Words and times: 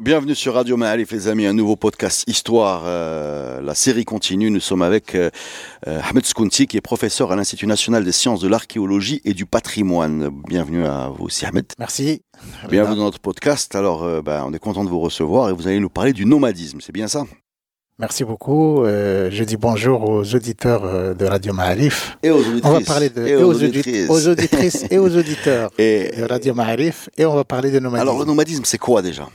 Bienvenue 0.00 0.34
sur 0.34 0.54
Radio 0.54 0.78
Ma'alif 0.78 1.12
les 1.12 1.28
amis, 1.28 1.44
un 1.44 1.52
nouveau 1.52 1.76
podcast 1.76 2.24
Histoire. 2.26 2.84
euh, 2.86 3.60
la 3.60 3.74
série 3.74 4.06
continue. 4.06 4.50
Nous 4.50 4.60
sommes 4.60 4.80
avec 4.80 5.14
euh, 5.14 5.28
euh, 5.86 6.00
Ahmed 6.08 6.24
Skounti 6.24 6.66
qui 6.66 6.78
est 6.78 6.80
professeur 6.80 7.32
à 7.32 7.36
l'Institut 7.36 7.66
national 7.66 8.02
des 8.02 8.12
sciences 8.12 8.40
de 8.40 8.48
l'archéologie 8.48 9.20
et 9.26 9.34
du 9.34 9.44
patrimoine. 9.44 10.30
Bienvenue 10.48 10.86
à 10.86 11.10
vous 11.14 11.26
aussi 11.26 11.44
Ahmed. 11.44 11.66
Merci. 11.78 12.22
Bienvenue 12.70 12.96
dans 12.96 13.04
notre 13.04 13.18
podcast. 13.18 13.74
Alors 13.74 14.04
euh, 14.04 14.22
ben, 14.22 14.42
on 14.46 14.54
est 14.54 14.58
content 14.58 14.84
de 14.84 14.88
vous 14.88 15.00
recevoir 15.00 15.50
et 15.50 15.52
vous 15.52 15.66
allez 15.68 15.80
nous 15.80 15.90
parler 15.90 16.14
du 16.14 16.24
nomadisme, 16.24 16.78
c'est 16.80 16.92
bien 16.92 17.06
ça? 17.06 17.24
Merci 17.98 18.24
beaucoup. 18.24 18.82
Je 18.86 19.44
dis 19.44 19.58
bonjour 19.58 20.08
aux 20.08 20.34
auditeurs 20.34 21.14
de 21.14 21.24
Radio 21.26 21.52
Ma'arif. 21.52 22.16
Et 22.22 22.30
aux 22.30 22.38
auditrices. 22.38 22.64
On 22.64 22.72
va 22.72 22.80
parler 22.80 23.10
de 23.10 23.26
et 23.26 23.30
et 23.32 23.36
aux 23.36 23.52
auditrices. 23.62 24.08
aux 24.08 24.28
auditrices 24.28 24.86
et 24.90 24.96
aux 24.96 25.14
auditeurs 25.14 25.70
Et, 25.78 26.10
de 26.16 26.24
Radio 26.24 26.54
Ma'arif 26.54 27.10
et 27.18 27.26
on 27.26 27.34
va 27.34 27.44
parler 27.44 27.70
de 27.70 27.78
nomadisme. 27.78 28.08
alors 28.08 28.18
le 28.18 28.24
nomadisme 28.24 28.64
c'est 28.64 28.78
quoi 28.78 29.02
déjà? 29.02 29.28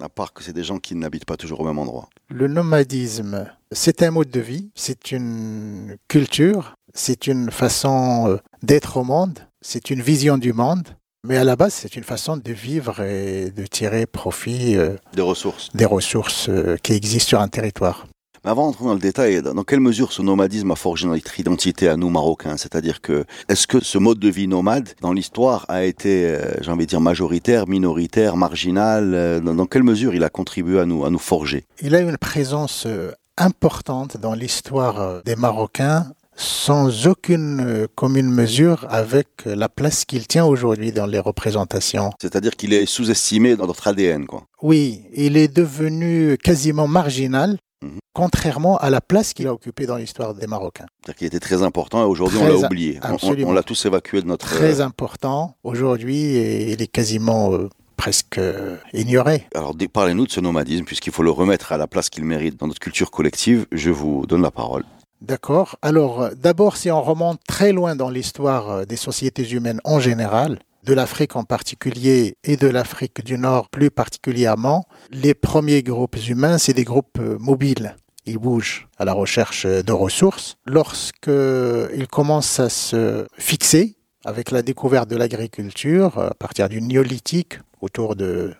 À 0.00 0.08
part 0.08 0.32
que 0.32 0.42
c'est 0.42 0.52
des 0.52 0.62
gens 0.64 0.78
qui 0.78 0.94
n'habitent 0.94 1.24
pas 1.24 1.36
toujours 1.36 1.60
au 1.60 1.64
même 1.64 1.78
endroit. 1.78 2.08
Le 2.30 2.46
nomadisme, 2.46 3.46
c'est 3.72 4.02
un 4.02 4.10
mode 4.10 4.30
de 4.30 4.40
vie, 4.40 4.70
c'est 4.74 5.10
une 5.10 5.96
culture, 6.08 6.74
c'est 6.94 7.26
une 7.26 7.50
façon 7.50 8.28
euh, 8.28 8.36
d'être 8.62 8.96
au 8.98 9.04
monde, 9.04 9.38
c'est 9.60 9.90
une 9.90 10.00
vision 10.00 10.38
du 10.38 10.52
monde, 10.52 10.86
mais 11.26 11.36
à 11.36 11.44
la 11.44 11.56
base, 11.56 11.74
c'est 11.74 11.96
une 11.96 12.04
façon 12.04 12.36
de 12.36 12.52
vivre 12.52 13.00
et 13.02 13.50
de 13.50 13.66
tirer 13.66 14.06
profit 14.06 14.76
euh, 14.76 14.96
Des 15.14 15.22
ressources. 15.22 15.70
des 15.74 15.84
ressources 15.84 16.48
euh, 16.48 16.76
qui 16.82 16.92
existent 16.92 17.28
sur 17.30 17.40
un 17.40 17.48
territoire. 17.48 18.06
Mais 18.48 18.52
avant 18.52 18.68
d'entrer 18.68 18.84
dans 18.86 18.94
le 18.94 18.98
détail, 18.98 19.42
dans 19.42 19.62
quelle 19.62 19.80
mesure 19.80 20.10
ce 20.10 20.22
nomadisme 20.22 20.70
a 20.70 20.74
forgé 20.74 21.06
notre 21.06 21.38
identité 21.38 21.86
à 21.86 21.98
nous 21.98 22.08
Marocains? 22.08 22.56
C'est-à-dire 22.56 23.02
que 23.02 23.26
est-ce 23.50 23.66
que 23.66 23.84
ce 23.84 23.98
mode 23.98 24.18
de 24.18 24.30
vie 24.30 24.48
nomade 24.48 24.88
dans 25.02 25.12
l'histoire 25.12 25.66
a 25.68 25.84
été, 25.84 26.24
euh, 26.24 26.54
j'ai 26.62 26.70
envie 26.70 26.86
de 26.86 26.88
dire, 26.88 27.02
majoritaire, 27.02 27.68
minoritaire, 27.68 28.38
marginal 28.38 29.12
euh, 29.12 29.40
dans, 29.40 29.66
quelle 29.66 29.82
mesure 29.82 30.14
il 30.14 30.24
a 30.24 30.30
contribué 30.30 30.80
à 30.80 30.86
nous, 30.86 31.04
à 31.04 31.10
nous 31.10 31.18
forger? 31.18 31.66
Il 31.82 31.94
a 31.94 32.00
une 32.00 32.16
présence 32.16 32.84
euh, 32.86 33.12
importante 33.36 34.16
dans 34.16 34.32
l'histoire 34.32 35.22
des 35.24 35.36
Marocains 35.36 36.06
sans 36.34 37.06
aucune 37.06 37.86
commune 37.96 38.30
mesure 38.30 38.86
avec 38.88 39.28
la 39.44 39.68
place 39.68 40.06
qu'il 40.06 40.26
tient 40.26 40.46
aujourd'hui 40.46 40.92
dans 40.92 41.04
les 41.04 41.18
représentations. 41.18 42.12
C'est-à-dire 42.18 42.52
qu'il 42.52 42.72
est 42.72 42.86
sous-estimé 42.86 43.56
dans 43.56 43.66
notre 43.66 43.88
ADN, 43.88 44.24
quoi. 44.24 44.44
Oui, 44.62 45.02
il 45.14 45.36
est 45.36 45.54
devenu 45.54 46.38
quasiment 46.38 46.86
marginal, 46.86 47.58
Mhm. 47.82 47.98
contrairement 48.12 48.76
à 48.78 48.90
la 48.90 49.00
place 49.00 49.32
qu'il 49.32 49.46
a 49.46 49.52
occupée 49.52 49.86
dans 49.86 49.96
l'histoire 49.96 50.34
des 50.34 50.46
Marocains. 50.48 50.86
C'est-à-dire 51.04 51.18
qu'il 51.18 51.26
était 51.28 51.38
très 51.40 51.62
important 51.62 52.02
et 52.02 52.06
aujourd'hui 52.06 52.38
on 52.38 52.42
Très 52.46 52.60
l'a 52.60 52.66
oublié. 52.66 52.98
On, 53.02 53.14
absolument. 53.14 53.50
on 53.50 53.52
l'a 53.52 53.62
tous 53.62 53.86
évacué 53.86 54.20
de 54.20 54.26
notre. 54.26 54.46
Très 54.46 54.80
euh, 54.80 54.84
important 54.84 55.54
aujourd'hui 55.62 56.16
et 56.36 56.72
il 56.72 56.82
est 56.82 56.88
quasiment 56.88 57.52
euh, 57.52 57.68
presque 57.96 58.38
euh, 58.38 58.76
ignoré. 58.92 59.46
Alors 59.54 59.74
parlez-nous 59.92 60.26
de 60.26 60.32
ce 60.32 60.40
nomadisme 60.40 60.84
puisqu'il 60.84 61.12
faut 61.12 61.22
le 61.22 61.30
remettre 61.30 61.70
à 61.70 61.76
la 61.76 61.86
place 61.86 62.10
qu'il 62.10 62.24
mérite 62.24 62.58
dans 62.58 62.66
notre 62.66 62.80
culture 62.80 63.10
collective. 63.12 63.66
Je 63.70 63.90
vous 63.90 64.26
donne 64.26 64.42
la 64.42 64.50
parole. 64.50 64.84
D'accord. 65.20 65.76
Alors, 65.82 66.30
d'abord, 66.36 66.76
si 66.76 66.92
on 66.92 67.02
remonte 67.02 67.40
très 67.46 67.72
loin 67.72 67.96
dans 67.96 68.08
l'histoire 68.08 68.86
des 68.86 68.96
sociétés 68.96 69.48
humaines 69.50 69.80
en 69.82 69.98
général, 69.98 70.60
de 70.84 70.94
l'Afrique 70.94 71.36
en 71.36 71.44
particulier 71.44 72.36
et 72.44 72.56
de 72.56 72.68
l'Afrique 72.68 73.24
du 73.24 73.38
Nord 73.38 73.68
plus 73.68 73.90
particulièrement, 73.90 74.86
les 75.10 75.34
premiers 75.34 75.82
groupes 75.82 76.16
humains, 76.28 76.58
c'est 76.58 76.74
des 76.74 76.84
groupes 76.84 77.18
euh, 77.18 77.38
mobiles. 77.38 77.96
Ils 78.26 78.38
bougent 78.38 78.88
à 78.98 79.04
la 79.04 79.12
recherche 79.12 79.64
euh, 79.64 79.82
de 79.82 79.92
ressources. 79.92 80.56
Lorsqu'ils 80.66 82.08
commencent 82.10 82.60
à 82.60 82.68
se 82.68 83.26
fixer 83.38 83.96
avec 84.24 84.50
la 84.50 84.62
découverte 84.62 85.08
de 85.08 85.16
l'agriculture 85.16 86.18
euh, 86.18 86.30
à 86.30 86.34
partir 86.34 86.68
du 86.68 86.80
néolithique 86.80 87.58
autour 87.80 88.16
de 88.16 88.54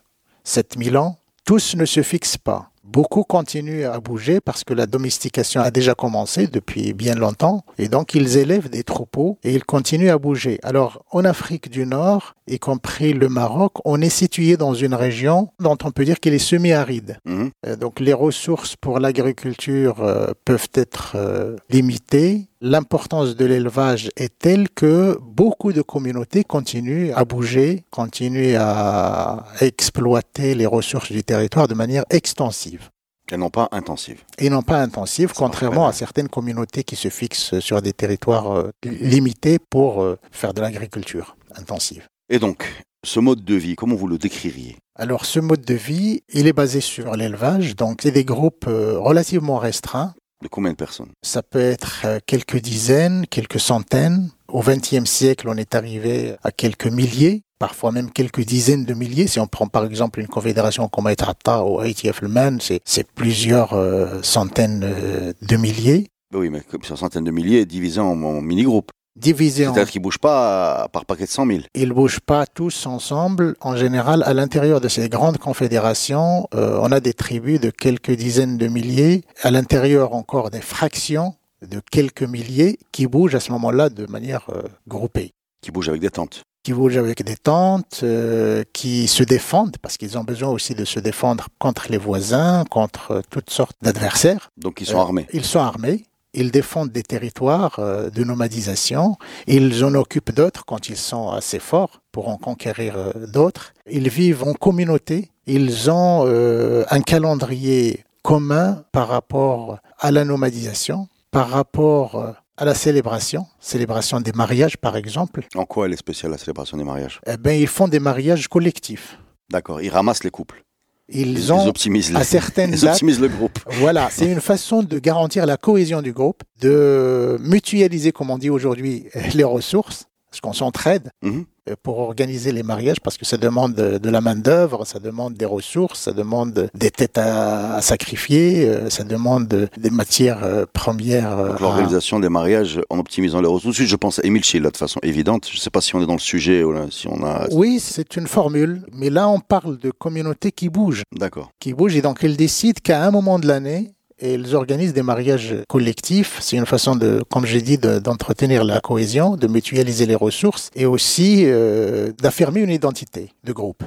7000 0.45 0.97
ans, 0.97 1.19
tous 1.45 1.77
ne 1.77 1.85
se 1.85 2.03
fixent 2.03 2.39
pas. 2.39 2.71
Beaucoup 2.91 3.23
continuent 3.23 3.85
à 3.85 4.01
bouger 4.01 4.41
parce 4.41 4.65
que 4.65 4.73
la 4.73 4.87
domestication 4.87 5.61
a 5.61 5.71
déjà 5.71 5.95
commencé 5.95 6.47
depuis 6.47 6.95
bien 6.95 7.15
longtemps 7.15 7.63
et 7.77 7.89
donc 7.89 8.15
ils 8.15 8.39
élèvent 8.39 8.71
des 8.71 8.83
troupeaux 8.83 9.39
et 9.45 9.53
ils 9.53 9.65
continuent 9.65 10.09
à 10.09 10.17
bouger. 10.17 10.59
Alors 10.63 11.05
en 11.11 11.27
Afrique 11.27 11.69
du 11.69 11.85
Nord, 11.85 12.35
y 12.49 12.59
compris 12.59 13.13
le 13.13 13.29
Maroc, 13.29 13.73
on 13.85 14.01
est 14.01 14.09
situé 14.09 14.57
dans 14.57 14.75
une 14.75 14.95
région 14.95 15.49
dont 15.61 15.77
on 15.85 15.91
peut 15.91 16.05
dire 16.05 16.21
qu'elle 16.21 16.35
est 16.35 16.39
semi-aride. 16.39 17.19
Mhm. 17.25 17.51
Euh, 17.67 17.77
Donc 17.77 18.01
les 18.01 18.13
ressources 18.13 18.77
pour 18.77 18.99
l'agriculture 19.01 20.03
euh, 20.03 20.33
peuvent 20.45 20.69
être 20.75 21.13
euh, 21.17 21.57
limitées. 21.71 22.49
L'importance 22.61 23.37
de 23.37 23.45
l'élevage 23.45 24.11
est 24.17 24.37
telle 24.39 24.69
que 24.71 25.19
beaucoup 25.23 25.73
de 25.73 25.83
communautés 25.83 26.43
continuent 26.45 27.13
à 27.15 27.25
bouger, 27.25 27.85
continuent 27.91 28.57
à 28.59 29.45
exploiter 29.61 30.55
les 30.55 30.67
ressources 30.67 31.13
du 31.13 31.23
territoire 31.23 31.69
de 31.69 31.75
manière 31.75 32.05
extensive 32.11 32.91
Et 33.31 33.37
non 33.37 33.51
pas 33.51 33.69
intensive. 33.71 34.23
et 34.39 34.51
non 34.51 34.63
pas 34.63 34.79
intensive, 34.83 35.33
contrairement 35.37 35.87
à 35.87 35.93
certaines 35.93 36.29
communautés 36.29 36.83
qui 36.83 36.97
se 36.97 37.09
fixent 37.09 37.59
sur 37.61 37.81
des 37.81 37.93
territoires 37.93 38.65
limités 38.85 39.59
pour 39.71 40.05
faire 40.33 40.53
de 40.55 40.61
l'agriculture 40.61 41.37
intensive. 41.55 42.09
Et 42.31 42.39
donc, 42.39 42.85
ce 43.07 43.21
mode 43.21 43.43
de 43.43 43.55
vie, 43.55 43.75
comment 43.75 43.95
vous 43.95 44.07
le 44.07 44.19
décririez? 44.19 44.77
Alors 44.97 45.25
ce 45.25 45.41
mode 45.41 45.63
de 45.63 45.75
vie, 45.75 46.21
il 46.33 46.47
est 46.47 46.53
basé 46.53 46.83
sur 46.83 47.17
l'élevage, 47.17 47.75
donc 47.75 48.01
c'est 48.03 48.11
des 48.11 48.25
groupes 48.25 48.67
euh, 48.69 48.99
relativement 48.99 49.57
restreints. 49.57 50.15
De 50.43 50.49
combien 50.49 50.73
de 50.73 50.77
personnes? 50.77 51.09
Ça 51.25 51.43
peut 51.43 51.59
être 51.59 52.03
euh, 52.05 52.19
quelques 52.27 52.61
dizaines, 52.61 53.27
quelques 53.27 53.61
centaines. 53.61 54.31
Au 54.49 54.61
XXe 54.63 55.05
siècle, 55.05 55.49
on 55.49 55.57
est 55.57 55.75
arrivé 55.75 56.35
à 56.43 56.51
quelques 56.51 56.87
milliers, 56.87 57.43
parfois 57.59 57.93
même 57.93 58.11
quelques 58.11 58.43
dizaines 58.45 58.85
de 58.85 58.93
milliers. 58.95 59.27
Si 59.27 59.41
on 59.41 59.47
prend 59.47 59.67
par 59.67 59.87
exemple 59.87 60.21
une 60.21 60.29
confédération 60.29 60.89
comme 60.89 61.07
Aïtrata 61.07 61.65
ou 61.65 61.83
ITF 61.83 62.21
c'est 62.61 62.81
c'est 62.85 63.11
plusieurs 63.11 63.73
euh, 63.73 64.21
centaines 64.23 64.85
euh, 64.85 65.33
de 65.41 65.57
milliers 65.57 66.09
Ben 66.31 66.41
Oui, 66.41 66.51
mais 66.51 66.61
comme 66.61 66.83
centaines 66.83 67.25
de 67.25 67.31
milliers 67.31 67.65
divisés 67.65 68.01
en, 68.01 68.23
en 68.23 68.43
mini-groupes. 68.43 68.91
Divisés 69.19 69.67
en... 69.67 69.75
C'est-à-dire 69.75 69.91
qu'ils 69.93 70.03
bougent 70.03 70.19
pas 70.19 70.89
par 70.93 71.05
paquet 71.05 71.25
de 71.25 71.29
100 71.31 71.47
000. 71.47 71.59
Ils 71.75 71.93
bougent 71.93 72.21
pas 72.21 72.47
tous 72.47 72.87
ensemble. 72.87 73.55
En 73.61 73.77
général, 73.77 74.23
à 74.25 74.35
l'intérieur 74.35 74.81
de 74.81 74.89
ces 74.89 75.09
grandes 75.09 75.39
confédérations, 75.39 76.49
euh, 76.55 76.79
on 76.81 76.91
a 76.93 77.01
des 77.01 77.13
tribus 77.13 77.61
de 77.61 77.71
quelques 77.71 78.13
dizaines 78.13 78.59
de 78.59 78.67
milliers. 78.69 79.25
À 79.43 79.51
l'intérieur, 79.51 80.15
encore 80.15 80.51
des 80.51 80.61
fractions 80.61 81.35
de 81.63 81.81
quelques 81.91 82.23
milliers 82.23 82.79
qui 82.93 83.07
bougent 83.07 83.35
à 83.35 83.41
ce 83.41 83.51
moment-là 83.53 83.89
de 83.91 84.07
manière 84.07 84.47
euh, 84.51 84.63
groupée. 84.87 85.33
Qui 85.61 85.71
bougent 85.71 85.89
avec 85.89 86.01
des 86.01 86.11
tentes. 86.11 86.43
Qui 86.63 86.73
bougent 86.73 86.99
avec 86.99 87.23
des 87.25 87.37
tentes, 87.37 88.01
euh, 88.03 88.63
qui 88.73 89.09
se 89.09 89.23
défendent, 89.23 89.77
parce 89.81 89.97
qu'ils 89.97 90.19
ont 90.19 90.25
besoin 90.25 90.51
aussi 90.51 90.75
de 90.75 90.85
se 90.85 91.01
défendre 91.01 91.49
contre 91.59 91.87
les 91.91 91.99
voisins, 91.99 92.65
contre 92.71 93.11
euh, 93.13 93.21
toutes 93.31 93.51
sortes 93.51 93.77
d'adversaires. 93.83 94.51
Donc 94.57 94.81
ils 94.81 94.87
sont 94.87 94.99
Euh, 94.99 95.03
armés. 95.03 95.27
Ils 95.33 95.45
sont 95.45 95.61
armés. 95.61 96.05
Ils 96.39 96.53
défendent 96.53 96.93
des 96.93 97.03
territoires 97.03 97.81
euh, 97.81 98.11
de 98.11 98.23
nomadisation. 98.23 99.17
Ils 99.49 99.85
en 99.85 99.93
occupent 99.95 100.31
d'autres 100.31 100.65
quand 100.65 100.89
ils 100.89 100.97
sont 100.97 101.31
assez 101.31 101.59
forts 101.59 102.01
pour 102.13 102.29
en 102.29 102.37
conquérir 102.37 102.95
euh, 102.97 103.27
d'autres. 103.27 103.75
Ils 103.91 104.09
vivent 104.09 104.45
en 104.45 104.55
communauté. 104.55 105.33
Ils 105.49 105.91
ont 105.91 106.23
euh, 106.27 106.85
un 106.91 107.01
calendrier 107.01 108.05
commun 108.23 108.85
par 108.93 109.09
rapport 109.09 109.79
à 109.99 110.13
la 110.13 110.25
nomadisation, 110.25 111.09
par 111.33 111.49
rapport 111.49 112.37
à 112.57 112.65
la 112.65 112.75
célébration, 112.75 113.47
célébration 113.59 114.21
des 114.21 114.33
mariages 114.33 114.77
par 114.77 114.97
exemple. 114.97 115.45
En 115.57 115.65
quoi 115.65 115.87
elle 115.87 115.95
est 115.95 115.97
spéciale 115.97 116.31
la 116.31 116.39
célébration 116.39 116.77
des 116.77 116.85
mariages? 116.85 117.21
Eh 117.27 117.37
ben, 117.37 117.59
ils 117.59 117.67
font 117.67 117.89
des 117.89 118.01
mariages 118.01 118.47
collectifs. 118.47 119.19
D'accord, 119.51 119.81
ils 119.81 119.91
ramassent 119.91 120.23
les 120.23 120.31
couples. 120.31 120.63
Ils 121.11 121.39
Ils, 121.39 121.53
ont 121.53 121.67
optimisent, 121.67 122.15
à 122.15 122.23
certaines 122.23 122.73
ils 122.75 122.81
dates 122.81 122.91
optimisent 122.91 123.21
le 123.21 123.29
groupe. 123.29 123.59
Voilà, 123.67 124.09
c'est 124.11 124.31
une 124.31 124.41
façon 124.41 124.83
de 124.83 124.99
garantir 124.99 125.47
la 125.47 125.57
cohésion 125.57 126.03
du 126.03 126.13
groupe, 126.13 126.43
de 126.61 127.39
mutualiser, 127.41 128.13
comme 128.13 128.31
on 128.31 128.39
dit 128.39 128.51
aujourd'hui, 128.51 129.07
les 129.35 129.45
ressources 129.45 130.08
parce 130.31 130.41
qu'on 130.41 130.53
s'entraide 130.53 131.11
Mhm. 131.23 131.45
euh, 131.71 131.75
pour 131.83 131.99
organiser 132.01 132.53
les 132.53 132.63
mariages, 132.63 133.01
parce 133.01 133.17
que 133.17 133.25
ça 133.25 133.37
demande 133.37 133.75
de, 133.75 134.11
la 134.11 134.21
main-d'œuvre, 134.21 134.85
ça 134.87 134.99
demande 134.99 135.35
des 135.35 135.45
ressources, 135.45 136.01
ça 136.01 136.13
demande 136.13 136.71
des 136.75 136.91
têtes 136.91 137.19
à, 137.19 137.81
sacrifier, 137.83 138.69
euh, 138.69 138.91
ça 138.91 139.05
demande 139.05 139.69
des 139.77 139.91
matières 139.91 140.45
euh, 140.45 140.65
premières. 140.73 141.33
à- 141.39 141.59
l'organisation 141.59 142.21
des 142.21 142.29
mariages 142.29 142.81
en 142.91 142.99
optimisant 142.99 143.41
les 143.41 143.49
ressources. 143.49 143.77
Je 143.83 143.97
pense 143.97 144.19
à 144.19 144.23
Émile 144.25 144.45
Schill, 144.45 144.63
là, 144.63 144.71
de 144.71 144.77
façon 144.77 145.01
évidente. 145.03 145.47
Je 145.51 145.57
ne 145.57 145.61
sais 145.61 145.71
pas 145.71 145.81
si 145.81 145.95
on 145.95 146.03
est 146.03 146.07
dans 146.07 146.13
le 146.15 146.19
sujet 146.19 146.63
ou 146.63 146.73
là, 146.73 146.87
si 146.91 147.09
on 147.09 147.25
a... 147.25 147.47
Oui, 147.53 147.81
c'est 147.81 148.17
une 148.17 148.27
formule, 148.27 148.83
mais 148.93 149.11
là 149.11 149.29
on 149.29 149.41
parle 149.41 149.79
de 149.79 149.91
communautés 149.91 150.53
qui 150.53 150.69
bougent, 150.69 151.03
D'accord. 151.17 151.51
qui 151.61 151.73
bougent, 151.75 151.97
et 151.97 152.03
donc 152.03 152.23
elles 152.25 152.37
décident 152.37 152.81
qu'à 152.83 153.05
un 153.05 153.11
moment 153.11 153.39
de 153.39 153.47
l'année, 153.47 153.93
elles 154.21 154.55
organisent 154.55 154.93
des 154.93 155.03
mariages 155.03 155.55
collectifs. 155.69 156.39
C'est 156.41 156.57
une 156.57 156.67
façon 156.67 156.97
de, 156.97 157.23
comme 157.31 157.47
j'ai 157.47 157.63
dit, 157.63 157.79
de- 157.79 157.99
d'entretenir 157.99 158.65
la 158.65 158.81
cohésion, 158.81 159.37
de 159.37 159.47
mutualiser 159.47 160.07
les 160.07 160.15
ressources 160.17 160.71
et 160.75 160.87
aussi 160.87 161.45
euh, 161.47 162.13
d'affirmer 162.21 162.61
une 162.61 162.71
identité 162.71 163.33
de 163.45 163.53
groupe. 163.53 163.83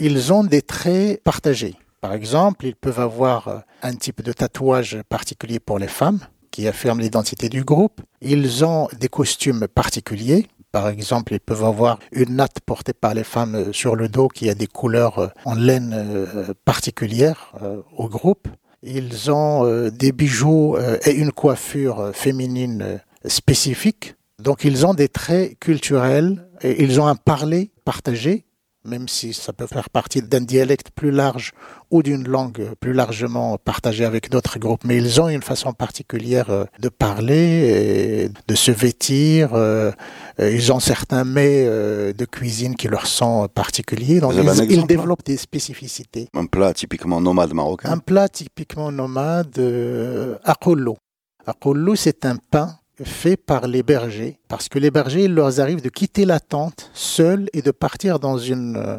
Ils 0.00 0.32
ont 0.32 0.42
des 0.44 0.62
traits 0.62 1.22
partagés. 1.22 1.74
Par 2.00 2.12
exemple, 2.12 2.66
ils 2.66 2.74
peuvent 2.74 2.98
avoir 3.00 3.62
un 3.82 3.94
type 3.94 4.22
de 4.22 4.32
tatouage 4.32 4.98
particulier 5.08 5.60
pour 5.60 5.78
les 5.78 5.86
femmes 5.86 6.18
qui 6.50 6.66
affirme 6.66 7.00
l'identité 7.00 7.48
du 7.48 7.62
groupe. 7.64 8.00
Ils 8.20 8.64
ont 8.64 8.88
des 8.98 9.08
costumes 9.08 9.68
particuliers. 9.72 10.46
Par 10.72 10.88
exemple, 10.88 11.34
ils 11.34 11.40
peuvent 11.40 11.64
avoir 11.64 11.98
une 12.12 12.36
natte 12.36 12.60
portée 12.64 12.94
par 12.94 13.12
les 13.12 13.24
femmes 13.24 13.54
euh, 13.54 13.72
sur 13.72 13.94
le 13.94 14.08
dos 14.08 14.28
qui 14.28 14.48
a 14.48 14.54
des 14.54 14.66
couleurs 14.66 15.18
euh, 15.18 15.28
en 15.44 15.54
laine 15.54 15.92
euh, 15.94 16.54
particulières 16.64 17.52
au 17.96 18.08
groupe. 18.08 18.48
Ils 18.82 19.30
ont 19.30 19.90
des 19.90 20.10
bijoux 20.10 20.76
et 21.04 21.12
une 21.12 21.30
coiffure 21.30 22.10
féminine 22.12 23.00
spécifique. 23.24 24.16
Donc 24.40 24.64
ils 24.64 24.84
ont 24.84 24.94
des 24.94 25.08
traits 25.08 25.56
culturels 25.60 26.48
et 26.62 26.82
ils 26.82 27.00
ont 27.00 27.06
un 27.06 27.14
parler 27.14 27.70
partagé, 27.84 28.44
même 28.84 29.06
si 29.08 29.32
ça 29.32 29.52
peut 29.52 29.66
faire 29.66 29.90
partie 29.90 30.22
d'un 30.22 30.40
dialecte 30.40 30.88
plus 30.94 31.10
large 31.10 31.52
ou 31.90 32.02
d'une 32.02 32.26
langue 32.26 32.70
plus 32.80 32.92
largement 32.92 33.56
partagée 33.58 34.04
avec 34.04 34.30
d'autres 34.30 34.58
groupes. 34.58 34.84
Mais 34.84 34.96
ils 34.96 35.20
ont 35.20 35.28
une 35.28 35.42
façon 35.42 35.72
particulière 35.72 36.50
euh, 36.50 36.64
de 36.80 36.88
parler, 36.88 38.26
et 38.26 38.30
de 38.48 38.54
se 38.54 38.70
vêtir. 38.72 39.54
euh, 39.54 39.92
euh, 40.40 40.50
Ils 40.50 40.72
ont 40.72 40.80
certains 40.80 41.24
mets 41.24 41.64
de 41.64 42.24
cuisine 42.24 42.74
qui 42.74 42.88
leur 42.88 43.06
sont 43.06 43.48
particuliers. 43.48 44.20
Donc 44.20 44.32
ils, 44.34 44.40
ils 44.42 44.62
exemple, 44.62 44.88
développent 44.88 45.24
des 45.24 45.36
spécificités. 45.36 46.28
Un 46.34 46.46
plat 46.46 46.72
typiquement 46.74 47.20
nomade 47.20 47.52
marocain. 47.52 47.90
Un 47.90 47.98
plat 47.98 48.28
typiquement 48.28 48.90
nomade, 48.90 49.58
euh. 49.58 50.36
Akollo, 50.44 51.96
c'est 51.96 52.24
un 52.24 52.36
pain 52.36 52.76
fait 53.04 53.36
par 53.36 53.66
les 53.66 53.82
bergers, 53.82 54.38
parce 54.48 54.68
que 54.68 54.78
les 54.78 54.90
bergers, 54.90 55.24
il 55.24 55.34
leur 55.34 55.60
arrive 55.60 55.82
de 55.82 55.88
quitter 55.88 56.24
la 56.24 56.40
tente 56.40 56.90
seuls 56.94 57.48
et 57.52 57.62
de 57.62 57.70
partir 57.70 58.18
dans 58.18 58.38
une 58.38 58.76
euh, 58.76 58.98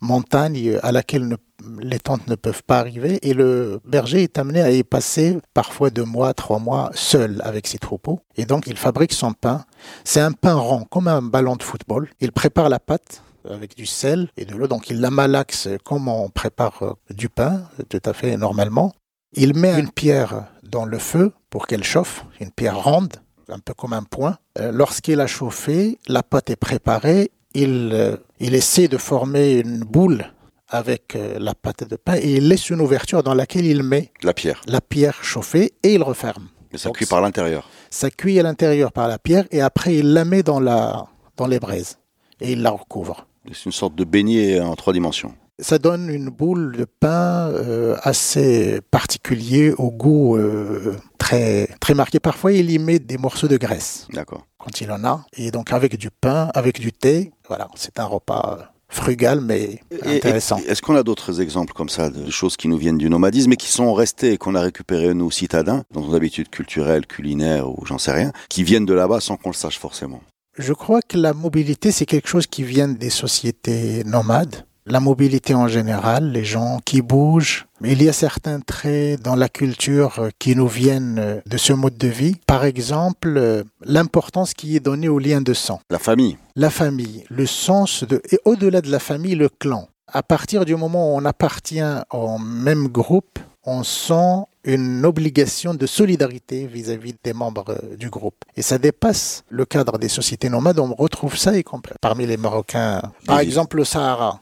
montagne 0.00 0.78
à 0.82 0.92
laquelle 0.92 1.36
les 1.80 1.98
tentes 1.98 2.26
ne 2.28 2.34
peuvent 2.34 2.62
pas 2.62 2.78
arriver, 2.78 3.18
et 3.22 3.34
le 3.34 3.80
berger 3.84 4.22
est 4.22 4.38
amené 4.38 4.60
à 4.60 4.70
y 4.70 4.82
passer 4.82 5.38
parfois 5.54 5.90
deux 5.90 6.04
mois, 6.04 6.34
trois 6.34 6.58
mois 6.58 6.90
seul 6.94 7.40
avec 7.44 7.66
ses 7.66 7.78
troupeaux, 7.78 8.20
et 8.36 8.44
donc 8.44 8.66
il 8.66 8.76
fabrique 8.76 9.12
son 9.12 9.32
pain. 9.32 9.64
C'est 10.04 10.20
un 10.20 10.32
pain 10.32 10.54
rond, 10.54 10.84
comme 10.84 11.08
un 11.08 11.22
ballon 11.22 11.56
de 11.56 11.62
football. 11.62 12.08
Il 12.20 12.32
prépare 12.32 12.68
la 12.68 12.78
pâte 12.78 13.22
avec 13.48 13.76
du 13.76 13.86
sel 13.86 14.28
et 14.36 14.44
de 14.44 14.54
l'eau, 14.54 14.66
donc 14.66 14.90
il 14.90 15.00
la 15.00 15.10
malaxe 15.10 15.68
comme 15.84 16.08
on 16.08 16.28
prépare 16.28 16.82
euh, 16.82 16.92
du 17.10 17.28
pain, 17.28 17.62
tout 17.88 18.02
à 18.04 18.12
fait 18.12 18.36
normalement. 18.36 18.92
Il 19.36 19.56
met 19.56 19.78
une 19.78 19.90
pierre 19.90 20.46
dans 20.62 20.84
le 20.84 20.98
feu 20.98 21.32
pour 21.50 21.66
qu'elle 21.66 21.82
chauffe, 21.82 22.24
une 22.40 22.50
pierre 22.50 22.82
ronde, 22.82 23.16
un 23.48 23.58
peu 23.58 23.74
comme 23.74 23.92
un 23.92 24.02
point. 24.02 24.38
Euh, 24.58 24.70
Lorsqu'il 24.72 25.20
a 25.20 25.26
chauffé, 25.26 25.98
la 26.08 26.22
pâte 26.22 26.50
est 26.50 26.56
préparée. 26.56 27.30
Il, 27.54 27.90
euh, 27.92 28.16
il 28.40 28.54
essaie 28.54 28.88
de 28.88 28.96
former 28.98 29.58
une 29.58 29.80
boule 29.80 30.32
avec 30.68 31.14
euh, 31.14 31.38
la 31.38 31.54
pâte 31.54 31.88
de 31.88 31.96
pain 31.96 32.16
et 32.16 32.34
il 32.36 32.48
laisse 32.48 32.68
une 32.70 32.80
ouverture 32.80 33.22
dans 33.22 33.34
laquelle 33.34 33.64
il 33.66 33.82
met 33.82 34.10
La 34.22 34.34
pierre. 34.34 34.60
la 34.66 34.80
pierre 34.80 35.22
chauffée 35.22 35.72
et 35.82 35.94
il 35.94 36.02
referme. 36.02 36.48
Mais 36.72 36.78
ça 36.78 36.88
Donc, 36.88 36.96
cuit 36.96 37.06
par 37.06 37.20
l'intérieur. 37.20 37.68
Ça 37.90 38.10
cuit 38.10 38.40
à 38.40 38.42
l'intérieur 38.42 38.90
par 38.90 39.06
la 39.06 39.18
pierre 39.18 39.44
et 39.52 39.60
après 39.60 39.94
il 39.94 40.12
la 40.14 40.24
met 40.24 40.42
dans, 40.42 40.58
la, 40.58 41.06
dans 41.36 41.46
les 41.46 41.60
braises 41.60 41.98
et 42.40 42.52
il 42.52 42.62
la 42.62 42.70
recouvre. 42.70 43.26
C'est 43.52 43.66
une 43.66 43.72
sorte 43.72 43.94
de 43.94 44.02
beignet 44.04 44.58
en 44.60 44.74
trois 44.74 44.92
dimensions. 44.92 45.34
Ça 45.60 45.78
donne 45.78 46.10
une 46.10 46.30
boule 46.30 46.76
de 46.76 46.84
pain 46.84 47.48
euh, 47.48 47.96
assez 48.02 48.80
particulier, 48.90 49.72
au 49.78 49.92
goût 49.92 50.36
euh, 50.36 50.96
très, 51.16 51.68
très 51.80 51.94
marqué. 51.94 52.18
Parfois, 52.18 52.52
il 52.52 52.70
y 52.72 52.78
met 52.80 52.98
des 52.98 53.18
morceaux 53.18 53.46
de 53.46 53.56
graisse 53.56 54.08
D'accord. 54.12 54.46
quand 54.58 54.80
il 54.80 54.90
en 54.90 55.04
a. 55.04 55.24
Et 55.36 55.52
donc, 55.52 55.72
avec 55.72 55.96
du 55.96 56.10
pain, 56.10 56.50
avec 56.54 56.80
du 56.80 56.92
thé, 56.92 57.32
voilà, 57.48 57.68
c'est 57.76 58.00
un 58.00 58.04
repas 58.04 58.74
frugal 58.88 59.40
mais 59.40 59.80
intéressant. 60.04 60.60
Est-ce 60.66 60.82
qu'on 60.82 60.94
a 60.96 61.02
d'autres 61.02 61.40
exemples 61.40 61.72
comme 61.72 61.88
ça, 61.88 62.10
de 62.10 62.30
choses 62.30 62.56
qui 62.56 62.68
nous 62.68 62.76
viennent 62.76 62.98
du 62.98 63.10
nomadisme 63.10 63.52
et 63.52 63.56
qui 63.56 63.68
sont 63.68 63.92
restées 63.92 64.32
et 64.32 64.38
qu'on 64.38 64.54
a 64.54 64.60
récupérées, 64.60 65.14
nous, 65.14 65.30
citadins, 65.30 65.84
dans 65.92 66.00
nos 66.00 66.14
habitudes 66.14 66.48
culturelles, 66.48 67.06
culinaires 67.06 67.68
ou 67.68 67.84
j'en 67.86 67.98
sais 67.98 68.12
rien, 68.12 68.32
qui 68.48 68.64
viennent 68.64 68.86
de 68.86 68.94
là-bas 68.94 69.20
sans 69.20 69.36
qu'on 69.36 69.50
le 69.50 69.54
sache 69.54 69.78
forcément? 69.78 70.20
Je 70.56 70.72
crois 70.72 71.00
que 71.02 71.16
la 71.16 71.32
mobilité, 71.32 71.90
c'est 71.90 72.06
quelque 72.06 72.28
chose 72.28 72.46
qui 72.46 72.62
vient 72.62 72.88
des 72.88 73.10
sociétés 73.10 74.04
nomades. 74.04 74.64
La 74.86 75.00
mobilité 75.00 75.54
en 75.54 75.66
général, 75.66 76.30
les 76.30 76.44
gens 76.44 76.78
qui 76.84 77.00
bougent. 77.00 77.66
Mais 77.80 77.92
il 77.92 78.02
y 78.02 78.08
a 78.08 78.12
certains 78.12 78.60
traits 78.60 79.22
dans 79.22 79.34
la 79.34 79.48
culture 79.48 80.18
euh, 80.18 80.28
qui 80.38 80.54
nous 80.54 80.68
viennent 80.68 81.18
euh, 81.18 81.40
de 81.46 81.56
ce 81.56 81.72
mode 81.72 81.96
de 81.96 82.08
vie. 82.08 82.36
Par 82.46 82.66
exemple, 82.66 83.34
euh, 83.36 83.62
l'importance 83.82 84.52
qui 84.52 84.76
est 84.76 84.80
donnée 84.80 85.08
au 85.08 85.18
lien 85.18 85.40
de 85.40 85.54
sang. 85.54 85.80
La 85.88 85.98
famille. 85.98 86.36
La 86.54 86.68
famille, 86.68 87.24
le 87.30 87.46
sens 87.46 88.04
de... 88.04 88.20
Et 88.30 88.38
au-delà 88.44 88.82
de 88.82 88.90
la 88.90 88.98
famille, 88.98 89.34
le 89.34 89.48
clan. 89.48 89.88
À 90.06 90.22
partir 90.22 90.66
du 90.66 90.76
moment 90.76 91.14
où 91.14 91.16
on 91.16 91.24
appartient 91.24 91.80
au 92.12 92.36
même 92.38 92.88
groupe, 92.88 93.38
on 93.64 93.82
sent 93.84 94.44
une 94.64 95.06
obligation 95.06 95.72
de 95.72 95.86
solidarité 95.86 96.66
vis-à-vis 96.66 97.14
des 97.24 97.32
membres 97.32 97.76
du 97.98 98.10
groupe. 98.10 98.36
Et 98.54 98.62
ça 98.62 98.76
dépasse 98.78 99.44
le 99.48 99.64
cadre 99.64 99.98
des 99.98 100.08
sociétés 100.08 100.50
nomades. 100.50 100.78
On 100.78 100.94
retrouve 100.94 101.36
ça 101.36 101.56
y 101.56 101.62
compris 101.62 101.94
parmi 102.02 102.26
les 102.26 102.36
Marocains. 102.36 103.00
Par 103.26 103.40
exemple, 103.40 103.78
le 103.78 103.84
Sahara. 103.84 104.40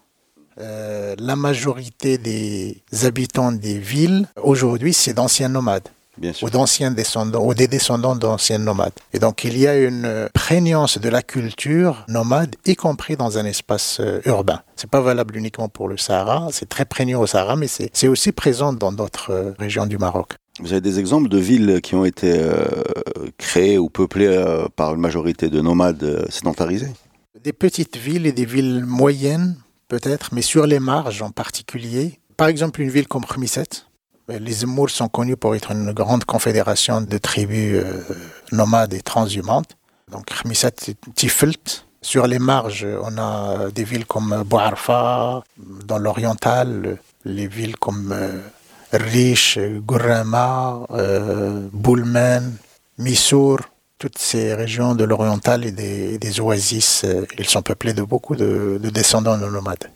Euh, 0.60 1.14
la 1.18 1.36
majorité 1.36 2.18
des 2.18 2.82
habitants 3.04 3.52
des 3.52 3.78
villes, 3.78 4.26
aujourd'hui, 4.42 4.92
c'est 4.92 5.14
d'anciens 5.14 5.48
nomades 5.48 5.88
Bien 6.18 6.32
sûr. 6.32 6.46
ou 6.46 6.50
d'anciens 6.50 6.90
descendants 6.90 7.44
ou 7.44 7.54
des 7.54 7.68
descendants 7.68 8.14
d'anciens 8.16 8.58
nomades. 8.58 8.92
Et 9.14 9.18
donc 9.18 9.44
il 9.44 9.56
y 9.58 9.66
a 9.66 9.78
une 9.78 10.28
prégnance 10.34 10.98
de 10.98 11.08
la 11.08 11.22
culture 11.22 12.04
nomade, 12.08 12.54
y 12.66 12.76
compris 12.76 13.16
dans 13.16 13.38
un 13.38 13.46
espace 13.46 13.98
euh, 14.00 14.20
urbain. 14.26 14.60
C'est 14.76 14.90
pas 14.90 15.00
valable 15.00 15.36
uniquement 15.36 15.68
pour 15.70 15.88
le 15.88 15.96
Sahara, 15.96 16.48
c'est 16.52 16.68
très 16.68 16.84
prégnant 16.84 17.20
au 17.20 17.26
Sahara, 17.26 17.56
mais 17.56 17.66
c'est 17.68 18.08
aussi 18.08 18.32
présent 18.32 18.72
dans 18.74 18.92
d'autres 18.92 19.30
euh, 19.30 19.52
régions 19.58 19.86
du 19.86 19.96
Maroc. 19.96 20.34
Vous 20.60 20.72
avez 20.72 20.82
des 20.82 20.98
exemples 20.98 21.30
de 21.30 21.38
villes 21.38 21.80
qui 21.82 21.94
ont 21.94 22.04
été 22.04 22.30
euh, 22.38 22.66
créées 23.38 23.78
ou 23.78 23.88
peuplées 23.88 24.26
euh, 24.26 24.66
par 24.76 24.94
une 24.94 25.00
majorité 25.00 25.48
de 25.48 25.62
nomades 25.62 26.26
sédentarisés? 26.28 26.92
Des 27.42 27.54
petites 27.54 27.96
villes 27.96 28.26
et 28.26 28.32
des 28.32 28.44
villes 28.44 28.84
moyennes, 28.86 29.56
peut-être, 29.92 30.30
mais 30.32 30.40
sur 30.40 30.66
les 30.66 30.80
marges 30.80 31.20
en 31.20 31.30
particulier. 31.30 32.18
Par 32.38 32.48
exemple, 32.48 32.80
une 32.80 32.88
ville 32.88 33.06
comme 33.06 33.26
Khmisset. 33.26 33.72
Euh, 34.30 34.38
Les 34.38 34.52
Zemours 34.60 34.88
sont 34.88 35.08
connus 35.08 35.36
pour 35.36 35.54
être 35.54 35.70
une 35.72 35.92
grande 35.92 36.24
confédération 36.24 37.02
de 37.02 37.18
tribus 37.18 37.74
euh, 37.76 38.00
nomades 38.52 38.94
et 38.94 39.02
transhumantes. 39.02 39.72
Donc 40.10 40.24
Khmisset, 40.26 40.76
Tifelt. 41.14 41.86
Sur 42.00 42.26
les 42.26 42.38
marges, 42.38 42.86
on 43.02 43.18
a 43.18 43.70
des 43.70 43.84
villes 43.84 44.06
comme 44.06 44.42
Bouarfa, 44.44 45.44
dans 45.58 45.98
l'oriental, 45.98 46.96
les 47.26 47.46
villes 47.46 47.76
comme 47.76 48.12
euh, 48.12 48.40
Riche, 48.92 49.58
Gourama, 49.88 50.86
euh, 50.90 51.68
Boulmen, 51.70 52.56
Missour. 52.96 53.58
Toutes 54.02 54.18
ces 54.18 54.52
régions 54.52 54.96
de 54.96 55.04
l'oriental 55.04 55.64
et 55.64 55.70
des, 55.70 56.40
oasis, 56.40 57.04
euh, 57.04 57.24
ils 57.38 57.44
sont 57.44 57.62
peuplés 57.62 57.94
de 57.94 58.02
beaucoup 58.02 58.34
de, 58.34 58.80
de 58.82 58.90
descendants 58.90 59.38
de 59.38 59.46
nomades. 59.46 59.92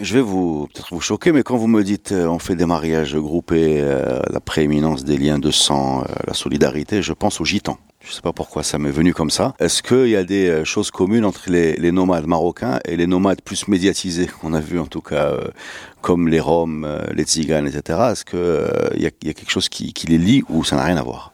Je 0.00 0.14
vais 0.14 0.20
vous 0.20 0.66
peut-être 0.66 0.92
vous 0.92 1.00
choquer, 1.00 1.30
mais 1.30 1.44
quand 1.44 1.56
vous 1.56 1.68
me 1.68 1.84
dites 1.84 2.10
euh, 2.10 2.26
on 2.26 2.40
fait 2.40 2.56
des 2.56 2.66
mariages 2.66 3.14
groupés, 3.14 3.76
euh, 3.82 4.18
la 4.28 4.40
prééminence 4.40 5.04
des 5.04 5.16
liens 5.16 5.38
de 5.38 5.52
sang, 5.52 6.02
la 6.26 6.34
solidarité, 6.34 7.02
je 7.02 7.12
pense 7.12 7.40
aux 7.40 7.44
gitans. 7.44 7.78
Je 8.06 8.12
ne 8.12 8.14
sais 8.14 8.22
pas 8.22 8.32
pourquoi 8.32 8.62
ça 8.62 8.78
m'est 8.78 8.92
venu 8.92 9.12
comme 9.12 9.30
ça. 9.30 9.56
Est-ce 9.58 9.82
qu'il 9.82 10.06
y 10.06 10.14
a 10.14 10.22
des 10.22 10.48
euh, 10.48 10.64
choses 10.64 10.92
communes 10.92 11.24
entre 11.24 11.50
les, 11.50 11.90
nomades 11.90 12.26
marocains 12.26 12.78
et 12.84 12.96
les 12.96 13.08
nomades 13.08 13.42
plus 13.42 13.66
médiatisés 13.66 14.28
qu'on 14.28 14.54
a 14.54 14.60
vu 14.60 14.78
en 14.78 14.86
tout 14.86 15.00
cas, 15.00 15.32
euh, 15.32 15.48
comme 16.02 16.28
les 16.28 16.38
Roms, 16.38 16.84
euh, 16.84 17.02
les 17.12 17.24
Tziganes, 17.24 17.66
etc. 17.66 17.98
Est-ce 18.12 18.24
qu'il 18.24 18.38
il 18.94 19.02
y 19.26 19.30
a 19.30 19.34
quelque 19.34 19.50
chose 19.50 19.68
qui, 19.68 19.92
les 20.06 20.18
lie 20.18 20.44
ou 20.48 20.62
ça 20.62 20.76
n'a 20.76 20.84
rien 20.84 20.96
à 20.96 21.02
voir? 21.02 21.32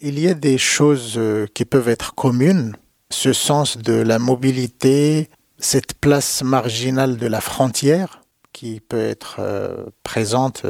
Il 0.00 0.20
y 0.20 0.28
a 0.28 0.34
des 0.34 0.58
choses 0.58 1.14
euh, 1.16 1.46
qui 1.54 1.64
peuvent 1.64 1.88
être 1.88 2.14
communes, 2.14 2.76
ce 3.08 3.32
sens 3.32 3.78
de 3.78 3.94
la 3.94 4.18
mobilité, 4.18 5.30
cette 5.58 5.94
place 5.94 6.42
marginale 6.42 7.16
de 7.16 7.26
la 7.26 7.40
frontière 7.40 8.20
qui 8.52 8.80
peut 8.80 9.00
être 9.00 9.40
présente 10.02 10.66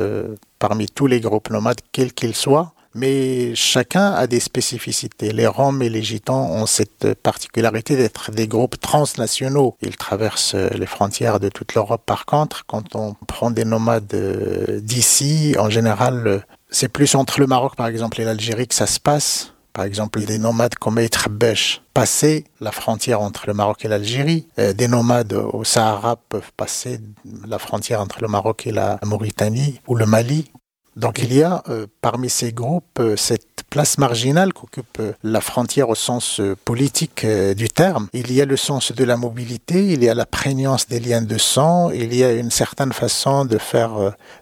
parmi 0.60 0.86
tous 0.86 1.08
les 1.08 1.18
groupes 1.18 1.50
nomades, 1.50 1.80
quels 1.90 2.12
qu'ils 2.12 2.36
soient 2.36 2.74
mais 2.94 3.54
chacun 3.54 4.12
a 4.12 4.26
des 4.26 4.40
spécificités. 4.40 5.32
Les 5.32 5.46
Roms 5.46 5.82
et 5.82 5.88
les 5.88 6.02
Gitans 6.02 6.50
ont 6.50 6.66
cette 6.66 7.14
particularité 7.14 7.96
d'être 7.96 8.30
des 8.30 8.46
groupes 8.46 8.78
transnationaux. 8.80 9.76
Ils 9.82 9.96
traversent 9.96 10.54
les 10.54 10.86
frontières 10.86 11.40
de 11.40 11.48
toute 11.48 11.74
l'Europe. 11.74 12.02
Par 12.04 12.26
contre, 12.26 12.64
quand 12.66 12.94
on 12.94 13.14
prend 13.26 13.50
des 13.50 13.64
nomades 13.64 14.12
euh, 14.14 14.80
d'ici, 14.80 15.54
en 15.58 15.70
général, 15.70 16.44
c'est 16.70 16.88
plus 16.88 17.14
entre 17.14 17.40
le 17.40 17.46
Maroc, 17.46 17.76
par 17.76 17.86
exemple, 17.86 18.20
et 18.20 18.24
l'Algérie 18.24 18.66
que 18.66 18.74
ça 18.74 18.86
se 18.86 19.00
passe. 19.00 19.54
Par 19.72 19.84
exemple, 19.84 20.20
des 20.20 20.38
nomades 20.38 20.74
comme 20.74 20.98
Eitrebesh 20.98 21.80
passer 21.94 22.44
la 22.60 22.72
frontière 22.72 23.22
entre 23.22 23.44
le 23.46 23.54
Maroc 23.54 23.84
et 23.84 23.88
l'Algérie. 23.88 24.46
Euh, 24.58 24.72
des 24.74 24.88
nomades 24.88 25.32
au 25.32 25.64
Sahara 25.64 26.16
peuvent 26.16 26.52
passer 26.56 27.00
la 27.46 27.58
frontière 27.58 28.00
entre 28.00 28.20
le 28.20 28.28
Maroc 28.28 28.66
et 28.66 28.72
la 28.72 28.98
Mauritanie 29.02 29.80
ou 29.86 29.94
le 29.94 30.04
Mali. 30.04 30.50
Donc 30.96 31.18
il 31.18 31.32
y 31.32 31.42
a 31.42 31.62
euh, 31.68 31.86
parmi 32.00 32.28
ces 32.28 32.52
groupes 32.52 32.98
euh, 33.00 33.16
cette 33.16 33.62
place 33.70 33.96
marginale 33.96 34.52
qu'occupe 34.52 34.98
euh, 35.00 35.12
la 35.22 35.40
frontière 35.40 35.88
au 35.88 35.94
sens 35.94 36.40
politique 36.64 37.24
du 37.24 37.68
terme. 37.68 38.08
Il 38.12 38.32
y 38.32 38.42
a 38.42 38.44
le 38.44 38.56
sens 38.56 38.92
de 38.92 39.04
la 39.04 39.16
mobilité, 39.16 39.92
il 39.92 40.04
y 40.04 40.08
a 40.08 40.14
la 40.14 40.26
prégnance 40.26 40.88
des 40.88 41.00
liens 41.00 41.22
de 41.22 41.38
sang, 41.38 41.90
il 41.90 42.14
y 42.14 42.22
a 42.22 42.32
une 42.32 42.50
certaine 42.50 42.92
façon 42.92 43.44
de 43.44 43.58
faire, 43.58 43.92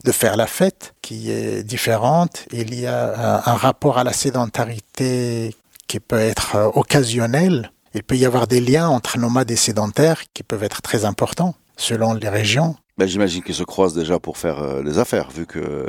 de 0.05 0.13
faire 0.13 0.37
la 0.37 0.47
fête 0.47 0.95
qui 1.03 1.31
est 1.31 1.63
différente, 1.63 2.47
il 2.53 2.75
y 2.75 2.87
a 2.87 3.43
un 3.47 3.55
rapport 3.55 3.99
à 3.99 4.05
la 4.05 4.13
sédentarité 4.13 5.55
qui 5.87 6.01
peut 6.01 6.19
être 6.19 6.73
occasionnel. 6.75 7.71
Il 7.95 8.03
peut 8.03 8.17
y 8.17 8.25
avoir 8.25 8.47
des 8.47 8.61
liens 8.61 8.89
entre 8.89 9.19
nomades 9.19 9.51
et 9.51 9.57
sédentaires 9.57 10.23
qui 10.35 10.43
peuvent 10.43 10.63
être 10.63 10.83
très 10.83 11.05
importants 11.05 11.55
selon 11.77 12.15
les 12.15 12.29
régions. 12.29 12.77
Ben, 13.01 13.09
J'imagine 13.09 13.43
qu'ils 13.43 13.55
se 13.55 13.63
croisent 13.63 13.95
déjà 13.95 14.19
pour 14.19 14.37
faire 14.37 14.63
euh, 14.63 14.83
les 14.83 14.99
affaires, 14.99 15.31
vu 15.31 15.47
que 15.47 15.59
euh, 15.59 15.87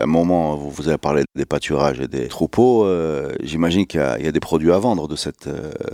un 0.00 0.06
moment 0.06 0.56
vous, 0.56 0.70
vous 0.70 0.88
avez 0.88 0.96
parlé 0.96 1.24
des 1.36 1.44
pâturages 1.44 2.00
et 2.00 2.08
des 2.08 2.26
troupeaux. 2.26 2.86
Euh, 2.86 3.34
j'imagine 3.42 3.86
qu'il 3.86 4.00
y, 4.00 4.24
y, 4.24 4.26
a 4.26 4.32
des 4.32 4.40
produits 4.40 4.72
à 4.72 4.78
vendre 4.78 5.06
de 5.06 5.14
cette. 5.14 5.46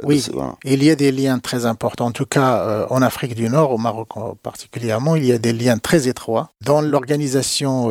oui, 0.05 0.25
il 0.65 0.85
y 0.85 0.91
a 0.91 0.95
des 0.95 1.11
liens 1.11 1.41
très 1.41 1.67
importants. 1.67 2.07
En 2.07 2.13
tout 2.13 2.25
cas, 2.25 2.87
en 2.89 3.03
Afrique 3.03 3.35
du 3.35 3.49
Nord, 3.49 3.73
au 3.73 3.79
Maroc 3.79 4.11
particulièrement, 4.45 5.17
il 5.17 5.25
y 5.25 5.33
a 5.33 5.39
des 5.39 5.53
liens 5.53 5.79
très 5.79 6.07
étroits. 6.07 6.53
Dans 6.65 6.81
l'organisation 6.83 7.91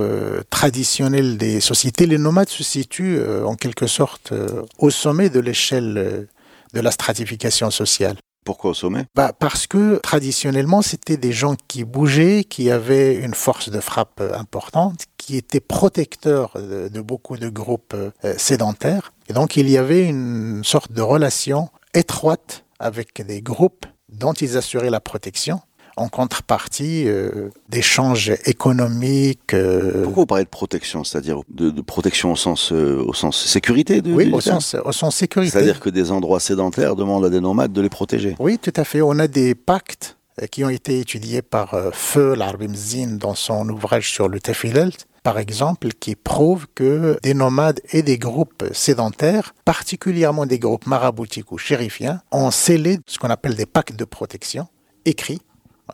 traditionnelle 0.50 1.38
des 1.38 1.60
sociétés, 1.60 2.06
les 2.06 2.18
nomades 2.18 2.48
se 2.48 2.64
situent 2.64 3.20
en 3.46 3.56
quelque 3.56 3.88
sorte 3.88 4.32
au 4.78 4.90
sommet 4.90 5.30
de 5.30 5.42
l'échelle 5.42 6.30
de 6.74 6.80
la 6.80 6.92
stratification 6.92 7.72
sociale. 7.72 8.16
Pourquoi 8.50 8.72
au 8.72 8.74
sommet? 8.74 9.06
Bah 9.14 9.32
Parce 9.32 9.68
que 9.68 9.98
traditionnellement, 9.98 10.82
c'était 10.82 11.18
des 11.18 11.32
gens 11.32 11.56
qui 11.68 11.84
bougeaient, 11.84 12.44
qui 12.44 12.72
avaient 12.72 13.14
une 13.14 13.36
force 13.36 13.70
de 13.70 13.80
frappe 13.80 14.24
importante, 14.34 15.04
qui 15.18 15.38
étaient 15.38 15.60
protecteurs 15.60 16.58
de, 16.58 17.00
beaucoup 17.00 17.38
de 17.38 17.48
groupes 17.48 17.94
euh, 17.94 18.10
sédentaires. 18.40 19.14
Et 19.30 19.34
donc, 19.34 19.56
il 19.56 19.70
y 19.70 19.78
avait 19.78 20.04
une 20.04 20.64
sorte 20.64 20.92
de 20.92 21.04
relation 21.04 21.70
étroite 21.94 22.66
avec 22.80 23.24
des 23.24 23.44
groupes 23.44 23.86
dont 24.12 24.34
ils 24.34 24.58
assuraient 24.58 24.90
la 24.90 25.00
protection 25.00 25.62
en 26.00 26.08
contrepartie 26.08 27.04
euh, 27.08 27.50
d'échanges 27.68 28.32
économiques. 28.46 29.54
Euh, 29.54 30.04
Pourquoi 30.04 30.22
vous 30.24 30.28
parlez 30.28 30.46
de 30.46 30.50
protection 30.50 31.04
C'est-à-dire 31.04 31.42
de, 31.50 31.70
protection 31.82 32.32
au 32.32 32.36
sens, 32.36 32.72
euh, 32.72 33.04
au 33.06 33.14
sens 33.14 33.46
sécurité 33.46 34.02
de, 34.02 34.14
Oui, 34.14 34.32
au 34.32 34.40
sens, 34.40 34.76
au 34.86 34.92
sens 34.92 35.18
sécurité. 35.18 35.52
C'est-à-dire 35.52 35.80
que 35.80 35.90
des 35.90 36.12
endroits 36.12 36.40
sédentaires 36.40 36.96
demandent 36.96 37.26
à 37.26 37.30
des 37.30 37.42
nomades 37.42 37.74
de 37.74 37.82
les 37.82 37.90
protéger 37.90 38.36
Oui, 38.40 38.58
tout 38.58 38.74
à 38.76 38.84
fait. 38.86 39.02
On 39.02 39.20
a 39.20 39.28
des 39.28 39.56
pactes 39.56 40.18
qui 40.52 40.64
ont 40.64 40.70
été 40.70 41.00
étudiés 41.00 41.42
par 41.42 41.76
Feu 41.92 42.34
Larbimzin 42.34 43.18
dans 43.18 43.36
son 43.36 43.68
ouvrage 43.68 44.10
sur 44.10 44.30
le 44.30 44.40
Tefilelt, 44.40 45.06
par 45.22 45.38
exemple, 45.38 45.90
qui 46.00 46.16
prouvent 46.16 46.68
que 46.74 47.20
des 47.24 47.34
nomades 47.34 47.82
et 47.92 48.04
des 48.04 48.18
groupes 48.18 48.64
sédentaires, 48.72 49.54
particulièrement 49.66 50.46
des 50.46 50.60
groupes 50.60 50.88
maraboutiques 50.88 51.52
ou 51.52 51.58
chérifiens, 51.58 52.22
ont 52.32 52.52
scellé 52.52 53.00
ce 53.06 53.20
qu'on 53.20 53.30
appelle 53.30 53.56
des 53.56 53.66
pactes 53.66 53.98
de 53.98 54.06
protection 54.06 54.68
écrits 55.06 55.42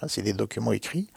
c'est 0.07 0.21
des 0.21 0.33
documents 0.33 0.71
écrits 0.71 1.07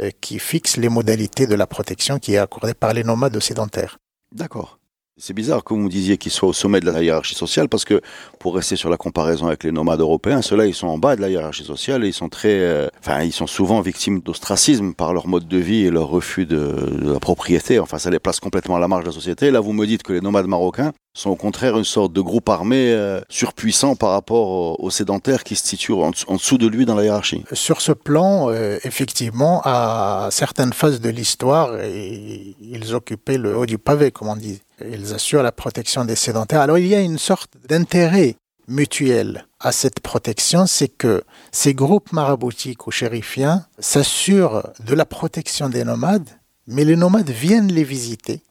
euh, 0.00 0.10
qui 0.20 0.38
fixent 0.38 0.76
les 0.76 0.88
modalités 0.88 1.46
de 1.46 1.54
la 1.54 1.66
protection 1.66 2.18
qui 2.18 2.34
est 2.34 2.38
accordée 2.38 2.74
par 2.74 2.92
les 2.92 3.04
nomades 3.04 3.38
sédentaires. 3.40 3.98
D'accord. 4.32 4.78
C'est 5.16 5.32
bizarre 5.32 5.62
que 5.62 5.72
vous 5.72 5.88
disiez 5.88 6.18
qu'ils 6.18 6.32
soient 6.32 6.48
au 6.48 6.52
sommet 6.52 6.80
de 6.80 6.90
la 6.90 7.00
hiérarchie 7.00 7.36
sociale 7.36 7.68
parce 7.68 7.84
que, 7.84 8.00
pour 8.40 8.56
rester 8.56 8.74
sur 8.74 8.90
la 8.90 8.96
comparaison 8.96 9.46
avec 9.46 9.62
les 9.62 9.70
nomades 9.70 10.00
européens, 10.00 10.42
ceux-là, 10.42 10.66
ils 10.66 10.74
sont 10.74 10.88
en 10.88 10.98
bas 10.98 11.14
de 11.14 11.20
la 11.20 11.28
hiérarchie 11.28 11.62
sociale 11.62 12.04
et 12.04 12.08
ils 12.08 12.12
sont 12.12 12.28
très, 12.28 12.58
euh, 12.58 12.88
enfin, 12.98 13.22
ils 13.22 13.32
sont 13.32 13.46
souvent 13.46 13.80
victimes 13.80 14.18
d'ostracisme 14.18 14.92
par 14.92 15.14
leur 15.14 15.28
mode 15.28 15.46
de 15.46 15.58
vie 15.58 15.84
et 15.84 15.90
leur 15.90 16.08
refus 16.08 16.46
de, 16.46 16.74
la 17.00 17.20
propriété. 17.20 17.78
Enfin, 17.78 17.98
ça 17.98 18.10
les 18.10 18.18
place 18.18 18.40
complètement 18.40 18.74
à 18.74 18.80
la 18.80 18.88
marge 18.88 19.04
de 19.04 19.10
la 19.10 19.14
société. 19.14 19.52
Là, 19.52 19.60
vous 19.60 19.72
me 19.72 19.86
dites 19.86 20.02
que 20.02 20.12
les 20.12 20.20
nomades 20.20 20.48
marocains 20.48 20.92
sont 21.14 21.30
au 21.30 21.36
contraire 21.36 21.78
une 21.78 21.84
sorte 21.84 22.12
de 22.12 22.20
groupe 22.20 22.48
armé 22.48 22.92
euh, 22.92 23.20
surpuissant 23.28 23.94
par 23.94 24.10
rapport 24.10 24.80
aux, 24.80 24.90
sédentaires 24.90 25.44
qui 25.44 25.56
se 25.56 25.66
situent 25.66 25.92
en, 25.92 26.10
dessous 26.10 26.58
de 26.58 26.66
lui 26.66 26.84
dans 26.84 26.94
la 26.94 27.04
hiérarchie. 27.04 27.44
Sur 27.52 27.80
ce 27.80 27.92
plan, 27.92 28.50
euh, 28.50 28.78
effectivement, 28.84 29.62
à 29.64 30.28
certaines 30.30 30.72
phases 30.72 31.00
de 31.00 31.08
l'histoire, 31.08 31.70
ils 31.84 32.94
occupaient 32.94 33.38
le 33.38 33.56
haut 33.56 33.66
du 33.66 33.78
pavé, 33.78 34.10
comme 34.10 34.28
on 34.28 34.36
dit. 34.36 34.60
Ils 34.80 35.14
assurent 35.14 35.42
la 35.42 35.52
protection 35.52 36.04
des 36.04 36.16
sédentaires. 36.16 36.60
Alors 36.60 36.78
il 36.78 36.86
y 36.86 36.94
a 36.94 37.00
une 37.00 37.18
sorte 37.18 37.52
d'intérêt 37.68 38.36
mutuel 38.66 39.46
à 39.60 39.72
cette 39.72 40.00
protection, 40.00 40.66
c'est 40.66 40.88
que 40.88 41.22
ces 41.52 41.74
groupes 41.74 42.12
maraboutiques 42.12 42.86
ou 42.86 42.90
chérifiens 42.90 43.66
s'assurent 43.78 44.62
de 44.84 44.94
la 44.94 45.04
protection 45.04 45.68
des 45.68 45.84
nomades, 45.84 46.28
mais 46.66 46.84
les 46.84 46.96
nomades 46.96 47.30
viennent 47.30 47.72
les 47.72 47.84
visiter. 47.84 48.42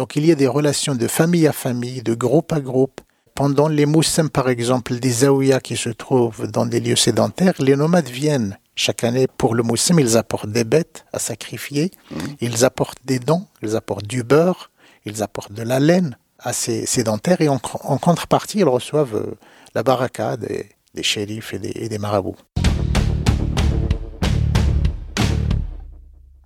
Donc 0.00 0.16
il 0.16 0.24
y 0.24 0.32
a 0.32 0.34
des 0.34 0.46
relations 0.46 0.94
de 0.94 1.06
famille 1.06 1.46
à 1.46 1.52
famille, 1.52 2.00
de 2.02 2.14
groupe 2.14 2.54
à 2.54 2.60
groupe. 2.60 3.02
Pendant 3.34 3.68
les 3.68 3.84
moussins, 3.84 4.28
par 4.28 4.48
exemple, 4.48 4.94
des 4.98 5.10
zaouïas 5.10 5.60
qui 5.60 5.76
se 5.76 5.90
trouvent 5.90 6.50
dans 6.50 6.64
des 6.64 6.80
lieux 6.80 6.96
sédentaires, 6.96 7.52
les 7.58 7.76
nomades 7.76 8.08
viennent 8.08 8.58
chaque 8.74 9.04
année 9.04 9.26
pour 9.26 9.54
le 9.54 9.62
moussim, 9.62 9.98
ils 9.98 10.16
apportent 10.16 10.50
des 10.50 10.64
bêtes 10.64 11.04
à 11.12 11.18
sacrifier, 11.18 11.90
mmh. 12.10 12.16
ils 12.40 12.64
apportent 12.64 13.04
des 13.04 13.18
dons, 13.18 13.44
ils 13.60 13.76
apportent 13.76 14.06
du 14.06 14.22
beurre, 14.22 14.70
ils 15.04 15.22
apportent 15.22 15.52
de 15.52 15.64
la 15.64 15.78
laine 15.80 16.16
à 16.38 16.54
ces 16.54 16.86
sédentaires 16.86 17.42
et 17.42 17.50
en, 17.50 17.58
contrepartie, 17.58 18.60
ils 18.60 18.64
reçoivent 18.64 19.16
euh, 19.16 19.34
la 19.74 19.82
baraka 19.82 20.38
des, 20.38 20.70
des 20.94 21.02
shérifs 21.02 21.52
et 21.52 21.88
des, 21.90 21.98
marabouts. 21.98 22.36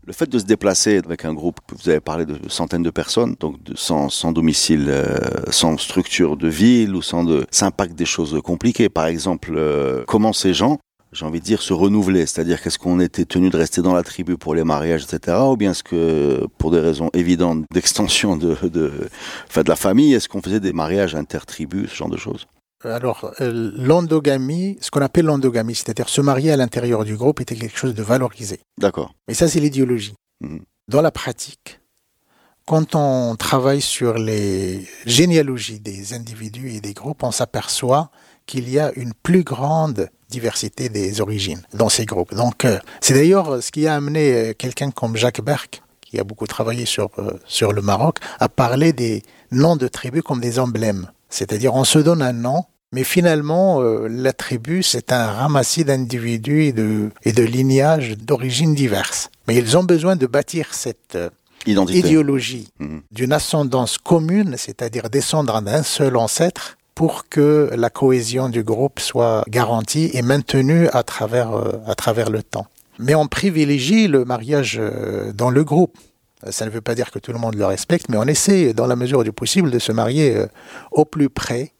Le 0.06 0.12
fait 0.12 0.28
de 0.28 0.38
se 0.38 0.44
déplacer 0.44 0.98
avec 0.98 1.24
un 1.24 1.32
groupe, 1.32 1.60
vous 1.72 1.88
avez 1.88 2.00
parlé 2.00 2.26
de 2.26 2.36
centaines 2.48 2.82
de 2.82 2.90
personnes, 2.90 3.36
donc 3.40 3.56
sans, 3.74 4.32
domicile, 4.32 4.86
euh, 4.88 5.18
sans 5.50 5.78
structure 5.78 6.36
de 6.36 6.48
ville 6.48 6.94
ou 6.94 7.00
sans 7.00 7.24
de, 7.24 7.46
ça 7.50 7.66
impacte 7.66 7.94
des 7.94 8.04
choses 8.04 8.38
compliquées. 8.44 8.90
Par 8.90 9.06
exemple, 9.06 9.54
euh, 9.56 10.04
comment 10.06 10.32
ces 10.32 10.52
gens 10.52 10.78
j'ai 11.12 11.24
envie 11.24 11.38
de 11.38 11.44
dire, 11.44 11.62
se 11.62 11.72
renouveler 11.72 12.26
C'est-à-dire 12.26 12.60
qu'est-ce 12.60 12.78
qu'on 12.78 12.98
était 12.98 13.24
tenu 13.24 13.48
de 13.48 13.56
rester 13.56 13.82
dans 13.82 13.94
la 13.94 14.02
tribu 14.02 14.36
pour 14.36 14.54
les 14.54 14.64
mariages, 14.64 15.04
etc. 15.04 15.38
Ou 15.48 15.56
bien 15.56 15.70
est-ce 15.70 15.84
que, 15.84 16.44
pour 16.58 16.72
des 16.72 16.80
raisons 16.80 17.08
évidentes 17.14 17.64
d'extension 17.72 18.36
de, 18.36 18.56
de, 18.64 18.90
enfin, 19.46 19.62
de 19.62 19.68
la 19.68 19.76
famille, 19.76 20.12
est-ce 20.12 20.28
qu'on 20.28 20.42
faisait 20.42 20.58
des 20.58 20.72
mariages 20.72 21.14
intertribus, 21.14 21.90
ce 21.90 21.94
genre 21.94 22.10
de 22.10 22.16
choses? 22.16 22.48
Alors, 22.84 23.32
euh, 23.40 23.72
l'endogamie, 23.76 24.78
ce 24.80 24.90
qu'on 24.90 25.00
appelle 25.00 25.24
l'endogamie, 25.26 25.74
c'est-à-dire 25.74 26.08
se 26.08 26.20
marier 26.20 26.52
à 26.52 26.56
l'intérieur 26.56 27.04
du 27.04 27.16
groupe, 27.16 27.40
était 27.40 27.56
quelque 27.56 27.78
chose 27.78 27.94
de 27.94 28.02
valorisé. 28.02 28.60
D'accord. 28.78 29.14
Mais 29.28 29.34
ça, 29.34 29.48
c'est 29.48 29.60
l'idéologie. 29.60 30.14
Mhm. 30.40 30.60
Dans 30.88 31.00
la 31.00 31.10
pratique, 31.10 31.80
quand 32.66 32.94
on 32.94 33.36
travaille 33.36 33.80
sur 33.80 34.14
les 34.18 34.86
généalogies 35.06 35.80
des 35.80 36.14
individus 36.14 36.72
et 36.72 36.80
des 36.80 36.92
groupes, 36.92 37.22
on 37.22 37.30
s'aperçoit 37.30 38.10
qu'il 38.46 38.68
y 38.68 38.78
a 38.78 38.92
une 38.96 39.14
plus 39.14 39.42
grande 39.42 40.08
diversité 40.28 40.88
des 40.88 41.20
origines 41.20 41.62
dans 41.72 41.88
ces 41.88 42.04
groupes. 42.04 42.34
Donc, 42.34 42.64
euh, 42.64 42.78
c'est 43.00 43.14
d'ailleurs 43.14 43.62
ce 43.62 43.70
qui 43.70 43.86
a 43.86 43.94
amené 43.94 44.32
euh, 44.32 44.52
quelqu'un 44.52 44.90
comme 44.90 45.16
Jacques 45.16 45.42
Berck, 45.42 45.82
qui 46.02 46.18
a 46.18 46.24
beaucoup 46.24 46.46
travaillé 46.46 46.84
sur, 46.84 47.10
sur 47.46 47.72
le 47.72 47.80
Maroc, 47.80 48.18
à 48.38 48.48
parler 48.48 48.92
des 48.92 49.22
noms 49.50 49.76
de 49.76 49.88
tribus 49.88 50.22
comme 50.22 50.40
des 50.40 50.58
emblèmes. 50.58 51.10
C'est-à-dire, 51.34 51.74
on 51.74 51.84
se 51.84 51.98
donne 51.98 52.22
un 52.22 52.32
nom, 52.32 52.64
mais 52.94 53.04
finalement, 53.04 53.80
la 53.82 54.32
tribu, 54.32 54.82
c'est 54.82 55.12
un 55.12 55.26
ramassis 55.26 55.84
d'individus 55.84 56.62
et 56.62 56.72
de, 56.72 57.10
et 57.24 57.32
de 57.32 57.42
lignages 57.42 58.16
d'origines 58.16 58.74
diverses. 58.74 59.30
Mais 59.46 59.56
ils 59.56 59.76
ont 59.76 59.84
besoin 59.84 60.16
de 60.16 60.26
bâtir 60.26 60.72
cette 60.72 61.18
idéologie 61.66 62.68
mhm. 62.78 63.02
d'une 63.10 63.32
ascendance 63.32 63.98
commune, 63.98 64.56
c'est-à-dire 64.56 65.10
descendre 65.10 65.60
d'un 65.62 65.82
seul 65.82 66.16
ancêtre, 66.16 66.76
pour 66.94 67.28
que 67.28 67.70
la 67.76 67.90
cohésion 67.90 68.48
du 68.48 68.62
groupe 68.62 69.00
soit 69.00 69.44
garantie 69.48 70.10
et 70.12 70.22
maintenue 70.22 70.88
à 70.92 71.02
travers, 71.02 71.52
euh, 71.52 71.72
à 71.86 71.94
travers 71.94 72.30
le 72.30 72.42
temps. 72.42 72.66
Mais 72.98 73.14
on 73.16 73.26
privilégie 73.26 74.06
le 74.06 74.24
mariage 74.24 74.78
euh, 74.80 75.32
dans 75.32 75.50
le 75.50 75.64
groupe. 75.64 75.98
Ça 76.50 76.66
ne 76.66 76.70
veut 76.70 76.80
pas 76.80 76.94
dire 76.94 77.10
que 77.10 77.18
tout 77.18 77.32
le 77.32 77.38
monde 77.38 77.56
le 77.56 77.66
respecte, 77.66 78.08
mais 78.08 78.16
on 78.16 78.24
essaie, 78.24 78.74
dans 78.74 78.86
la 78.86 78.96
mesure 78.96 79.24
du 79.24 79.32
possible, 79.32 79.70
de 79.70 79.78
se 79.78 79.90
marier 79.90 80.36
euh, 80.36 80.46
au 80.92 81.04
plus 81.04 81.28
près, 81.28 81.72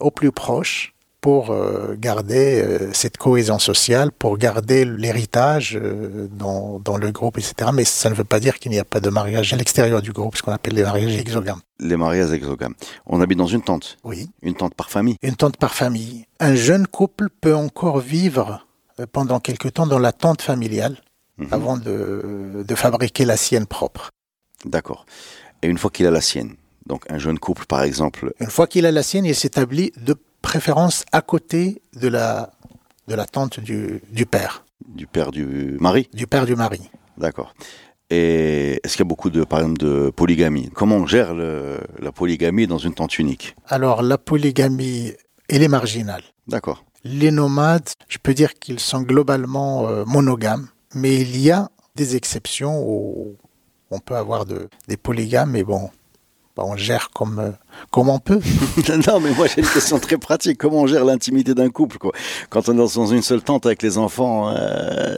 au 0.00 0.10
plus 0.10 0.32
proche, 0.32 0.94
pour 1.20 1.50
euh, 1.50 1.96
garder 1.98 2.62
euh, 2.62 2.90
cette 2.92 3.16
cohésion 3.16 3.58
sociale, 3.58 4.12
pour 4.12 4.38
garder 4.38 4.84
l'héritage 4.84 5.76
euh, 5.76 6.28
dans, 6.30 6.78
dans, 6.78 6.96
le 6.96 7.10
groupe, 7.10 7.38
etc. 7.38 7.70
Mais 7.74 7.84
ça 7.84 8.08
ne 8.08 8.14
veut 8.14 8.24
pas 8.24 8.38
dire 8.38 8.58
qu'il 8.58 8.70
n'y 8.70 8.78
a 8.78 8.84
pas 8.84 9.00
de 9.00 9.10
mariage 9.10 9.52
à 9.52 9.56
l'extérieur 9.56 10.00
du 10.00 10.12
groupe, 10.12 10.36
ce 10.36 10.42
qu'on 10.42 10.52
appelle 10.52 10.74
les 10.74 10.84
mariages 10.84 11.16
exogames. 11.16 11.60
Les 11.80 11.96
mariages 11.96 12.32
exogames. 12.32 12.74
On 13.06 13.20
habite 13.20 13.38
dans 13.38 13.46
une 13.46 13.62
tente 13.62 13.98
Oui. 14.04 14.30
Une 14.42 14.54
tente 14.54 14.74
par 14.74 14.90
famille 14.90 15.16
Une 15.22 15.34
tente 15.34 15.56
par 15.56 15.74
famille. 15.74 16.24
Un 16.38 16.54
jeune 16.54 16.86
couple 16.86 17.28
peut 17.40 17.54
encore 17.54 17.98
vivre 17.98 18.66
pendant 19.12 19.40
quelque 19.40 19.68
temps 19.68 19.86
dans 19.86 19.98
la 19.98 20.12
tente 20.12 20.42
familiale 20.42 20.96
mmh. 21.38 21.46
avant 21.50 21.76
de, 21.76 22.64
de 22.66 22.74
fabriquer 22.74 23.24
la 23.24 23.36
sienne 23.36 23.66
propre. 23.66 24.10
D'accord. 24.64 25.04
Et 25.62 25.68
une 25.68 25.78
fois 25.78 25.90
qu'il 25.90 26.06
a 26.06 26.10
la 26.10 26.20
sienne, 26.20 26.54
donc 26.88 27.04
un 27.10 27.18
jeune 27.18 27.38
couple 27.38 27.66
par 27.66 27.82
exemple. 27.82 28.32
Une 28.40 28.50
fois 28.50 28.66
qu'il 28.66 28.86
a 28.86 28.90
la 28.92 29.02
sienne, 29.02 29.24
il 29.26 29.34
s'établit 29.34 29.92
de 29.96 30.16
préférence 30.42 31.04
à 31.12 31.20
côté 31.20 31.82
de 32.00 32.08
la, 32.08 32.50
de 33.06 33.14
la 33.14 33.26
tante 33.26 33.60
du, 33.60 34.00
du 34.10 34.26
père. 34.26 34.64
Du 34.88 35.06
père 35.06 35.30
du 35.30 35.76
mari 35.80 36.08
Du 36.14 36.26
père 36.26 36.46
du 36.46 36.56
mari. 36.56 36.90
D'accord. 37.18 37.54
Et 38.10 38.80
est-ce 38.82 38.94
qu'il 38.94 39.00
y 39.00 39.08
a 39.08 39.12
beaucoup 39.12 39.28
de, 39.28 39.44
par 39.44 39.58
exemple, 39.58 39.78
de 39.78 40.10
polygamie? 40.10 40.70
Comment 40.72 40.96
on 40.96 41.06
gère 41.06 41.34
le, 41.34 41.78
la 41.98 42.10
polygamie 42.10 42.66
dans 42.66 42.78
une 42.78 42.94
tente 42.94 43.18
unique? 43.18 43.54
Alors, 43.66 44.00
la 44.02 44.16
polygamie, 44.16 45.12
elle 45.50 45.62
est 45.62 45.68
marginale. 45.68 46.22
D'accord. 46.46 46.84
Les 47.04 47.30
nomades, 47.30 47.90
je 48.08 48.16
peux 48.16 48.32
dire 48.32 48.54
qu'ils 48.54 48.80
sont 48.80 49.02
globalement 49.02 49.88
euh, 49.88 50.04
monogames, 50.06 50.68
mais 50.94 51.20
il 51.20 51.38
y 51.38 51.50
a 51.50 51.68
des 51.96 52.16
exceptions 52.16 52.82
où 52.82 53.36
on 53.90 53.98
peut 53.98 54.16
avoir 54.16 54.46
de, 54.46 54.68
des 54.88 54.96
polygames, 54.96 55.50
mais 55.50 55.64
bon, 55.64 55.90
bah, 56.58 56.64
on 56.66 56.76
gère 56.76 57.10
comme, 57.10 57.38
euh, 57.38 57.50
comme 57.92 58.08
on 58.08 58.18
peut. 58.18 58.40
non, 59.06 59.20
mais 59.20 59.30
moi 59.30 59.46
j'ai 59.46 59.60
une 59.60 59.68
question 59.68 60.00
très 60.00 60.18
pratique. 60.18 60.58
Comment 60.58 60.80
on 60.80 60.86
gère 60.88 61.04
l'intimité 61.04 61.54
d'un 61.54 61.70
couple 61.70 61.98
quoi? 61.98 62.10
Quand 62.50 62.68
on 62.68 62.72
est 62.72 62.76
dans 62.76 63.06
une 63.06 63.22
seule 63.22 63.42
tente 63.42 63.64
avec 63.64 63.80
les 63.80 63.96
enfants, 63.96 64.52
euh, 64.52 65.16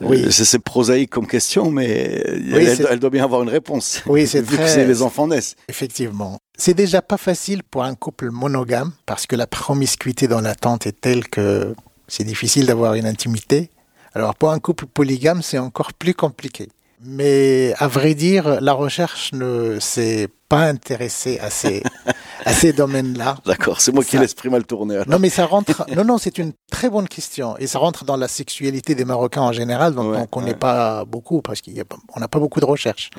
oui. 0.00 0.24
Euh, 0.24 0.30
c'est 0.32 0.58
prosaïque 0.58 1.10
comme 1.10 1.28
question, 1.28 1.70
mais 1.70 1.86
elle, 1.86 2.98
doit 2.98 3.10
bien 3.10 3.22
avoir 3.22 3.44
une 3.44 3.48
réponse. 3.48 4.02
Oui, 4.06 4.26
c'est 4.26 4.42
très... 4.42 4.84
les 4.84 5.02
enfants 5.02 5.28
naissent. 5.28 5.54
Effectivement. 5.68 6.40
C'est 6.58 6.74
déjà 6.74 7.00
pas 7.00 7.16
facile 7.16 7.62
pour 7.62 7.84
un 7.84 7.94
couple 7.94 8.32
monogame 8.32 8.90
parce 9.06 9.28
que 9.28 9.36
la 9.36 9.46
promiscuité 9.46 10.26
dans 10.26 10.40
la 10.40 10.56
tente 10.56 10.84
est 10.84 11.00
telle 11.00 11.28
que 11.28 11.76
c'est 12.08 12.24
difficile 12.24 12.66
d'avoir 12.66 12.94
une 12.94 13.06
intimité. 13.06 13.70
Alors 14.14 14.34
pour 14.34 14.50
un 14.50 14.58
couple 14.58 14.86
polygame, 14.86 15.42
c'est 15.42 15.58
encore 15.58 15.92
plus 15.92 16.14
compliqué. 16.14 16.70
Mais 17.02 17.72
à 17.78 17.86
vrai 17.86 18.14
dire, 18.14 18.60
la 18.60 18.72
recherche 18.72 19.32
ne 19.32 19.78
s'est 19.80 20.28
pas 20.50 20.62
intéressée 20.66 21.38
à 21.38 21.48
ces, 21.48 21.80
à 22.44 22.52
ces 22.52 22.72
domaines-là. 22.72 23.36
D'accord, 23.46 23.80
c'est 23.80 23.92
moi 23.92 24.02
qui 24.02 24.18
l'esprit 24.18 24.50
mal 24.50 24.64
tourné. 24.64 25.00
Non, 25.06 25.20
mais 25.20 25.30
ça 25.30 25.46
rentre. 25.46 25.86
non, 25.96 26.04
non, 26.04 26.18
c'est 26.18 26.38
une 26.38 26.52
très 26.70 26.90
bonne 26.90 27.06
question 27.06 27.56
et 27.58 27.68
ça 27.68 27.78
rentre 27.78 28.04
dans 28.04 28.16
la 28.16 28.26
sexualité 28.26 28.96
des 28.96 29.04
Marocains 29.04 29.42
en 29.42 29.52
général, 29.52 29.94
dont 29.94 30.12
on 30.12 30.20
ne 30.20 30.26
connaît 30.26 30.54
pas 30.54 31.04
beaucoup 31.04 31.40
parce 31.40 31.62
qu'on 31.62 32.20
n'a 32.20 32.28
pas 32.28 32.40
beaucoup 32.40 32.58
de 32.58 32.64
recherches 32.64 33.10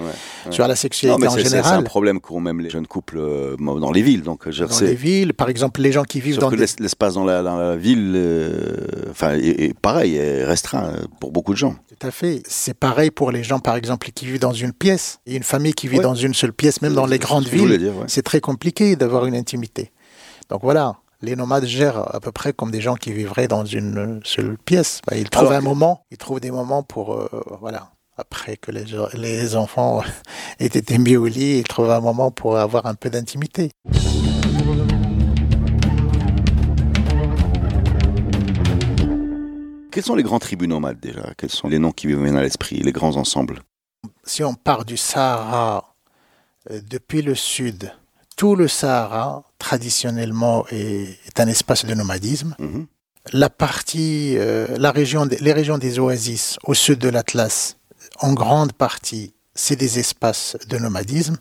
sur 0.49 0.67
la 0.67 0.75
sexualité 0.75 1.25
en 1.25 1.37
général. 1.37 1.63
C'est 1.63 1.79
un 1.79 1.83
problème 1.83 2.19
qu'ont 2.19 2.41
même 2.41 2.59
les 2.59 2.69
jeunes 2.69 2.85
couples 2.85 3.17
euh, 3.17 3.55
dans 3.57 3.91
les 3.91 4.01
villes. 4.01 4.23
Donc, 4.23 4.49
je 4.49 4.65
dans 4.65 4.79
les 4.81 4.95
villes, 4.95 5.33
par 5.33 5.47
exemple, 5.47 5.81
les 5.81 5.93
gens 5.93 6.03
qui 6.03 6.19
vivent 6.19 6.37
dans 6.37 6.49
que 6.49 6.55
l'espace 6.55 7.13
dans 7.13 7.23
la, 7.23 7.77
ville, 7.77 8.11
euh, 8.13 9.09
enfin, 9.09 9.35
est, 9.35 9.73
pareil, 9.79 10.17
est 10.17 10.43
restreint 10.43 10.95
pour 11.21 11.31
beaucoup 11.31 11.53
de 11.53 11.57
gens. 11.57 11.75
Tout 11.87 12.07
à 12.07 12.11
fait. 12.11 12.43
C'est 12.45 12.73
pareil 12.73 13.09
pour 13.09 13.31
les 13.31 13.43
gens, 13.43 13.59
par 13.59 13.77
exemple, 13.77 14.09
qui 14.13 14.25
vivent 14.25 14.39
dans 14.39 14.51
une 14.51 14.73
pièce. 14.73 15.19
Et 15.25 15.37
une 15.37 15.43
famille 15.43 15.73
qui 15.73 15.87
vit 15.87 15.99
dans 15.99 16.15
une 16.15 16.33
seule 16.33 16.51
pièce, 16.51 16.81
même 16.81 16.93
dans 16.93 17.05
les 17.05 17.20
grandes 17.21 17.47
villes, 17.47 17.93
c'est 18.07 18.23
très 18.23 18.41
compliqué 18.41 18.95
d'avoir 18.95 19.25
une 19.25 19.35
intimité. 19.35 19.91
Donc 20.49 20.61
voilà, 20.63 20.97
les 21.21 21.35
nomades 21.35 21.65
gèrent 21.65 22.13
à 22.13 22.19
peu 22.19 22.31
près 22.31 22.51
comme 22.51 22.71
des 22.71 22.81
gens 22.81 22.95
qui 22.95 23.13
vivraient 23.13 23.47
dans 23.47 23.65
une 23.65 24.19
seule 24.23 24.57
pièce. 24.57 25.01
Bah, 25.07 25.15
ils 25.17 25.29
trouvent 25.29 25.51
un 25.53 25.61
moment, 25.61 26.05
ils 26.11 26.17
trouvent 26.17 26.39
des 26.39 26.51
moments 26.51 26.83
pour, 26.83 27.13
euh, 27.13 27.29
voilà, 27.61 27.91
après 28.17 28.57
que 28.57 28.71
les, 28.71 28.85
les 29.13 29.55
enfants 29.55 30.03
aient 30.59 30.65
été 30.65 30.97
mis 30.97 31.15
au 31.15 31.27
lit, 31.27 31.59
ils 31.59 31.63
trouvent 31.63 31.91
un 31.91 32.01
moment 32.01 32.31
pour 32.31 32.57
avoir 32.57 32.85
un 32.85 32.95
peu 32.95 33.09
d'intimité. 33.09 33.71
Quels 39.91 40.03
sont 40.03 40.15
les 40.15 40.23
grands 40.23 40.39
tribus 40.39 40.69
nomades 40.69 40.99
déjà? 41.01 41.33
Quels 41.37 41.49
sont 41.49 41.67
les 41.67 41.77
noms 41.77 41.91
qui 41.91 42.07
viennent 42.07 42.37
à 42.37 42.41
l'esprit, 42.41 42.77
les 42.77 42.93
grands 42.93 43.17
ensembles? 43.17 43.59
Si 44.23 44.41
on 44.41 44.53
part 44.53 44.85
du 44.85 44.95
Sahara, 44.95 45.90
depuis 46.69 47.21
le 47.21 47.35
sud, 47.35 47.91
tout 48.35 48.55
le 48.55 48.67
Sahara, 48.67 49.43
traditionnellement, 49.59 50.65
est, 50.71 51.39
un 51.39 51.47
espace 51.47 51.85
de 51.85 51.93
nomadisme. 51.93 52.55
Mhm. 52.59 52.87
La 53.33 53.49
partie, 53.49 54.35
euh, 54.37 54.67
la 54.77 54.91
région, 54.91 55.27
les 55.39 55.53
régions 55.53 55.77
des 55.77 55.99
oasis 55.99 56.57
au 56.63 56.73
sud 56.73 56.99
de 56.99 57.09
l'Atlas, 57.09 57.77
en 58.19 58.33
grande 58.33 58.73
partie, 58.73 59.33
c'est 59.53 59.75
des 59.75 59.99
espaces 59.99 60.57
de 60.69 60.77
nomadisme. 60.77 61.37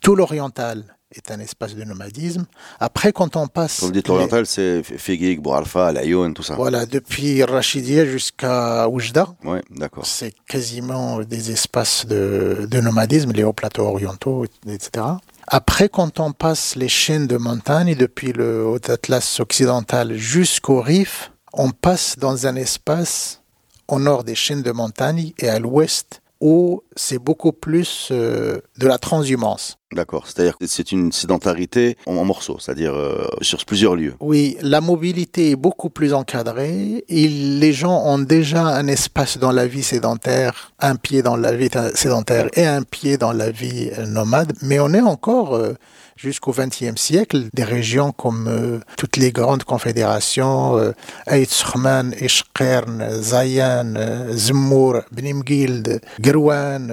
Tout 0.00 0.16
l'oriental 0.16 0.96
est 1.12 1.32
un 1.32 1.40
espace 1.40 1.74
de 1.74 1.82
nomadisme. 1.82 2.46
Après, 2.78 3.12
quand 3.12 3.34
on 3.34 3.48
passe... 3.48 3.80
Quand 3.80 3.86
vous 3.86 3.92
dites 3.92 4.06
l'oriental, 4.06 4.46
c'est 4.46 4.82
Fégig, 4.84 5.40
Boualfa, 5.40 5.90
Layoun, 5.90 6.34
tout 6.34 6.44
ça 6.44 6.54
Voilà, 6.54 6.86
depuis 6.86 7.42
Rachidia 7.42 8.06
jusqu'à 8.06 8.88
Oujda. 8.88 9.26
Oui, 9.44 9.58
d'accord. 9.70 10.06
C'est 10.06 10.32
quasiment 10.46 11.20
des 11.20 11.50
espaces 11.50 12.06
de, 12.06 12.68
de 12.70 12.80
nomadisme, 12.80 13.32
les 13.32 13.42
hauts 13.42 13.52
plateaux 13.52 13.86
orientaux, 13.86 14.44
etc. 14.68 15.04
Après, 15.48 15.88
quand 15.88 16.20
on 16.20 16.30
passe 16.30 16.76
les 16.76 16.88
chaînes 16.88 17.26
de 17.26 17.36
montagne, 17.36 17.96
depuis 17.96 18.32
le 18.32 18.64
Haut 18.64 18.90
Atlas 18.90 19.40
occidental 19.40 20.16
jusqu'au 20.16 20.80
Rif, 20.80 21.32
on 21.52 21.70
passe 21.70 22.18
dans 22.18 22.46
un 22.46 22.54
espace 22.54 23.42
au 23.88 23.98
nord 23.98 24.22
des 24.22 24.36
chaînes 24.36 24.62
de 24.62 24.70
montagne 24.70 25.32
et 25.38 25.48
à 25.48 25.58
l'ouest 25.58 26.22
où 26.40 26.82
c'est 26.96 27.18
beaucoup 27.18 27.52
plus 27.52 28.08
euh, 28.10 28.60
de 28.78 28.86
la 28.86 28.98
transhumance. 28.98 29.76
D'accord, 29.92 30.26
c'est-à-dire 30.26 30.56
que 30.56 30.66
c'est 30.66 30.92
une 30.92 31.10
sédentarité 31.10 31.96
en, 32.06 32.24
morceaux, 32.24 32.58
c'est-à-dire 32.60 32.94
euh, 32.94 33.26
sur 33.40 33.64
plusieurs 33.64 33.96
lieux. 33.96 34.14
Oui, 34.20 34.56
la 34.62 34.80
mobilité 34.80 35.50
est 35.50 35.56
beaucoup 35.56 35.90
plus 35.90 36.14
encadrée. 36.14 37.04
Et 37.08 37.28
les 37.28 37.72
gens 37.72 38.04
ont 38.04 38.20
déjà 38.20 38.62
un 38.66 38.86
espace 38.86 39.38
dans 39.38 39.50
la 39.50 39.66
vie 39.66 39.82
sédentaire, 39.82 40.72
un 40.78 40.94
pied 40.94 41.22
dans 41.22 41.36
la 41.36 41.52
vie 41.56 41.70
sédentaire 41.94 42.48
et 42.54 42.66
un 42.66 42.82
pied 42.82 43.16
dans 43.16 43.32
la 43.32 43.50
vie 43.50 43.90
nomade, 44.06 44.52
mais 44.62 44.78
on 44.78 44.94
est 44.94 45.00
encore 45.00 45.56
euh, 45.56 45.74
jusqu'au 46.20 46.52
XXe 46.52 47.00
siècle, 47.00 47.48
des 47.54 47.64
régions 47.64 48.12
comme 48.12 48.46
euh, 48.46 48.80
toutes 48.98 49.16
les 49.16 49.32
grandes 49.32 49.64
confédérations, 49.64 50.76
euh, 50.76 50.92
Eitzchman, 51.26 52.14
Ishqern, 52.20 53.22
Zayan, 53.22 53.94
euh, 53.96 54.32
Zmour, 54.36 55.00
Benimgild, 55.12 56.00
Gerwan, 56.20 56.92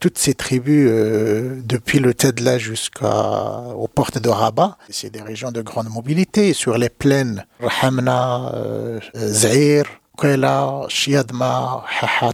toutes 0.00 0.18
ces 0.18 0.34
tribus 0.34 0.90
depuis 1.64 1.98
le 2.00 2.14
Tedla 2.14 2.58
jusqu'aux 2.58 3.88
portes 3.94 4.18
de 4.18 4.28
Rabat, 4.28 4.76
c'est 4.88 5.10
des 5.10 5.22
régions 5.22 5.52
de 5.52 5.62
grande 5.62 5.88
mobilité. 5.88 6.52
Sur 6.52 6.78
les 6.78 6.88
plaines, 6.88 7.44
Rahamna, 7.60 8.52
Zaire, 9.14 9.99
là, 10.28 10.86
Chiadma, 10.88 11.84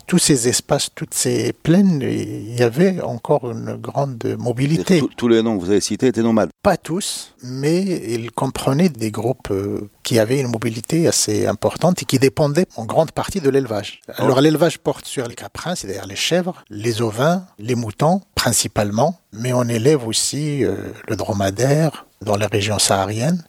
tous 0.06 0.18
ces 0.18 0.48
espaces, 0.48 0.88
toutes 0.94 1.14
ces 1.14 1.52
plaines, 1.52 2.00
il 2.02 2.58
y 2.58 2.62
avait 2.62 3.00
encore 3.00 3.50
une 3.50 3.76
grande 3.76 4.36
mobilité. 4.38 5.02
Tous 5.16 5.28
les 5.28 5.42
noms 5.42 5.56
que 5.56 5.64
vous 5.64 5.70
avez 5.70 5.80
cités 5.80 6.08
étaient 6.08 6.22
nomades 6.22 6.50
Pas 6.62 6.76
tous, 6.76 7.34
mais 7.42 7.82
ils 7.82 8.30
comprenaient 8.30 8.88
des 8.88 9.10
groupes 9.10 9.50
euh, 9.50 9.88
qui 10.02 10.18
avaient 10.18 10.40
une 10.40 10.50
mobilité 10.50 11.06
assez 11.06 11.46
importante 11.46 12.02
et 12.02 12.04
qui 12.04 12.18
dépendaient 12.18 12.66
en 12.76 12.84
grande 12.84 13.12
partie 13.12 13.40
de 13.40 13.50
l'élevage. 13.50 14.00
Alors 14.16 14.40
l'élevage 14.40 14.78
porte 14.78 15.06
sur 15.06 15.26
les 15.26 15.34
caprins, 15.34 15.74
c'est-à-dire 15.74 16.06
les 16.06 16.16
chèvres, 16.16 16.62
les 16.70 17.02
ovins, 17.02 17.44
les 17.58 17.74
moutons 17.74 18.20
principalement, 18.34 19.20
mais 19.32 19.52
on 19.52 19.64
élève 19.64 20.06
aussi 20.06 20.64
euh, 20.64 20.76
le 21.08 21.16
dromadaire 21.16 22.06
dans 22.22 22.36
les 22.36 22.46
régions 22.46 22.78
sahariennes 22.78 23.42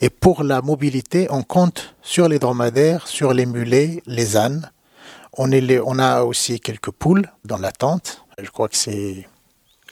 et 0.00 0.10
pour 0.10 0.42
la 0.42 0.62
mobilité, 0.62 1.26
on 1.30 1.42
compte 1.42 1.94
sur 2.02 2.28
les 2.28 2.38
dromadaires, 2.38 3.06
sur 3.06 3.32
les 3.32 3.46
mulets, 3.46 4.02
les 4.06 4.36
ânes. 4.36 4.70
On, 5.36 5.50
a 5.98 6.22
aussi 6.22 6.60
quelques 6.60 6.90
poules 6.90 7.30
dans 7.44 7.58
la 7.58 7.72
tente. 7.72 8.24
Je 8.42 8.50
crois 8.50 8.68
que 8.68 8.76
c'est 8.76 9.26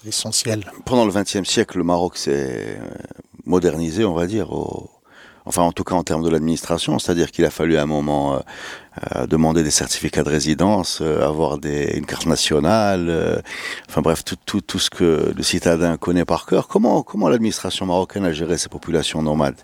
essentiel. 0.07 0.71
Pendant 0.85 1.05
le 1.05 1.13
XXe 1.13 1.49
siècle, 1.49 1.79
le 1.79 1.85
Maroc 1.85 2.17
s'est 2.17 2.77
euh, 2.79 2.89
modernisé, 3.47 4.05
on 4.05 4.15
va 4.15 4.27
dire, 4.27 4.51
enfin 5.45 5.63
en 5.63 5.73
tout 5.73 5.85
cas 5.85 5.95
en 5.95 6.03
termes 6.03 6.23
de 6.23 6.29
l'administration, 6.29 6.99
c'est-à-dire 6.99 7.31
qu'il 7.31 7.45
a 7.45 7.51
fallu 7.51 7.79
un 7.79 7.87
moment 7.87 8.43
euh, 9.05 9.19
euh, 9.19 9.27
demander 9.27 9.63
des 9.63 9.71
certificats 9.71 10.23
de 10.23 10.29
résidence, 10.29 11.01
euh, 11.03 11.27
avoir 11.27 11.59
une 11.65 12.07
carte 12.07 12.27
nationale, 12.27 13.07
euh, 13.09 13.41
enfin 13.89 14.01
bref, 14.01 14.23
tout, 14.25 14.79
ce 14.79 14.91
que 14.91 15.33
le 15.37 15.43
citadin 15.43 15.97
connaît 15.97 16.25
par 16.25 16.47
cœur. 16.47 16.69
Comment, 16.69 17.03
comment 17.03 17.29
l'administration 17.29 17.87
marocaine 17.87 18.25
a 18.25 18.33
géré 18.33 18.59
ces 18.59 18.69
populations 18.69 19.23
nomades 19.23 19.57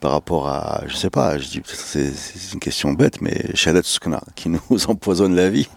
par 0.00 0.10
rapport 0.10 0.48
à, 0.48 0.82
je 0.88 0.96
sais 0.96 1.10
pas, 1.10 1.38
je 1.38 1.48
dis 1.48 1.62
c'est, 1.64 2.12
une 2.52 2.58
question 2.58 2.92
bête, 2.92 3.20
mais 3.20 3.54
Chalet 3.54 3.84
Skna, 3.84 4.22
qui 4.34 4.48
nous 4.48 4.60
empoisonne 4.88 5.36
la 5.36 5.48
vie. 5.48 5.68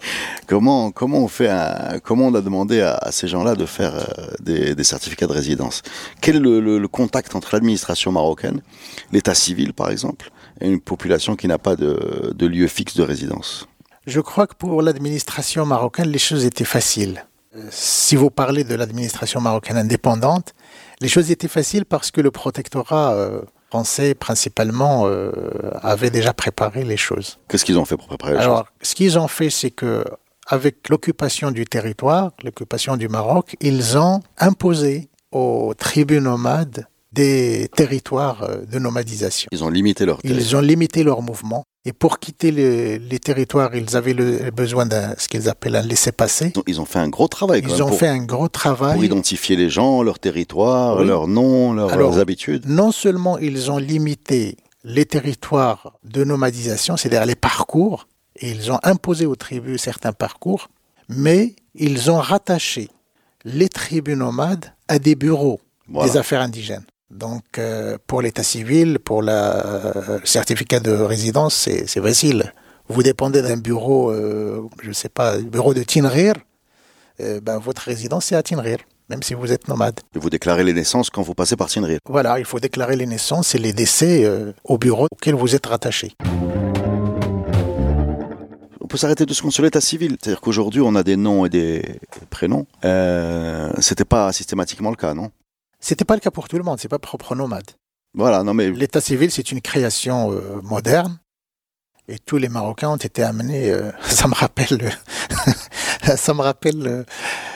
Comment, 0.47 0.91
comment 0.91 1.19
on 1.19 1.27
fait 1.27 1.49
un, 1.49 1.99
comment 2.03 2.27
on 2.27 2.33
a 2.33 2.41
demandé 2.41 2.81
à, 2.81 3.11
ces 3.11 3.27
gens-là 3.27 3.55
de 3.55 3.65
faire 3.65 3.93
des, 4.39 4.73
des, 4.73 4.83
certificats 4.83 5.27
de 5.27 5.33
résidence? 5.33 5.83
Quel 6.21 6.37
est 6.37 6.39
le, 6.39 6.87
contact 6.87 7.35
entre 7.35 7.49
l'administration 7.53 8.11
marocaine, 8.11 8.61
l'état 9.11 9.35
civil 9.35 9.73
par 9.73 9.89
exemple, 9.89 10.31
une 10.61 10.79
population 10.79 11.35
qui 11.35 11.47
n'a 11.47 11.57
pas 11.57 11.75
de, 11.75 12.33
de 12.35 12.45
lieu 12.47 12.67
fixe 12.67 12.95
de 12.95 13.03
résidence. 13.03 13.67
Je 14.07 14.19
crois 14.21 14.47
que 14.47 14.55
pour 14.55 14.81
l'administration 14.81 15.65
marocaine, 15.65 16.09
les 16.09 16.19
choses 16.19 16.45
étaient 16.45 16.63
faciles. 16.63 17.25
Si 17.69 18.15
vous 18.15 18.29
parlez 18.29 18.63
de 18.63 18.75
l'administration 18.75 19.39
marocaine 19.41 19.77
indépendante, 19.77 20.53
les 21.01 21.07
choses 21.07 21.31
étaient 21.31 21.47
faciles 21.47 21.85
parce 21.85 22.11
que 22.11 22.19
le 22.21 22.29
protectorat 22.29 23.13
euh, 23.13 23.41
français, 23.69 24.13
principalement, 24.13 25.03
euh, 25.05 25.31
avait 25.81 26.09
déjà 26.09 26.33
préparé 26.33 26.83
les 26.83 26.97
choses. 26.97 27.39
Qu'est-ce 27.47 27.63
qu'ils 27.65 27.79
ont 27.79 27.85
fait 27.85 27.95
pour 27.97 28.07
préparer 28.07 28.33
les 28.33 28.39
Alors, 28.39 28.59
choses? 28.59 28.67
ce 28.89 28.95
qu'ils 28.95 29.17
ont 29.17 29.27
fait, 29.29 29.49
c'est 29.49 29.71
que 29.71 30.03
avec 30.47 30.89
l'occupation 30.89 31.49
du 31.51 31.65
territoire, 31.65 32.31
l'occupation 32.43 32.97
du 32.97 33.07
Maroc, 33.07 33.55
ils 33.61 33.97
ont 33.97 34.19
imposé 34.37 35.09
aux 35.31 35.73
tribus 35.77 36.21
nomades 36.21 36.87
des 37.15 37.69
territoires 37.75 38.43
euh, 38.43 38.65
de 38.65 38.77
nomadisation. 38.77 39.47
Ils 39.51 39.63
ont 39.63 39.69
limité 39.69 40.05
leur 40.05 40.19
Ils 40.23 40.55
ont 40.55 40.61
limité 40.61 41.03
leur 41.03 41.21
mouvement. 41.21 41.63
Et 41.87 41.93
pour 41.93 42.19
quitter 42.19 42.51
le, 42.51 42.97
les 42.97 43.19
territoires, 43.19 43.75
ils 43.75 43.95
avaient 43.95 44.13
le 44.13 44.49
besoin 44.51 44.85
de 44.85 44.99
ce 45.17 45.27
qu'ils 45.29 45.47
appellent 45.47 45.75
un 45.75 45.83
laisser-passer. 45.83 46.51
Ils 46.67 46.81
ont 46.81 46.85
fait 46.85 46.99
un 46.99 47.09
gros 47.09 47.27
travail. 47.27 47.61
Ils 47.63 47.83
ont 47.83 47.89
pour, 47.89 47.99
fait 47.99 48.07
un 48.07 48.23
gros 48.23 48.49
travail. 48.49 48.95
Pour 48.95 49.05
identifier 49.05 49.55
les 49.55 49.69
gens, 49.69 50.01
leur 50.01 50.19
territoire, 50.19 50.97
oui. 50.97 51.07
leurs 51.07 51.27
noms, 51.27 51.73
leurs, 51.73 51.93
Alors, 51.93 52.11
leurs 52.11 52.19
habitudes. 52.19 52.65
Non 52.67 52.91
seulement 52.91 53.37
ils 53.37 53.71
ont 53.71 53.77
limité 53.77 54.57
les 54.83 55.05
territoires 55.05 55.93
de 56.03 56.23
nomadisation, 56.23 56.97
c'est-à-dire 56.97 57.25
les 57.25 57.35
parcours, 57.35 58.07
et 58.35 58.49
ils 58.51 58.71
ont 58.71 58.79
imposé 58.83 59.25
aux 59.25 59.35
tribus 59.35 59.81
certains 59.81 60.13
parcours, 60.13 60.69
mais 61.09 61.55
ils 61.75 62.11
ont 62.11 62.19
rattaché 62.19 62.89
les 63.43 63.69
tribus 63.69 64.17
nomades 64.17 64.65
à 64.87 64.97
des 64.99 65.15
bureaux 65.15 65.59
voilà. 65.87 66.09
des 66.09 66.17
affaires 66.17 66.41
indigènes. 66.41 66.85
Donc, 67.11 67.59
euh, 67.59 67.97
pour 68.07 68.21
l'état 68.21 68.43
civil, 68.43 68.99
pour 68.99 69.21
le 69.21 69.31
euh, 69.31 70.19
certificat 70.23 70.79
de 70.79 70.91
résidence, 70.91 71.53
c'est 71.53 72.01
facile. 72.01 72.51
Vous 72.87 73.03
dépendez 73.03 73.41
d'un 73.41 73.57
bureau, 73.57 74.11
euh, 74.11 74.67
je 74.81 74.89
ne 74.89 74.93
sais 74.93 75.09
pas, 75.09 75.37
bureau 75.37 75.73
de 75.73 75.83
Tinrir, 75.83 76.33
ben, 77.19 77.57
votre 77.59 77.83
résidence 77.83 78.25
c'est 78.25 78.35
à 78.35 78.43
Tinrir, 78.43 78.79
même 79.09 79.23
si 79.23 79.33
vous 79.33 79.51
êtes 79.51 79.67
nomade. 79.67 80.01
Et 80.15 80.19
vous 80.19 80.29
déclarez 80.29 80.63
les 80.63 80.73
naissances 80.73 81.09
quand 81.09 81.21
vous 81.21 81.33
passez 81.33 81.55
par 81.55 81.67
Tinrir. 81.69 81.99
Voilà, 82.09 82.39
il 82.39 82.45
faut 82.45 82.59
déclarer 82.59 82.95
les 82.95 83.05
naissances 83.05 83.55
et 83.55 83.57
les 83.59 83.71
décès 83.71 84.29
au 84.63 84.77
bureau 84.77 85.07
auquel 85.09 85.35
vous 85.35 85.55
êtes 85.55 85.65
rattaché. 85.65 86.13
On 88.81 88.87
peut 88.87 88.97
s'arrêter 88.97 89.25
de 89.25 89.33
ce 89.33 89.41
qu'on 89.41 89.49
sur 89.49 89.63
l'état 89.63 89.81
civil. 89.81 90.15
C'est-à-dire 90.21 90.41
qu'aujourd'hui, 90.41 90.81
on 90.81 90.93
a 90.95 91.01
des 91.01 91.15
noms 91.15 91.45
et 91.45 91.49
des 91.49 91.99
prénoms. 92.29 92.67
Euh, 92.83 93.71
C'était 93.79 94.05
pas 94.05 94.31
systématiquement 94.31 94.91
le 94.91 94.95
cas, 94.95 95.15
non? 95.15 95.31
C'était 95.85 96.05
pas 96.05 96.15
le 96.15 96.19
cas 96.19 96.31
pour 96.31 96.47
tout 96.47 96.57
le 96.57 96.63
monde, 96.63 96.79
c'est 96.79 96.87
pas 96.87 96.97
propre 96.97 97.33
aux 97.33 97.35
nomades. 97.35 97.71
Voilà, 98.15 98.43
non 98.43 98.53
mais 98.53 98.71
l'état 98.71 99.01
civil 99.01 99.29
c'est 99.29 99.51
une 99.51 99.61
création 99.61 100.31
euh, 100.31 100.59
moderne 100.63 101.19
et 102.07 102.17
tous 102.17 102.37
les 102.37 102.49
Marocains 102.49 102.89
ont 102.89 102.97
été 102.97 103.21
amenés. 103.21 103.71
Euh, 103.71 103.91
ça 104.01 104.27
me 104.27 104.33
rappelle, 104.33 104.77
le 104.79 104.89
ça 106.17 106.33
me 106.33 106.41
rappelle 106.41 106.77
le, 106.77 107.05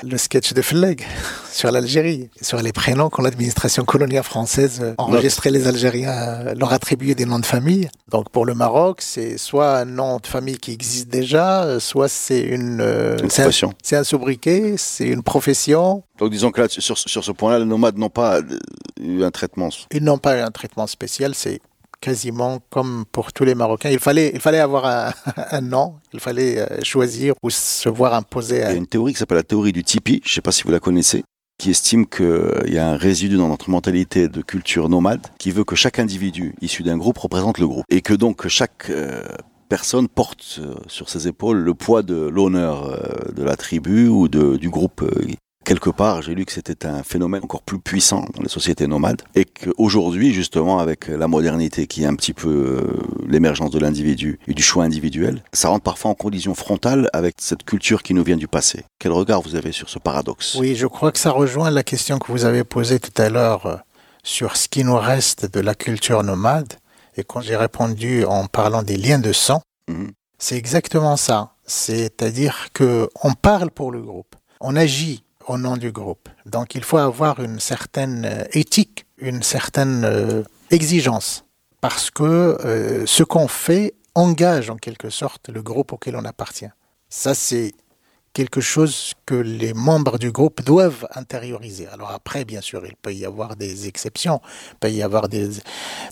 le, 0.04 0.18
sketch 0.18 0.54
de 0.54 0.62
Fleg 0.62 1.06
sur 1.52 1.72
l'Algérie, 1.72 2.30
sur 2.42 2.62
les 2.62 2.72
prénoms 2.72 3.10
quand 3.10 3.22
l'administration 3.22 3.86
coloniale 3.86 4.24
française 4.24 4.80
euh, 4.82 4.94
enregistrait 4.98 5.52
les 5.52 5.68
Algériens, 5.68 6.54
leur 6.56 6.74
attribuait 6.74 7.16
des 7.16 7.26
noms 7.26 7.40
de 7.40 7.46
famille. 7.46 7.90
Donc 8.10 8.30
pour 8.30 8.46
le 8.46 8.54
Maroc, 8.54 9.02
c'est 9.02 9.38
soit 9.38 9.78
un 9.78 9.86
nom 9.86 10.18
de 10.18 10.28
famille 10.28 10.58
qui 10.58 10.72
existe 10.72 11.10
déjà, 11.10 11.80
soit 11.80 12.08
c'est 12.08 12.42
une, 12.42 12.82
une 13.22 13.28
profession. 13.28 13.74
C'est 13.84 13.98
un, 13.98 14.02
un 14.02 14.04
sobriquet, 14.04 14.76
c'est 14.78 15.08
une 15.08 15.24
profession. 15.24 16.04
Donc 16.18 16.32
disons 16.32 16.52
que 16.52 16.62
là, 16.62 16.68
sur, 16.70 16.98
sur 16.98 17.24
ce 17.24 17.32
point-là, 17.32 17.60
les 17.60 17.66
nomades 17.66 17.98
n'ont 17.98 18.10
pas 18.10 18.40
eu 19.00 19.24
un 19.24 19.32
traitement. 19.32 19.70
Ils 19.92 20.04
n'ont 20.04 20.18
pas 20.18 20.38
eu 20.38 20.42
un 20.42 20.52
traitement 20.52 20.88
spécial, 20.88 21.36
c'est 21.36 21.62
quasiment 22.02 22.60
comme 22.70 23.06
pour 23.12 23.34
tous 23.34 23.44
les 23.44 23.56
Marocains. 23.56 23.90
Il 23.90 24.00
fallait, 24.00 24.32
il 24.34 24.40
fallait 24.40 24.60
avoir 24.60 24.86
un, 24.86 25.14
un 25.52 25.62
nom, 25.62 25.96
il 26.14 26.20
fallait 26.20 26.84
choisir 26.84 27.34
ou 27.44 27.50
se 27.50 27.90
voir 27.90 28.14
imposer. 28.14 28.58
Il 28.58 28.62
y 28.62 28.64
a 28.64 28.74
une 28.74 28.88
théorie 28.88 29.14
qui 29.14 29.20
s'appelle 29.20 29.38
la 29.38 29.44
théorie 29.44 29.74
du 29.74 29.84
tipi, 29.84 30.22
je 30.24 30.30
ne 30.30 30.34
sais 30.34 30.42
pas 30.42 30.52
si 30.52 30.64
vous 30.64 30.72
la 30.72 30.80
connaissez, 30.80 31.24
qui 31.60 31.70
estime 31.70 32.08
qu'il 32.08 32.74
y 32.74 32.78
a 32.80 32.90
un 32.90 32.98
résidu 32.98 33.38
dans 33.38 33.50
notre 33.50 33.70
mentalité 33.70 34.30
de 34.30 34.42
culture 34.42 34.90
nomade 34.90 35.28
qui 35.38 35.52
veut 35.52 35.66
que 35.66 35.76
chaque 35.76 36.00
individu 36.00 36.56
issu 36.62 36.82
d'un 36.82 36.98
groupe 36.98 37.18
représente 37.20 37.60
le 37.60 37.68
groupe 37.68 37.84
et 37.90 38.02
que 38.02 38.14
donc 38.14 38.48
chaque 38.48 38.90
euh, 38.90 39.24
personne 39.68 40.08
porte 40.08 40.60
euh, 40.60 40.74
sur 40.88 41.10
ses 41.10 41.28
épaules 41.28 41.58
le 41.58 41.74
poids 41.74 42.02
de 42.02 42.16
l'honneur 42.16 42.86
euh, 42.86 43.32
de 43.34 43.44
la 43.44 43.58
tribu 43.58 44.08
ou 44.08 44.30
de, 44.30 44.56
du 44.56 44.70
groupe 44.70 45.04
quelque 45.70 45.92
part, 45.92 46.24
j'ai 46.24 46.34
lu 46.34 46.46
que 46.46 46.52
c'était 46.52 46.88
un 46.88 47.04
phénomène 47.04 47.44
encore 47.44 47.62
plus 47.62 47.78
puissant 47.78 48.26
dans 48.34 48.42
les 48.42 48.50
sociétés 48.50 48.88
nomades 48.88 49.22
et 49.36 49.46
qu'aujourd'hui, 49.46 50.34
justement, 50.34 50.80
avec 50.80 51.08
la 51.08 51.28
modernité 51.28 51.86
qui 51.86 52.02
est 52.02 52.08
un 52.08 52.16
petit 52.16 52.34
peu 52.34 52.50
euh, 52.50 53.28
l'émergence 53.28 53.70
de 53.70 53.78
l'individu 53.78 54.40
et 54.48 54.56
du 54.56 54.64
choix 54.64 54.84
individuel, 54.84 55.44
ça 55.54 55.70
rentre 55.70 55.84
parfois 55.84 56.10
en 56.10 56.16
collision 56.16 56.56
frontale 56.56 57.08
avec 57.14 57.36
cette 57.40 57.64
culture 57.64 58.02
qui 58.02 58.16
nous 58.16 58.24
vient 58.24 58.36
du 58.36 58.48
passé. 58.48 58.84
Quel 58.98 59.12
regard 59.12 59.42
vous 59.44 59.54
avez 59.54 59.72
sur 59.72 59.90
ce 59.90 60.00
paradoxe? 60.00 60.56
Oui, 60.56 60.76
je 60.76 60.88
crois 60.88 61.12
que 61.12 61.20
ça 61.20 61.30
rejoint 61.30 61.70
la 61.70 61.84
question 61.84 62.18
que 62.18 62.32
vous 62.32 62.46
avez 62.46 62.64
posée 62.64 63.00
tout 63.00 63.22
à 63.22 63.30
l'heure 63.30 63.68
euh, 63.68 63.76
sur 64.24 64.58
ce 64.58 64.68
qui 64.70 64.84
nous 64.84 64.98
reste 64.98 65.54
de 65.54 65.60
la 65.60 65.76
culture 65.76 66.24
nomade. 66.24 66.74
Et 67.16 67.24
quand 67.24 67.42
j'ai 67.42 67.56
répondu 67.56 68.26
en 68.26 68.48
parlant 68.48 68.82
des 68.82 68.98
liens 68.98 69.20
de 69.20 69.34
sang, 69.34 69.62
-hmm. 69.88 70.10
c'est 70.40 70.58
exactement 70.58 71.16
ça. 71.16 71.38
C'est-à-dire 71.68 72.70
que 72.74 73.08
on 73.24 73.34
parle 73.34 73.70
pour 73.70 73.92
le 73.92 74.02
groupe, 74.02 74.36
on 74.62 74.76
agit 74.76 75.22
au 75.50 75.58
nom 75.58 75.78
du 75.78 75.92
groupe. 75.92 76.30
Donc 76.46 76.76
il 76.76 76.84
faut 76.84 76.98
avoir 76.98 77.40
une 77.42 77.60
certaine 77.60 78.46
éthique, 78.54 79.06
une 79.18 79.44
certaine 79.44 80.06
euh, 80.06 80.44
exigence, 80.70 81.44
parce 81.82 82.12
que 82.12 82.24
euh, 82.24 83.06
ce 83.06 83.24
qu'on 83.24 83.48
fait 83.48 83.96
engage 84.16 84.70
en 84.70 84.78
quelque 84.78 85.10
sorte 85.10 85.50
le 85.50 85.62
groupe 85.62 85.92
auquel 85.92 86.16
on 86.16 86.24
appartient. 86.24 86.70
Ça, 87.10 87.34
c'est 87.34 87.74
quelque 88.34 88.62
chose 88.62 89.14
que 89.26 89.34
les 89.34 89.74
membres 89.74 90.20
du 90.20 90.32
groupe 90.32 90.62
doivent 90.64 91.08
intérioriser. 91.16 91.88
Alors 91.88 92.12
après, 92.12 92.46
bien 92.46 92.62
sûr, 92.62 92.86
il 92.86 92.96
peut 92.96 93.14
y 93.14 93.26
avoir 93.26 93.56
des 93.56 93.88
exceptions, 93.88 94.40
il 94.74 94.76
peut 94.80 94.92
y 94.92 95.02
avoir 95.02 95.30
des, 95.30 95.50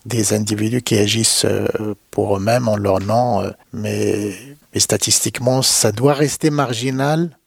des 0.06 0.34
individus 0.34 0.82
qui 0.82 0.97
agissent 0.97 1.45
euh, 1.45 1.93
pour 2.10 2.38
eux-mêmes 2.38 2.67
en 2.67 2.76
leur 2.76 3.00
nom, 3.02 3.43
mais 3.71 4.36
statistiquement, 4.76 5.62
ça 5.62 5.91
doit 5.91 6.13
rester 6.13 6.50
marginal 6.50 7.38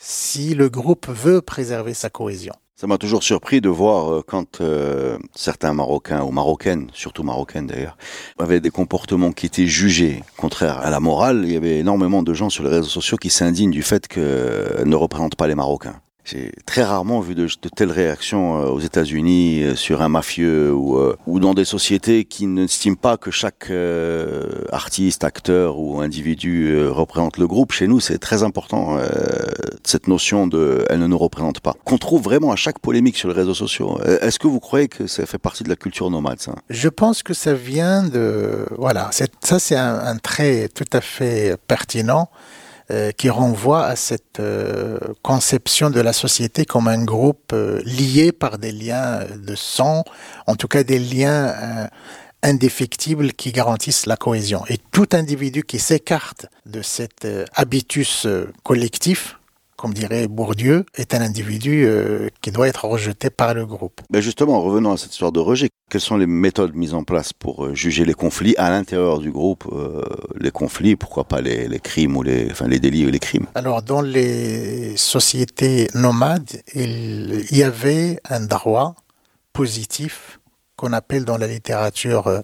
si 0.00 0.54
le 0.54 0.70
groupe 0.70 1.06
veut 1.08 1.42
préserver 1.42 1.94
sa 1.94 2.08
cohésion. 2.08 2.54
Ça 2.74 2.86
m'a 2.86 2.96
toujours 2.96 3.22
surpris 3.22 3.60
de 3.60 3.68
voir 3.68 4.10
euh, 4.10 4.22
quand 4.26 4.62
euh, 4.62 5.18
certains 5.34 5.74
Marocains, 5.74 6.22
ou 6.22 6.30
Marocaines, 6.30 6.88
surtout 6.94 7.22
Marocaines 7.22 7.66
d'ailleurs, 7.66 7.98
avaient 8.38 8.60
des 8.60 8.70
comportements 8.70 9.32
qui 9.32 9.44
étaient 9.44 9.66
jugés 9.66 10.24
contraires 10.38 10.78
à 10.78 10.88
la 10.88 10.98
morale. 10.98 11.42
Il 11.44 11.52
y 11.52 11.56
avait 11.56 11.78
énormément 11.78 12.22
de 12.22 12.32
gens 12.32 12.48
sur 12.48 12.64
les 12.64 12.70
réseaux 12.70 12.88
sociaux 12.88 13.18
qui 13.18 13.28
s'indignent 13.28 13.70
du 13.70 13.82
fait 13.82 14.08
qu'elles 14.08 14.88
ne 14.88 14.96
représentent 14.96 15.36
pas 15.36 15.46
les 15.46 15.54
Marocains. 15.54 16.00
J'ai 16.30 16.52
très 16.64 16.84
rarement 16.84 17.20
vu 17.20 17.34
de, 17.34 17.48
telles 17.74 17.90
réactions 17.90 18.60
euh, 18.60 18.66
aux 18.66 18.78
États-Unis 18.78 19.62
euh, 19.62 19.74
sur 19.74 20.00
un 20.00 20.08
mafieux 20.08 20.72
ou, 20.72 20.96
euh, 20.96 21.16
ou 21.26 21.40
dans 21.40 21.54
des 21.54 21.64
sociétés 21.64 22.24
qui 22.24 22.46
n'estiment 22.46 22.94
pas 22.94 23.16
que 23.16 23.30
chaque 23.32 23.72
artiste, 24.70 25.24
acteur 25.24 25.78
ou 25.78 26.00
individu 26.00 26.86
représente 26.88 27.38
le 27.38 27.46
groupe. 27.46 27.72
Chez 27.72 27.86
nous, 27.86 28.00
c'est 28.00 28.18
très 28.18 28.42
important 28.42 28.98
cette 29.84 30.08
notion 30.08 30.46
de 30.46 30.84
elle 30.88 31.00
ne 31.00 31.06
nous 31.06 31.18
représente 31.18 31.60
pas. 31.60 31.74
Qu'on 31.84 31.98
trouve 31.98 32.22
vraiment 32.22 32.52
à 32.52 32.56
chaque 32.56 32.78
polémique 32.78 33.16
sur 33.16 33.28
les 33.28 33.34
réseaux 33.34 33.54
sociaux. 33.54 34.00
Est-ce 34.02 34.38
que 34.38 34.46
vous 34.46 34.60
croyez 34.60 34.88
que 34.88 35.06
ça 35.06 35.26
fait 35.26 35.38
partie 35.38 35.64
de 35.64 35.68
la 35.68 35.76
culture 35.76 36.10
nomade 36.10 36.38
Je 36.68 36.88
pense 36.88 37.22
que 37.22 37.34
ça 37.34 37.54
vient 37.54 38.02
de 38.02 38.66
voilà. 38.76 39.10
Ça, 39.12 39.58
c'est 39.58 39.76
un 39.76 40.16
trait 40.16 40.68
tout 40.74 40.88
à 40.92 41.00
fait 41.00 41.56
pertinent 41.66 42.28
qui 43.16 43.30
renvoie 43.30 43.86
à 43.86 43.96
cette 43.96 44.40
euh, 44.40 44.98
conception 45.22 45.90
de 45.90 46.00
la 46.00 46.12
société 46.12 46.64
comme 46.64 46.88
un 46.88 47.04
groupe 47.04 47.52
euh, 47.52 47.80
lié 47.84 48.32
par 48.32 48.58
des 48.58 48.72
liens 48.72 49.20
de 49.36 49.54
sang, 49.54 50.04
en 50.46 50.56
tout 50.56 50.68
cas 50.68 50.82
des 50.82 50.98
liens 50.98 51.48
euh, 51.48 51.86
indéfectibles 52.42 53.32
qui 53.32 53.52
garantissent 53.52 54.06
la 54.06 54.16
cohésion. 54.16 54.64
Et 54.68 54.78
tout 54.78 55.08
individu 55.12 55.62
qui 55.62 55.78
s'écarte 55.78 56.46
de 56.66 56.80
cet 56.82 57.26
habitus 57.54 58.26
collectif, 58.62 59.38
comme 59.80 59.94
dirait 59.94 60.28
Bourdieu, 60.28 60.84
est 60.94 61.14
un 61.14 61.22
individu 61.22 61.84
euh, 61.86 62.28
qui 62.42 62.50
doit 62.50 62.68
être 62.68 62.84
rejeté 62.84 63.30
par 63.30 63.54
le 63.54 63.64
groupe. 63.64 64.02
Ben 64.10 64.20
justement, 64.20 64.60
revenons 64.60 64.92
à 64.92 64.98
cette 64.98 65.12
histoire 65.12 65.32
de 65.32 65.40
rejet. 65.40 65.70
Quelles 65.88 66.02
sont 66.02 66.18
les 66.18 66.26
méthodes 66.26 66.74
mises 66.74 66.92
en 66.92 67.02
place 67.02 67.32
pour 67.32 67.64
euh, 67.64 67.74
juger 67.74 68.04
les 68.04 68.12
conflits 68.12 68.54
à 68.58 68.68
l'intérieur 68.68 69.20
du 69.20 69.30
groupe 69.30 69.64
euh, 69.72 70.02
Les 70.38 70.50
conflits, 70.50 70.96
pourquoi 70.96 71.24
pas 71.24 71.40
les, 71.40 71.66
les, 71.66 71.78
crimes 71.80 72.14
ou 72.18 72.22
les, 72.22 72.50
enfin, 72.50 72.68
les 72.68 72.78
délits 72.78 73.06
ou 73.06 73.10
les 73.10 73.18
crimes? 73.18 73.46
Alors, 73.54 73.80
dans 73.80 74.02
les 74.02 74.98
sociétés 74.98 75.88
nomades, 75.94 76.60
il 76.74 77.46
y 77.50 77.62
avait 77.62 78.20
un 78.28 78.40
droit 78.40 78.94
positif 79.54 80.40
qu'on 80.76 80.92
appelle 80.92 81.24
dans 81.24 81.38
la 81.38 81.46
littérature 81.46 82.42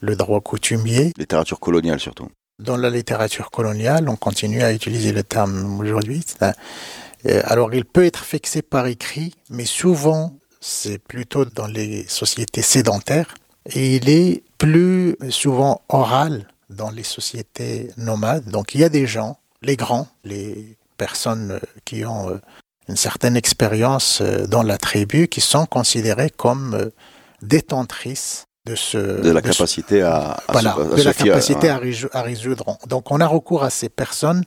le 0.00 0.14
droit 0.14 0.42
coutumier. 0.42 1.12
Littérature 1.16 1.58
coloniale 1.58 2.00
surtout. 2.00 2.28
Dans 2.58 2.78
la 2.78 2.88
littérature 2.88 3.50
coloniale, 3.50 4.08
on 4.08 4.16
continue 4.16 4.62
à 4.62 4.72
utiliser 4.72 5.12
le 5.12 5.22
terme 5.22 5.78
aujourd'hui. 5.78 6.24
Euh, 7.26 7.42
alors, 7.44 7.74
il 7.74 7.84
peut 7.84 8.06
être 8.06 8.24
fixé 8.24 8.62
par 8.62 8.86
écrit, 8.86 9.34
mais 9.50 9.66
souvent, 9.66 10.34
c'est 10.58 10.98
plutôt 10.98 11.44
dans 11.44 11.66
les 11.66 12.06
sociétés 12.08 12.62
sédentaires. 12.62 13.34
Et 13.66 13.96
il 13.96 14.08
est 14.08 14.42
plus 14.56 15.18
souvent 15.28 15.82
oral 15.90 16.48
dans 16.70 16.90
les 16.90 17.02
sociétés 17.02 17.90
nomades. 17.98 18.48
Donc, 18.48 18.74
il 18.74 18.80
y 18.80 18.84
a 18.84 18.88
des 18.88 19.06
gens, 19.06 19.38
les 19.60 19.76
grands, 19.76 20.08
les 20.24 20.78
personnes 20.96 21.60
qui 21.84 22.06
ont 22.06 22.30
euh, 22.30 22.40
une 22.88 22.96
certaine 22.96 23.36
expérience 23.36 24.22
euh, 24.22 24.46
dans 24.46 24.62
la 24.62 24.78
tribu, 24.78 25.28
qui 25.28 25.42
sont 25.42 25.66
considérées 25.66 26.30
comme 26.30 26.90
détentrices 27.42 28.46
de 28.66 28.74
ce 28.74 28.98
de 28.98 29.30
la 29.30 29.40
capacité 29.40 30.02
à, 30.02 30.36
voilà, 30.50 30.76
de 30.96 31.02
la 31.02 31.14
capacité 31.14 31.68
à, 31.68 31.80
à, 32.12 32.22
résoudre. 32.22 32.78
Donc 32.88 33.10
on 33.10 33.20
a 33.20 33.26
recours 33.26 33.62
à 33.62 33.70
ces 33.70 33.88
personnes 33.88 34.44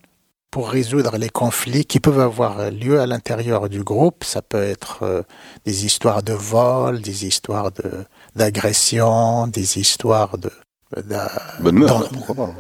pour 0.52 0.70
résoudre 0.70 1.18
les 1.18 1.30
conflits 1.30 1.86
qui 1.86 2.00
peuvent 2.00 2.20
avoir 2.20 2.72
lieu 2.72 3.00
à 3.00 3.06
l'intérieur 3.06 3.70
du 3.70 3.84
groupe. 3.84 4.24
Ça 4.24 4.42
peut 4.42 4.62
être 4.64 5.04
euh, 5.04 5.22
des 5.66 5.86
histoires 5.86 6.24
de 6.24 6.34
vol, 6.34 7.02
des 7.02 7.26
histoires 7.26 7.72
de 7.72 7.90
d'agression, 8.36 9.48
des 9.48 9.80
histoires 9.80 10.38
de 10.38 10.52
de 10.96 11.72
meurtre, 11.72 12.10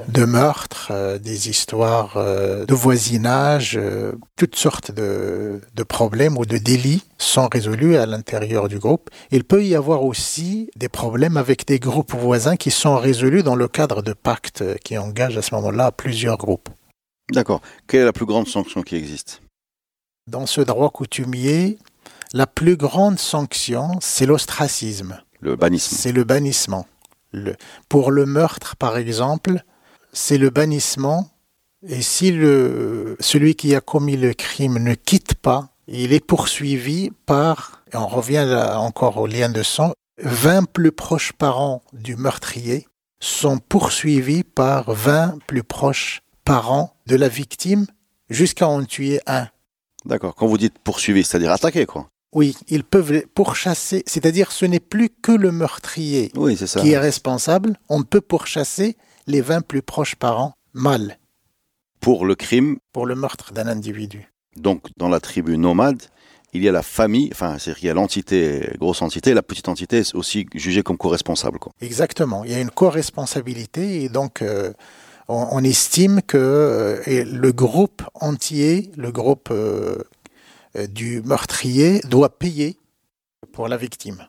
de 0.07 0.25
meurtre 0.25 0.89
euh, 0.91 1.17
des 1.17 1.49
histoires 1.49 2.13
euh, 2.17 2.65
de 2.65 2.73
voisinage, 2.75 3.75
euh, 3.75 4.11
toutes 4.35 4.55
sortes 4.55 4.91
de, 4.91 5.61
de, 5.73 5.83
problèmes 5.83 6.37
ou 6.37 6.45
de 6.45 6.59
délits 6.59 7.03
sont 7.17 7.47
résolus 7.51 7.95
à 7.95 8.05
l'intérieur 8.05 8.67
du 8.67 8.77
groupe. 8.77 9.09
Il 9.31 9.43
peut 9.43 9.65
y 9.65 9.73
avoir 9.73 10.03
aussi 10.03 10.69
des 10.75 10.89
problèmes 10.89 11.37
avec 11.37 11.65
des 11.65 11.79
groupes 11.79 12.13
voisins 12.13 12.55
qui 12.55 12.69
sont 12.69 12.97
résolus 12.97 13.41
dans 13.41 13.55
le 13.55 13.67
cadre 13.67 14.03
de 14.03 14.13
pactes 14.13 14.63
qui 14.83 14.97
engagent 14.97 15.37
à 15.37 15.41
ce 15.41 15.55
moment-là 15.55 15.91
plusieurs 15.91 16.37
groupes. 16.37 16.69
D'accord. 17.31 17.61
Quelle 17.87 18.01
est 18.01 18.05
la 18.05 18.13
plus 18.13 18.25
grande 18.27 18.47
sanction 18.47 18.83
qui 18.83 18.95
existe? 18.95 19.41
Dans 20.27 20.45
ce 20.45 20.61
droit 20.61 20.91
coutumier, 20.91 21.79
la 22.33 22.45
plus 22.45 22.77
grande 22.77 23.17
sanction, 23.17 23.89
c'est 24.01 24.27
l'ostracisme. 24.27 25.19
Le 25.41 25.55
bannissement. 25.55 25.97
C'est 25.97 26.11
le 26.11 26.23
bannissement 26.23 26.85
pour 27.87 28.11
le 28.11 28.25
meurtre, 28.25 28.75
par 28.75 28.97
exemple, 28.97 29.63
c'est 30.13 30.37
le 30.37 30.49
bannissement. 30.49 31.29
Et 31.87 32.01
si 32.01 32.27
celui 33.19 33.55
qui 33.55 33.73
a 33.75 33.81
commis 33.81 34.17
le 34.17 34.33
crime 34.33 34.79
ne 34.79 34.95
quitte 34.95 35.35
pas, 35.35 35.69
il 35.87 36.13
est 36.13 36.25
poursuivi 36.25 37.11
par, 37.25 37.83
et 37.93 37.97
on 37.97 38.07
revient 38.07 38.45
là 38.47 38.79
encore 38.79 39.17
au 39.17 39.27
lien 39.27 39.49
de 39.49 39.63
sang, 39.63 39.93
20 40.21 40.65
plus 40.65 40.91
proches 40.91 41.31
parents 41.31 41.81
du 41.93 42.15
meurtrier 42.15 42.87
sont 43.21 43.57
poursuivis 43.57 44.43
par 44.43 44.91
20 44.91 45.39
plus 45.47 45.63
proches 45.63 46.21
parents 46.43 46.95
de 47.07 47.15
la 47.15 47.29
victime 47.29 47.85
jusqu'à 48.29 48.67
en 48.67 48.83
tuer 48.83 49.21
un. 49.27 49.47
D'accord. 50.05 50.35
Quand 50.35 50.47
vous 50.47 50.57
dites 50.57 50.79
poursuivi, 50.79 51.23
c'est-à-dire 51.23 51.51
attaquer, 51.51 51.85
quoi. 51.85 52.09
Oui, 52.31 52.55
ils 52.67 52.83
peuvent 52.83 53.23
pourchasser, 53.33 54.03
c'est-à-dire 54.05 54.51
ce 54.51 54.65
n'est 54.65 54.79
plus 54.79 55.09
que 55.09 55.31
le 55.31 55.51
meurtrier 55.51 56.31
qui 56.31 56.91
est 56.91 56.99
responsable, 56.99 57.77
on 57.89 58.03
peut 58.03 58.21
pourchasser 58.21 58.97
les 59.25 59.41
20 59.41 59.61
plus 59.61 59.81
proches 59.81 60.15
parents 60.15 60.53
mâles. 60.73 61.17
Pour 61.99 62.25
le 62.25 62.35
crime 62.35 62.77
Pour 62.93 63.05
le 63.05 63.15
meurtre 63.15 63.51
d'un 63.51 63.67
individu. 63.67 64.31
Donc 64.55 64.87
dans 64.97 65.09
la 65.09 65.19
tribu 65.19 65.57
nomade, 65.57 66.03
il 66.53 66.63
y 66.63 66.69
a 66.69 66.71
la 66.71 66.81
famille, 66.81 67.29
enfin 67.31 67.57
c'est-à-dire 67.57 67.83
il 67.83 67.87
y 67.87 67.89
a 67.89 67.93
l'entité, 67.93 68.69
grosse 68.79 69.01
entité, 69.01 69.33
la 69.33 69.43
petite 69.43 69.67
entité 69.67 69.99
est 69.99 70.15
aussi 70.15 70.47
jugée 70.53 70.83
comme 70.83 70.97
co-responsable. 70.97 71.59
Exactement, 71.81 72.43
il 72.43 72.51
y 72.51 72.55
a 72.55 72.59
une 72.59 72.71
co-responsabilité 72.71 74.03
et 74.03 74.09
donc 74.09 74.41
euh, 74.41 74.73
on, 75.27 75.63
estime 75.63 76.21
que 76.21 76.37
euh, 76.37 77.25
le 77.25 77.51
groupe 77.51 78.03
entier, 78.15 78.91
le 78.97 79.11
groupe 79.11 79.49
euh, 79.51 79.97
du 80.89 81.21
meurtrier 81.23 82.01
doit 82.01 82.37
payer 82.37 82.77
pour 83.53 83.67
la 83.67 83.77
victime. 83.77 84.27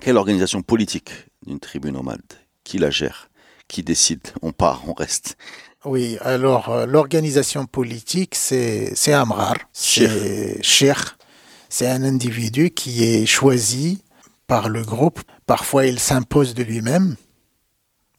Quelle 0.00 0.16
organisation 0.16 0.62
politique 0.62 1.10
d'une 1.46 1.60
tribu 1.60 1.92
nomade 1.92 2.20
Qui 2.64 2.78
la 2.78 2.90
gère? 2.90 3.30
Qui 3.68 3.84
décide? 3.84 4.20
On 4.42 4.50
part, 4.50 4.82
on 4.88 4.94
reste 4.94 5.36
Oui, 5.84 6.18
alors 6.20 6.70
euh, 6.70 6.86
l'organisation 6.86 7.66
politique, 7.66 8.34
c'est 8.34 9.12
Amrar, 9.12 9.54
c'est 9.72 10.60
Cher. 10.62 11.16
C'est 11.68 11.86
un 11.86 12.02
individu 12.02 12.70
qui 12.70 13.04
est 13.04 13.26
choisi 13.26 14.02
par 14.46 14.68
le 14.68 14.82
groupe. 14.82 15.22
Parfois, 15.46 15.86
il 15.86 16.00
s'impose 16.00 16.54
de 16.54 16.64
lui-même. 16.64 17.16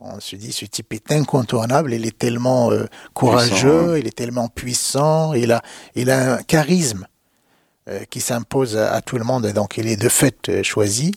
On 0.06 0.20
se 0.20 0.36
dit, 0.36 0.52
ce 0.52 0.66
type 0.66 0.92
est 0.92 1.14
incontournable, 1.14 1.94
il 1.94 2.06
est 2.06 2.18
tellement 2.18 2.72
euh, 2.72 2.88
courageux, 3.14 3.98
il 4.00 4.06
est 4.06 4.16
tellement 4.16 4.50
puissant, 4.50 5.34
il 5.34 5.54
a, 5.54 5.62
il 5.96 6.12
a 6.12 6.34
un 6.34 6.44
charisme 6.44 7.08
euh, 7.88 8.04
qui 8.10 8.20
s'impose 8.20 8.76
à, 8.76 9.02
tout 9.02 9.18
le 9.18 9.24
monde, 9.24 9.46
et 9.46 9.54
donc 9.54 9.78
il 9.78 9.88
est 9.88 9.96
de 9.96 10.10
fait 10.10 10.50
euh, 10.50 10.62
choisi. 10.62 11.14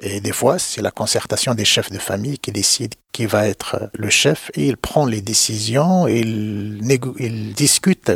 Et 0.00 0.20
des 0.20 0.32
fois, 0.32 0.58
c'est 0.58 0.80
la 0.80 0.90
concertation 0.90 1.54
des 1.54 1.66
chefs 1.66 1.90
de 1.90 1.98
famille 1.98 2.38
qui 2.38 2.52
décide 2.52 2.94
qui 3.12 3.26
va 3.26 3.46
être 3.48 3.90
le 3.92 4.08
chef, 4.08 4.50
et 4.54 4.66
il 4.66 4.78
prend 4.78 5.04
les 5.04 5.20
décisions, 5.20 6.08
et 6.08 6.20
il, 6.20 6.80
il 7.18 7.52
discute 7.52 8.10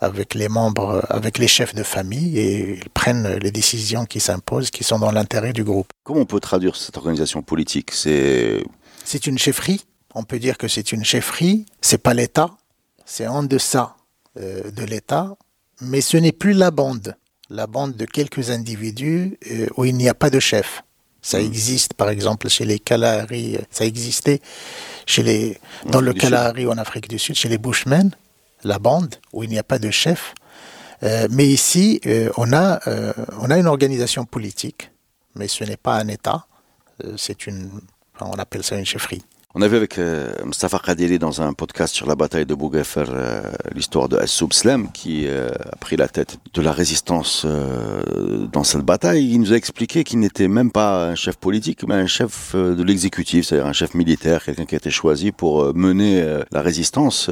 avec 0.00 0.34
les 0.34 0.48
membres, 0.48 1.04
avec 1.08 1.38
les 1.38 1.48
chefs 1.48 1.76
de 1.76 1.84
famille, 1.84 2.40
et 2.40 2.78
ils 2.78 2.90
prennent 2.90 3.36
les 3.38 3.52
décisions 3.52 4.04
qui 4.04 4.18
s'imposent, 4.18 4.70
qui 4.70 4.82
sont 4.82 4.98
dans 4.98 5.12
l'intérêt 5.12 5.52
du 5.52 5.62
groupe. 5.62 5.92
Comment 6.02 6.22
on 6.22 6.26
peut 6.26 6.40
traduire 6.40 6.74
cette 6.74 6.96
organisation 6.96 7.42
politique? 7.42 7.92
C'est 7.92 8.64
c'est 9.04 9.26
une 9.26 9.38
chefferie. 9.38 9.84
On 10.14 10.24
peut 10.24 10.38
dire 10.38 10.58
que 10.58 10.68
c'est 10.68 10.92
une 10.92 11.04
chefferie. 11.04 11.66
C'est 11.80 11.98
pas 11.98 12.14
l'État. 12.14 12.50
C'est 13.04 13.26
en 13.26 13.42
deçà 13.42 13.96
euh, 14.38 14.70
de 14.70 14.84
l'État. 14.84 15.36
Mais 15.80 16.00
ce 16.00 16.16
n'est 16.16 16.32
plus 16.32 16.52
la 16.54 16.70
bande. 16.70 17.16
La 17.50 17.66
bande 17.66 17.94
de 17.94 18.06
quelques 18.06 18.50
individus 18.50 19.38
euh, 19.50 19.66
où 19.76 19.84
il 19.84 19.96
n'y 19.96 20.08
a 20.08 20.14
pas 20.14 20.30
de 20.30 20.40
chef. 20.40 20.82
Ça 21.20 21.38
hmm. 21.38 21.46
existe, 21.46 21.94
par 21.94 22.08
exemple, 22.08 22.48
chez 22.48 22.64
les 22.64 22.78
Kalahari. 22.78 23.58
Ça 23.70 23.84
existait 23.84 24.40
chez 25.06 25.22
les, 25.22 25.58
dans 25.86 26.00
le 26.00 26.12
Kalahari 26.14 26.66
en 26.66 26.78
Afrique 26.78 27.08
du 27.08 27.18
Sud, 27.18 27.34
chez 27.34 27.48
les 27.48 27.58
Bushmen, 27.58 28.10
la 28.62 28.78
bande, 28.78 29.16
où 29.32 29.44
il 29.44 29.50
n'y 29.50 29.58
a 29.58 29.62
pas 29.64 29.78
de 29.78 29.90
chef. 29.90 30.34
Euh, 31.02 31.28
mais 31.30 31.46
ici, 31.46 32.00
on, 32.38 32.52
a, 32.54 32.80
on 33.40 33.50
a 33.50 33.58
une 33.58 33.66
organisation 33.66 34.24
politique, 34.24 34.90
mais 35.34 35.48
ce 35.48 35.64
n'est 35.64 35.76
pas 35.76 35.96
un 35.96 36.08
État. 36.08 36.46
c'est 37.16 37.46
une 37.46 37.68
on 38.20 38.38
appelle 38.38 38.62
ça 38.62 38.76
une 38.76 38.86
chefferie. 38.86 39.22
On 39.56 39.62
a 39.62 39.68
vu 39.68 39.76
avec 39.76 39.98
euh, 39.98 40.32
Mustafa 40.44 40.80
Khadiri 40.80 41.20
dans 41.20 41.40
un 41.40 41.52
podcast 41.52 41.94
sur 41.94 42.08
la 42.08 42.16
bataille 42.16 42.44
de 42.44 42.56
Bougafer 42.56 43.04
euh, 43.08 43.40
l'histoire 43.72 44.08
de 44.08 44.16
Assoub 44.16 44.52
Slem 44.52 44.90
qui 44.90 45.28
euh, 45.28 45.48
a 45.70 45.76
pris 45.76 45.96
la 45.96 46.08
tête 46.08 46.38
de 46.52 46.60
la 46.60 46.72
résistance 46.72 47.46
dans 48.52 48.64
cette 48.64 48.80
bataille. 48.80 49.30
Il 49.30 49.38
nous 49.38 49.52
a 49.52 49.56
expliqué 49.56 50.02
qu'il 50.02 50.18
n'était 50.18 50.48
même 50.48 50.72
pas 50.72 51.06
un 51.06 51.14
chef 51.14 51.36
politique, 51.36 51.86
mais 51.86 51.94
un 51.94 52.08
chef 52.08 52.56
de 52.56 52.82
l'exécutif, 52.82 53.46
c'est-à-dire 53.46 53.68
un 53.68 53.72
chef 53.72 53.94
militaire, 53.94 54.44
quelqu'un 54.44 54.64
qui 54.64 54.74
a 54.74 54.78
été 54.78 54.90
choisi 54.90 55.30
pour 55.30 55.72
mener 55.72 56.40
la 56.50 56.60
résistance. 56.60 57.30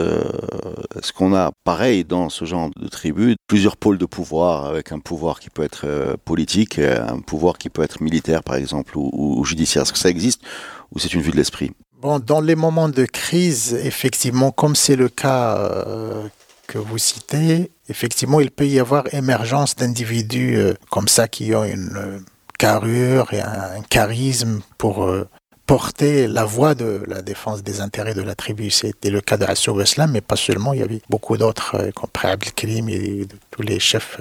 Est-ce 0.97 1.13
qu'on 1.13 1.35
a 1.35 1.51
pareil 1.65 2.05
dans 2.05 2.29
ce 2.29 2.45
genre 2.45 2.71
de 2.77 2.87
tribu 2.87 3.35
plusieurs 3.49 3.77
pôles 3.77 3.99
de 3.99 4.07
pouvoir 4.07 4.67
avec 4.67 4.93
un 4.93 5.01
pouvoir 5.01 5.41
qui 5.41 5.51
peut 5.51 5.65
être 5.65 6.17
politique, 6.25 6.79
un 6.79 7.19
pouvoir 7.19 7.59
qui 7.59 7.69
peut 7.69 7.83
être 7.83 8.01
militaire 8.01 8.45
par 8.45 8.55
exemple 8.55 8.97
ou, 8.97 9.11
ou 9.13 9.45
judiciaire 9.45 9.83
Est-ce 9.83 9.93
que 9.93 9.99
ça 9.99 10.11
existe 10.11 10.43
ou 10.93 11.01
c'est 11.01 11.15
une 11.15 11.23
vue 11.23 11.33
de 11.33 11.37
l'esprit? 11.37 11.73
Bon, 12.03 12.19
dans 12.19 12.41
les 12.41 12.57
moments 12.57 12.89
de 12.89 13.05
crise, 13.05 13.75
effectivement, 13.75 14.51
comme 14.51 14.75
c'est 14.75 14.97
le 14.97 15.09
cas 15.09 15.57
euh, 15.57 16.27
que 16.67 16.77
vous 16.77 16.99
citez, 16.99 17.71
effectivement, 17.89 18.41
il 18.41 18.51
peut 18.51 18.67
y 18.67 18.81
avoir 18.81 19.05
émergence 19.15 19.77
d'individus 19.77 20.57
euh, 20.57 20.75
comme 20.91 21.07
ça 21.07 21.29
qui 21.29 21.55
ont 21.55 21.63
une 21.63 21.97
euh, 21.97 22.19
carrure 22.59 23.33
et 23.33 23.41
un, 23.41 23.83
charisme 23.89 24.63
pour 24.79 25.09
porter 25.65 26.27
la 26.27 26.45
voix 26.45 26.75
de 26.75 27.05
la 27.07 27.23
défense 27.23 27.63
des 27.63 27.81
intérêts 27.81 28.15
de 28.15 28.23
la 28.23 28.35
tribu. 28.35 28.71
C'était 28.71 29.11
le 29.11 29.21
cas 29.21 29.37
de 29.37 29.45
Assoub 29.45 29.81
Islam, 29.81 30.11
mais 30.11 30.21
pas 30.21 30.35
seulement. 30.35 30.73
Il 30.73 30.81
y 30.81 30.83
avait 30.83 31.03
beaucoup 31.09 31.37
d'autres, 31.37 31.89
comme 31.95 32.11
Abdelkrim 32.21 32.89
et 32.89 33.29
tous 33.53 33.63
les 33.63 33.79
chefs 33.79 34.21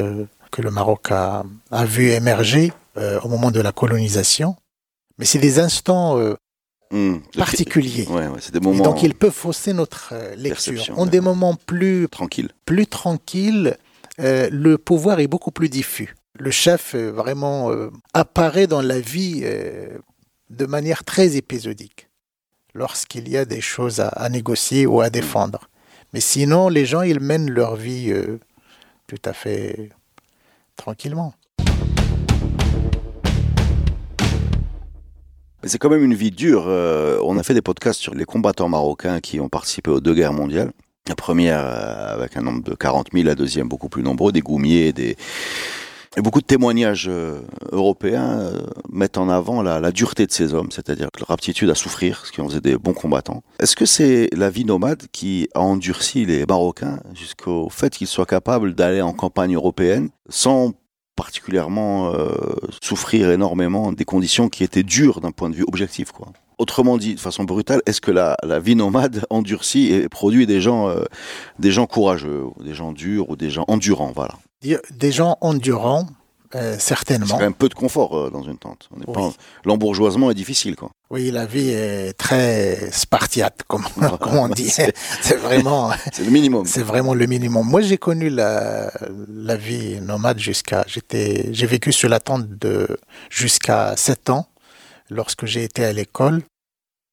que 0.52 0.62
le 0.62 0.70
Maroc 0.70 1.08
a, 1.10 1.44
a 1.72 1.86
vu 1.86 2.12
émerger 2.12 2.74
au 3.24 3.28
moment 3.28 3.50
de 3.50 3.60
la 3.60 3.72
colonisation. 3.72 4.56
Mais 5.18 5.26
c'est 5.26 5.40
des 5.40 5.58
instants 5.58 6.20
Hmm. 6.92 7.18
Ouais, 8.10 8.28
ouais, 8.28 8.40
des 8.52 8.58
Et 8.58 8.82
donc, 8.82 9.02
il 9.02 9.16
peut 9.16 9.30
fausser 9.30 9.72
notre 9.72 10.10
euh, 10.14 10.36
lecture. 10.36 10.84
En 10.98 11.06
des 11.06 11.22
moments 11.22 11.56
plus, 11.56 12.08
tranquilles. 12.10 12.50
plus 12.66 12.86
euh, 14.20 14.50
le 14.52 14.78
pouvoir 14.78 15.20
est 15.20 15.28
beaucoup 15.28 15.52
plus 15.52 15.70
diffus. 15.70 16.16
Le 16.38 16.52
chef 16.52 16.96
euh, 16.96 17.12
vraiment 17.12 17.72
euh, 17.72 17.90
apparaît 18.14 18.68
dans 18.68 18.82
la 18.82 19.00
vie 19.00 19.44
de 20.50 20.66
manière 20.66 21.04
très 21.04 21.38
épisodique 21.38 22.10
lorsqu'il 22.74 23.30
y 23.30 23.38
a 23.38 23.46
des 23.46 23.62
choses 23.62 24.00
à, 24.00 24.10
à 24.10 24.30
négocier 24.30 24.86
ou 24.86 25.02
à 25.02 25.10
défendre. 25.10 25.70
Mais 26.14 26.20
sinon, 26.20 26.68
les 26.68 26.86
gens, 26.86 27.02
ils 27.02 27.20
mènent 27.22 27.50
leur 27.50 27.76
vie 27.76 28.14
tout 29.08 29.22
à 29.24 29.34
fait 29.34 29.90
tranquillement. 30.76 31.34
C'est 35.64 35.78
quand 35.78 35.90
même 35.90 36.04
une 36.04 36.16
vie 36.16 36.32
dure. 36.32 36.66
Euh, 36.68 37.20
on 37.24 37.38
a 37.38 37.44
fait 37.44 37.54
des 37.54 37.62
podcasts 37.62 38.00
sur 38.00 38.16
les 38.16 38.26
combattants 38.26 38.70
marocains 38.70 39.20
qui 39.20 39.40
ont 39.40 39.50
participé 39.50 39.92
aux 39.92 40.00
deux 40.00 40.16
guerres 40.16 40.34
mondiales. 40.34 40.72
La 41.08 41.16
première 41.16 41.60
euh, 41.64 42.16
avec 42.16 42.36
un 42.36 42.42
nombre 42.42 42.64
de 42.64 42.74
40 42.74 43.10
000, 43.14 43.26
la 43.26 43.36
deuxième 43.36 43.68
beaucoup 43.68 43.90
plus 43.90 44.04
nombreux, 44.04 44.32
des 44.32 44.42
goumiers, 44.42 44.92
des... 44.92 45.16
Et 46.18 46.22
beaucoup 46.22 46.42
de 46.42 46.46
témoignages 46.46 47.08
euh, 47.10 47.40
européens 47.72 48.52
mettent 48.90 49.18
en 49.18 49.30
avant 49.30 49.62
la, 49.62 49.80
la 49.80 49.92
dureté 49.92 50.26
de 50.26 50.32
ces 50.32 50.54
hommes, 50.54 50.70
c'est-à-dire 50.70 51.08
leur 51.18 51.32
aptitude 51.32 51.70
à 51.70 51.76
souffrir, 51.76 52.26
ce 52.26 52.34
qui 52.34 52.42
en 52.42 52.50
faisait 52.50 52.60
des 52.60 52.78
bons 52.78 52.94
combattants. 52.94 53.44
Est-ce 53.60 53.78
que 53.78 53.86
c'est 53.86 54.30
la 54.36 54.50
vie 54.50 54.66
nomade 54.66 55.04
qui 55.14 55.48
a 55.54 55.62
endurci 55.62 56.26
les 56.26 56.46
Marocains 56.46 57.00
jusqu'au 57.14 57.70
fait 57.70 57.94
qu'ils 57.94 58.08
soient 58.08 58.26
capables 58.26 58.76
d'aller 58.76 59.02
en 59.02 59.14
campagne 59.14 59.56
européenne 59.56 60.10
sans 60.28 60.74
particulièrement 61.22 62.16
euh, 62.16 62.32
souffrir 62.82 63.30
énormément 63.30 63.92
des 63.92 64.06
conditions 64.06 64.50
qui 64.50 64.64
étaient 64.64 64.82
dures 64.82 65.22
d'un 65.22 65.30
point 65.30 65.52
de 65.52 65.56
vue 65.56 65.66
objectif. 65.68 66.12
Autrement 66.58 66.98
dit, 66.98 67.14
de 67.14 67.20
façon 67.20 67.44
brutale, 67.44 67.84
est-ce 67.86 68.02
que 68.02 68.10
la, 68.10 68.36
vie 68.60 68.76
nomade 68.76 69.24
endurcit 69.30 69.94
et 69.94 70.10
produit 70.10 70.48
des 70.48 70.62
gens, 70.62 70.90
euh, 70.90 71.86
courageux, 71.88 72.44
ou 72.44 72.64
des 72.64 72.74
gens 72.74 72.92
durs 72.92 73.30
ou 73.30 73.36
des 73.36 73.52
gens 73.52 73.66
endurants, 73.68 74.14
voilà. 74.16 74.34
Des 74.64 75.12
gens 75.12 75.38
endurants, 75.42 76.08
euh, 76.56 76.74
C'est 76.76 76.80
certainement. 76.90 77.28
quand 77.28 77.40
même 77.40 77.54
peu 77.54 77.70
de 77.70 77.74
confort 77.74 78.18
euh, 78.18 78.30
dans 78.30 78.44
une 78.44 78.58
tente. 78.58 78.90
Oui. 79.08 79.24
L'embourgeoisement 79.66 80.32
est 80.32 80.36
difficile, 80.36 80.76
quoi. 80.76 80.90
Oui, 81.10 81.30
la 81.32 81.46
vie 81.46 81.70
est 81.70 82.14
très 82.14 82.90
spartiate, 82.92 83.64
comme, 83.68 83.84
comme 84.22 84.38
on 84.38 84.48
dit. 84.48 84.70
C'est- 84.70 84.94
C'est 85.22 85.36
vraiment, 85.38 85.92
C'est 86.14 86.24
le 86.24 86.32
minimum. 86.32 86.66
c'est 86.66 86.84
vraiment 86.84 87.14
le 87.14 87.26
minimum. 87.26 87.68
Moi, 87.68 87.82
j'ai 87.82 87.98
connu 87.98 88.30
la, 88.30 88.92
la 89.30 89.56
vie 89.58 90.00
nomade 90.02 90.40
jusqu'à, 90.40 90.84
j'étais, 90.88 91.50
j'ai 91.52 91.66
vécu 91.68 91.92
sur 91.92 92.10
la 92.10 92.20
tente 92.20 92.48
de, 92.50 92.88
jusqu'à 93.30 93.96
7 93.98 94.30
ans, 94.30 94.48
lorsque 95.10 95.46
j'ai 95.46 95.64
été 95.64 95.84
à 95.86 95.94
l'école. 95.94 96.42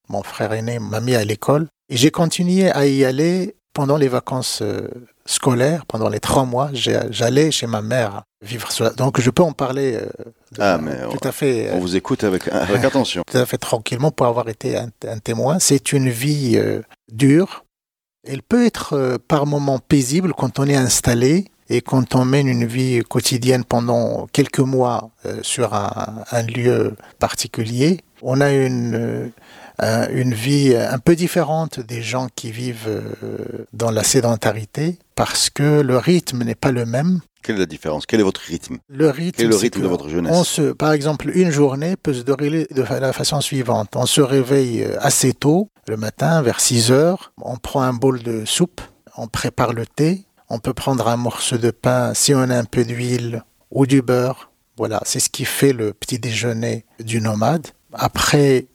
Mon 0.08 0.22
frère 0.22 0.52
aîné 0.52 0.78
m'a 0.78 1.00
mis 1.00 1.14
à 1.14 1.24
l'école. 1.24 1.66
Et 1.90 1.96
j'ai 1.96 2.10
continué 2.10 2.70
à 2.70 2.86
y 2.86 3.04
aller 3.04 3.54
pendant 3.78 3.96
les 3.96 4.08
vacances 4.08 4.58
euh, 4.60 4.88
scolaires, 5.24 5.86
pendant 5.86 6.08
les 6.08 6.18
trois 6.18 6.44
mois. 6.44 6.68
J'allais 6.72 7.52
chez 7.52 7.68
ma 7.68 7.80
mère 7.80 8.24
vivre 8.44 8.72
sur 8.72 8.82
la... 8.86 8.90
Donc, 8.90 9.20
je 9.20 9.30
peux 9.30 9.44
en 9.44 9.52
parler 9.52 9.94
euh, 9.94 10.06
de- 10.56 10.60
Ah, 10.60 10.78
mais 10.82 10.96
tout 11.16 11.28
à 11.28 11.30
fait. 11.30 11.68
euh, 11.68 11.74
On 11.74 11.78
vous 11.78 11.94
écoute 11.94 12.24
avec, 12.24 12.48
avec 12.52 12.82
attention. 12.84 13.22
tout 13.24 13.38
à 13.38 13.46
fait 13.46 13.56
tranquillement 13.56 14.10
pour 14.10 14.26
avoir 14.26 14.48
été 14.48 14.76
un, 14.76 14.88
un 15.06 15.18
témoin. 15.20 15.60
C'est 15.60 15.92
une 15.92 16.08
vie 16.10 16.54
euh, 16.56 16.82
dure. 17.12 17.64
Elle 18.26 18.42
peut 18.42 18.66
être 18.66 18.94
euh, 18.94 19.16
par 19.28 19.46
moments 19.46 19.78
paisible 19.78 20.32
quand 20.36 20.58
on 20.58 20.64
est 20.66 20.74
installé 20.74 21.44
et 21.68 21.80
quand 21.80 22.16
on 22.16 22.24
mène 22.24 22.48
une 22.48 22.66
vie 22.66 23.02
quotidienne 23.08 23.62
pendant 23.62 24.26
quelques 24.32 24.58
mois 24.58 25.10
euh, 25.24 25.38
sur 25.42 25.72
un, 25.74 26.24
un 26.32 26.42
lieu 26.42 26.96
particulier. 27.20 28.00
On 28.22 28.40
a 28.40 28.50
une, 28.50 28.94
euh, 28.96 29.26
un- 29.26 29.30
une 29.80 30.34
vie 30.34 30.74
un 30.76 30.98
peu 30.98 31.14
différente 31.16 31.80
des 31.80 32.02
gens 32.02 32.28
qui 32.34 32.50
vivent 32.50 32.88
euh, 32.88 33.64
dans 33.72 33.90
la 33.90 34.02
sédentarité 34.02 34.98
parce 35.14 35.50
que 35.50 35.80
le 35.80 35.96
rythme 35.96 36.42
n'est 36.44 36.54
pas 36.54 36.72
le 36.72 36.84
même. 36.84 37.20
Quelle 37.42 37.56
est 37.56 37.60
la 37.60 37.66
différence? 37.66 38.04
Quel 38.04 38.20
est 38.20 38.24
votre 38.24 38.40
rythme? 38.40 38.78
Le 38.88 39.08
rythme, 39.10 39.36
Quel 39.36 39.46
est 39.46 39.50
le 39.50 39.56
rythme 39.56 39.82
de 39.82 39.86
votre 39.86 40.08
jeunesse? 40.08 40.32
on 40.34 40.42
se, 40.44 40.72
par 40.72 40.92
exemple, 40.92 41.30
une 41.32 41.50
journée 41.50 41.96
peut 41.96 42.12
se 42.12 42.22
dérouler 42.22 42.66
de 42.74 42.82
la 42.82 43.12
façon 43.12 43.40
suivante. 43.40 43.90
On 43.94 44.06
se 44.06 44.20
réveille 44.20 44.82
euh, 44.82 44.96
assez 45.00 45.32
tôt, 45.32 45.68
le 45.86 45.96
matin, 45.96 46.42
vers 46.42 46.60
6 46.60 46.90
heures. 46.90 47.32
On 47.40 47.56
prend 47.56 47.82
un 47.82 47.92
bol 47.92 48.22
de 48.22 48.44
soupe, 48.44 48.80
on 49.16 49.28
prépare 49.28 49.72
le 49.72 49.86
thé. 49.86 50.24
On 50.50 50.58
peut 50.58 50.72
prendre 50.74 51.06
un 51.08 51.16
morceau 51.16 51.58
de 51.58 51.70
pain 51.70 52.14
si 52.14 52.34
on 52.34 52.40
a 52.40 52.56
un 52.56 52.64
peu 52.64 52.84
d'huile 52.84 53.44
ou 53.70 53.86
du 53.86 54.02
beurre. 54.02 54.50
Voilà, 54.76 55.00
c'est 55.04 55.20
ce 55.20 55.28
qui 55.28 55.44
fait 55.44 55.72
le 55.72 55.92
petit 55.92 56.18
déjeuner 56.18 56.84
du 57.00 57.20
nomade. 57.20 57.68
Après, 57.92 58.66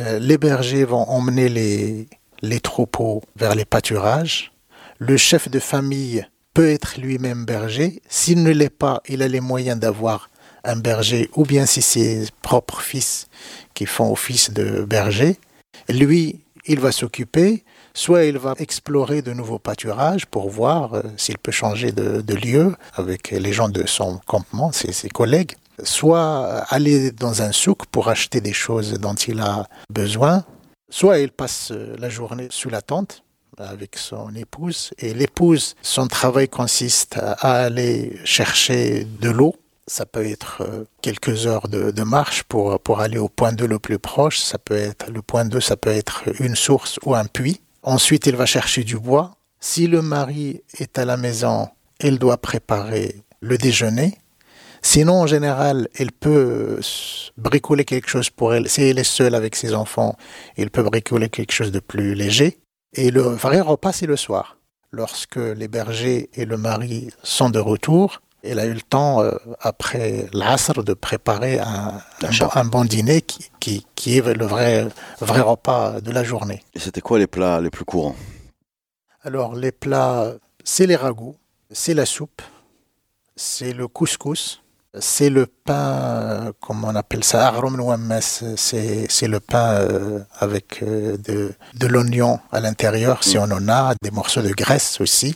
euh, 0.00 0.18
les 0.18 0.38
bergers 0.38 0.84
vont 0.84 1.08
emmener 1.08 1.48
les, 1.48 2.60
troupeaux 2.60 3.22
vers 3.36 3.54
les 3.54 3.64
pâturages. 3.64 4.52
Le 4.98 5.16
chef 5.16 5.50
de 5.50 5.58
famille 5.58 6.26
peut 6.54 6.68
être 6.70 6.98
lui-même 7.00 7.44
berger. 7.44 8.00
S'il 8.08 8.42
ne 8.42 8.50
l'est 8.50 8.70
pas, 8.70 9.02
il 9.08 9.22
a 9.22 9.28
les 9.28 9.40
moyens 9.40 9.78
d'avoir 9.78 10.30
un 10.64 10.76
berger, 10.76 11.30
ou 11.36 11.44
bien 11.44 11.66
si 11.66 11.80
ses 11.80 12.26
propres 12.42 12.80
fils 12.80 13.28
qui 13.74 13.86
font 13.86 14.10
office 14.10 14.50
de 14.50 14.84
berger. 14.84 15.36
Lui, 15.88 16.40
il 16.66 16.80
va 16.80 16.90
s'occuper, 16.90 17.64
soit 17.94 18.24
il 18.24 18.38
va 18.38 18.54
explorer 18.58 19.22
de 19.22 19.32
nouveaux 19.32 19.60
pâturages 19.60 20.26
pour 20.26 20.50
voir 20.50 20.94
euh, 20.94 21.02
s'il 21.16 21.38
peut 21.38 21.52
changer 21.52 21.92
de, 21.92 22.34
lieu 22.34 22.74
avec 22.94 23.30
les 23.30 23.52
gens 23.52 23.68
de 23.68 23.86
son 23.86 24.18
campement, 24.26 24.72
ses 24.72 25.08
collègues, 25.08 25.52
soit 25.82 26.64
aller 26.68 27.10
dans 27.10 27.42
un 27.42 27.52
souk 27.52 27.86
pour 27.86 28.08
acheter 28.08 28.40
des 28.40 28.52
choses 28.52 28.94
dont 28.94 29.14
il 29.14 29.40
a 29.40 29.66
besoin, 29.90 30.44
soit 30.90 31.18
il 31.18 31.30
passe 31.30 31.70
euh, 31.72 31.96
la 31.98 32.08
journée 32.08 32.48
sous 32.50 32.68
la 32.68 32.82
tente 32.82 33.22
avec 33.58 33.96
son 33.96 34.34
épouse. 34.34 34.90
Et 34.98 35.14
l'épouse, 35.14 35.74
son 35.82 36.06
travail 36.06 36.48
consiste 36.48 37.18
à 37.18 37.64
aller 37.64 38.18
chercher 38.24 39.06
de 39.20 39.30
l'eau. 39.30 39.54
Ça 39.86 40.04
peut 40.04 40.26
être 40.26 40.62
euh, 40.62 40.84
quelques 41.00 41.46
heures 41.46 41.68
de, 41.68 42.02
marche 42.02 42.42
pour, 42.42 42.78
pour 42.80 43.00
aller 43.00 43.18
au 43.18 43.28
point 43.28 43.52
d'eau 43.52 43.66
le 43.66 43.78
plus 43.78 43.98
proche. 43.98 44.40
Ça 44.40 44.58
peut 44.58 44.76
être, 44.76 45.10
le 45.10 45.22
point 45.22 45.44
d'eau, 45.44 45.60
ça 45.60 45.76
peut 45.76 45.90
être 45.90 46.24
une 46.40 46.56
source 46.56 46.98
ou 47.04 47.14
un 47.14 47.24
puits. 47.24 47.60
Ensuite, 47.82 48.26
il 48.26 48.36
va 48.36 48.46
chercher 48.46 48.82
du 48.82 48.98
bois. 48.98 49.36
Si 49.60 49.86
le 49.86 50.02
mari 50.02 50.62
est 50.78 50.98
à 50.98 51.04
la 51.04 51.16
maison, 51.16 51.68
elle 52.00 52.18
doit 52.18 52.36
préparer 52.36 53.22
le 53.40 53.56
déjeuner. 53.56 54.18
Sinon, 54.88 55.14
en 55.22 55.26
général, 55.26 55.88
elle 55.98 56.12
peut 56.12 56.76
s- 56.78 57.32
bricoler 57.36 57.84
quelque 57.84 58.08
chose 58.08 58.30
pour 58.30 58.54
elle. 58.54 58.68
Si 58.68 58.82
elle 58.82 59.00
est 59.00 59.04
seule 59.18 59.34
avec 59.34 59.56
ses 59.56 59.74
enfants, 59.74 60.16
elle 60.56 60.70
peut 60.70 60.84
bricoler 60.84 61.28
quelque 61.28 61.50
chose 61.50 61.72
de 61.72 61.80
plus 61.80 62.14
léger. 62.14 62.58
Et 62.94 63.10
le 63.10 63.22
vrai 63.22 63.60
repas, 63.60 63.90
c'est 63.92 64.06
le 64.06 64.16
soir. 64.16 64.58
Lorsque 64.92 65.36
les 65.60 65.66
bergers 65.66 66.30
et 66.34 66.44
le 66.44 66.56
mari 66.56 67.10
sont 67.24 67.50
de 67.50 67.58
retour, 67.58 68.22
elle 68.44 68.60
a 68.60 68.66
eu 68.66 68.74
le 68.74 68.80
temps, 68.80 69.22
euh, 69.22 69.32
après 69.58 70.28
l'asr, 70.32 70.84
de 70.84 70.94
préparer 70.94 71.58
un, 71.58 72.00
bon- 72.20 72.48
un 72.54 72.64
bon 72.64 72.84
dîner 72.84 73.22
qui, 73.22 73.50
qui, 73.58 73.84
qui 73.96 74.18
est 74.18 74.34
le 74.34 74.46
vrai, 74.46 74.86
vrai 75.20 75.40
repas 75.40 76.00
de 76.00 76.12
la 76.12 76.22
journée. 76.22 76.62
Et 76.74 76.78
c'était 76.78 77.00
quoi 77.00 77.18
les 77.18 77.26
plats 77.26 77.60
les 77.60 77.70
plus 77.70 77.84
courants? 77.84 78.14
Alors, 79.22 79.56
les 79.56 79.72
plats, 79.72 80.34
c'est 80.62 80.86
les 80.86 80.94
ragoûts, 80.96 81.34
c'est 81.72 81.92
la 81.94 82.06
soupe, 82.06 82.40
c'est 83.34 83.72
le 83.72 83.88
couscous, 83.88 84.62
c'est 84.98 85.30
le 85.30 85.46
pain, 85.46 86.52
comment 86.60 86.88
on 86.88 86.94
appelle 86.94 87.24
ça, 87.24 87.48
arum 87.48 87.76
nouammes, 87.76 88.18
c'est 88.20 89.28
le 89.28 89.40
pain 89.40 89.74
euh, 89.74 90.20
avec 90.38 90.82
euh, 90.82 91.16
de, 91.18 91.52
de 91.78 91.86
l'oignon 91.86 92.38
à 92.52 92.60
l'intérieur, 92.60 93.22
si 93.24 93.38
on 93.38 93.44
en 93.44 93.68
a, 93.68 93.94
des 94.02 94.10
morceaux 94.10 94.42
de 94.42 94.50
graisse 94.52 95.00
aussi, 95.00 95.34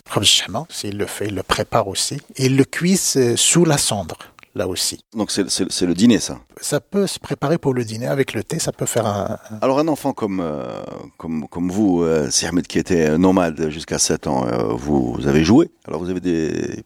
s'il 0.68 0.96
le 0.98 1.06
fait, 1.06 1.26
il 1.28 1.34
le 1.34 1.42
prépare 1.42 1.88
aussi, 1.88 2.20
et 2.36 2.46
il 2.46 2.56
le 2.56 2.64
cuise 2.64 3.14
euh, 3.16 3.36
sous 3.36 3.64
la 3.64 3.78
cendre, 3.78 4.16
là 4.54 4.66
aussi. 4.66 5.00
Donc 5.16 5.30
c'est 5.30 5.86
le 5.86 5.94
dîner, 5.94 6.18
ça. 6.18 6.38
Ça 6.60 6.80
peut 6.80 7.06
se 7.06 7.18
préparer 7.18 7.58
pour 7.58 7.72
le 7.74 7.84
dîner, 7.84 8.06
avec 8.06 8.32
le 8.34 8.42
thé, 8.44 8.58
ça 8.58 8.72
peut 8.72 8.86
faire 8.86 9.06
un... 9.06 9.38
un- 9.50 9.58
Alors 9.62 9.78
un 9.78 9.88
enfant 9.88 10.12
comme, 10.12 10.40
euh, 10.40 10.82
comme, 11.18 11.46
comme 11.48 11.70
vous, 11.70 12.02
euh, 12.02 12.30
Sir 12.30 12.48
Ahmed, 12.50 12.66
qui 12.66 12.78
était 12.78 13.16
nomade 13.18 13.68
jusqu'à 13.70 13.98
7 13.98 14.26
ans, 14.26 14.46
euh, 14.46 14.72
vous, 14.74 15.12
vous 15.14 15.26
avez 15.26 15.44
joué. 15.44 15.70
Alors 15.86 16.00
vous 16.02 16.10
avez 16.10 16.20
des... 16.20 16.84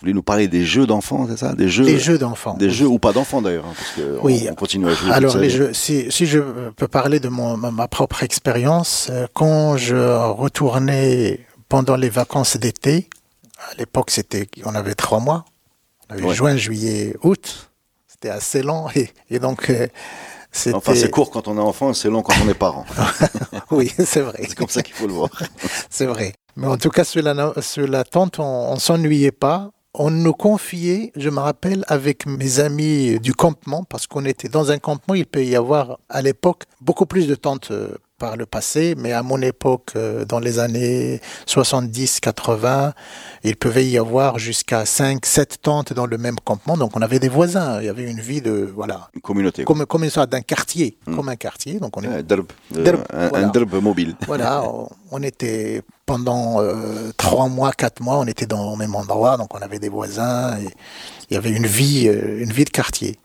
Vous 0.00 0.06
voulez 0.06 0.14
nous 0.14 0.22
parler 0.22 0.48
des 0.48 0.64
jeux 0.64 0.86
d'enfants, 0.86 1.26
c'est 1.28 1.36
ça? 1.36 1.52
Des 1.54 1.68
jeux, 1.68 1.84
Les 1.84 1.98
jeux 1.98 2.16
d'enfants. 2.16 2.54
des 2.54 2.70
jeux 2.70 2.86
ou 2.86 2.98
pas 2.98 3.12
d'enfants 3.12 3.42
d'ailleurs, 3.42 3.66
hein, 3.66 3.74
parce 3.76 3.90
que 3.92 4.18
Oui. 4.22 4.46
on, 4.48 4.52
on 4.52 4.54
continue 4.54 4.88
à 4.88 4.94
jouer. 4.94 5.10
Alors, 5.12 5.36
les 5.36 5.50
jeux, 5.50 5.74
si, 5.74 6.10
si 6.10 6.24
je 6.24 6.38
peux 6.70 6.88
parler 6.88 7.20
de 7.20 7.28
mon, 7.28 7.58
ma, 7.58 7.86
propre 7.86 8.22
expérience, 8.22 9.08
euh, 9.10 9.26
quand 9.34 9.76
je 9.76 9.96
retournais 10.30 11.40
pendant 11.68 11.96
les 11.96 12.08
vacances 12.08 12.56
d'été, 12.56 13.10
à 13.70 13.74
l'époque, 13.78 14.10
c'était, 14.10 14.48
on 14.64 14.74
avait 14.74 14.94
trois 14.94 15.20
mois, 15.20 15.44
on 16.08 16.14
avait 16.14 16.24
Ouais. 16.24 16.34
juin, 16.34 16.56
juillet, 16.56 17.14
août, 17.22 17.70
c'était 18.08 18.30
assez 18.30 18.62
long, 18.62 18.86
et, 18.96 19.10
et 19.28 19.38
donc, 19.38 19.68
euh, 19.68 19.86
c'était, 20.50 20.76
Enfin, 20.76 20.94
c'est 20.94 21.10
court 21.10 21.30
quand 21.30 21.46
on 21.46 21.58
est 21.58 21.60
enfant, 21.60 21.92
c'est 21.92 22.08
long 22.08 22.22
quand 22.22 22.32
on 22.42 22.48
est 22.48 22.54
parent. 22.54 22.86
oui, 23.70 23.92
c'est 24.02 24.20
vrai, 24.22 24.44
c'est 24.48 24.54
comme 24.56 24.68
ça 24.70 24.82
qu'il 24.82 24.94
faut 24.94 25.06
le 25.06 25.12
voir. 25.12 25.28
c'est 25.90 26.06
vrai. 26.06 26.32
Mais 26.56 26.66
en 26.66 26.78
tout 26.78 26.88
cas, 26.90 27.04
sur 27.04 27.22
la, 27.22 27.52
sur 27.60 27.86
la 27.86 28.02
tente, 28.04 28.38
on, 28.38 28.72
on 28.72 28.76
s'ennuyait 28.78 29.30
pas, 29.30 29.70
on 29.94 30.10
nous 30.10 30.32
confiait, 30.32 31.12
je 31.16 31.30
me 31.30 31.40
rappelle, 31.40 31.84
avec 31.88 32.26
mes 32.26 32.60
amis 32.60 33.18
du 33.20 33.34
campement, 33.34 33.84
parce 33.84 34.06
qu'on 34.06 34.24
était 34.24 34.48
dans 34.48 34.70
un 34.70 34.78
campement, 34.78 35.14
il 35.14 35.26
peut 35.26 35.44
y 35.44 35.56
avoir 35.56 35.98
à 36.08 36.22
l'époque 36.22 36.64
beaucoup 36.80 37.06
plus 37.06 37.26
de 37.26 37.34
tentes 37.34 37.70
euh, 37.70 37.96
par 38.20 38.36
le 38.36 38.46
passé, 38.46 38.94
mais 38.96 39.12
à 39.12 39.22
mon 39.24 39.40
époque, 39.40 39.92
euh, 39.96 40.24
dans 40.24 40.38
les 40.38 40.58
années 40.60 41.20
70-80, 41.48 42.92
il 43.42 43.56
pouvait 43.56 43.86
y 43.86 43.98
avoir 43.98 44.38
jusqu'à 44.38 44.84
5, 44.84 45.24
7 45.24 45.62
tentes 45.62 45.92
dans 45.94 46.06
le 46.06 46.18
même 46.18 46.36
campement. 46.44 46.76
Donc 46.76 46.96
on 46.96 47.02
avait 47.02 47.18
des 47.18 47.30
voisins, 47.30 47.80
il 47.80 47.86
y 47.86 47.88
avait 47.88 48.08
une 48.08 48.20
vie 48.20 48.42
de, 48.42 48.70
voilà. 48.72 49.08
Une 49.14 49.22
communauté. 49.22 49.64
Comme, 49.64 49.86
comme 49.86 50.04
une 50.04 50.10
sorte 50.10 50.30
d'un 50.30 50.42
quartier, 50.42 50.98
hmm. 51.06 51.16
comme 51.16 51.30
un 51.30 51.36
quartier. 51.36 51.80
Donc 51.80 51.96
on 51.96 52.02
est, 52.02 52.22
derb, 52.22 52.46
un, 53.12 53.48
derb 53.48 53.74
mobile. 53.82 54.14
Voilà, 54.26 54.62
on, 55.10 55.22
était 55.22 55.82
pendant 56.10 56.60
euh, 56.60 57.12
3 57.18 57.48
mois, 57.48 57.70
4 57.70 58.00
mois, 58.02 58.18
on 58.18 58.26
était 58.26 58.46
dans 58.46 58.72
le 58.72 58.76
même 58.76 58.96
endroit, 58.96 59.36
donc 59.36 59.54
on 59.54 59.62
avait 59.62 59.78
des 59.78 59.88
voisins, 59.88 60.58
et 60.58 60.68
il 61.30 61.34
y 61.34 61.36
avait 61.36 61.52
une 61.52 61.68
vie, 61.68 62.08
euh, 62.08 62.42
une 62.42 62.50
vie 62.50 62.64
de 62.64 62.70
quartier. 62.70 63.20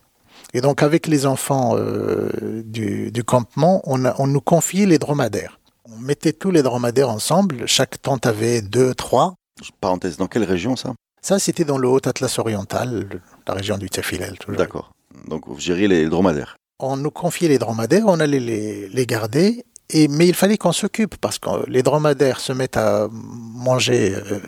Et 0.54 0.62
donc 0.62 0.84
avec 0.84 1.08
les 1.08 1.26
enfants 1.26 1.76
euh, 1.76 2.62
du, 2.64 3.24
campement, 3.24 3.82
on, 3.86 4.06
on 4.20 4.28
nous 4.28 4.40
confiait 4.40 4.86
les 4.86 5.00
dromadaires. 5.00 5.60
On 5.92 5.98
mettait 5.98 6.32
tous 6.32 6.52
les 6.52 6.62
dromadaires 6.62 7.10
ensemble, 7.10 7.66
chaque 7.66 8.00
tente 8.00 8.28
avait 8.28 8.62
deux, 8.62 8.94
trois. 8.94 9.34
Parenthèse, 9.82 10.18
dans 10.18 10.28
quelle 10.28 10.44
région 10.44 10.76
ça? 10.76 10.94
Ça, 11.24 11.40
c'était 11.40 11.66
dans 11.66 11.80
le 11.80 11.88
Haut-Atlas 11.88 12.38
oriental, 12.38 13.10
la 13.48 13.54
région 13.56 13.80
du 13.80 13.90
Tefilel. 13.90 14.38
D'accord. 14.50 14.92
Donc 15.28 15.48
vous 15.48 15.60
gériez 15.60 15.88
les 15.88 16.08
dromadaires 16.08 16.58
On 16.78 16.98
nous 16.98 17.10
confiait 17.10 17.48
les 17.48 17.58
dromadaires, 17.58 18.04
on 18.06 18.20
allait 18.20 18.40
les, 18.40 18.90
les 18.90 19.06
garder 19.08 19.66
mais 19.94 20.28
il 20.28 20.34
fallait 20.34 20.58
qu'on 20.58 20.72
s'occupe 20.72 21.16
parce 21.18 21.38
que 21.38 21.50
les 21.70 21.84
dromadaires 21.84 22.40
se 22.40 22.54
mettent 22.54 22.78
à 22.78 23.08
manger 23.12 24.16
euh, 24.16 24.40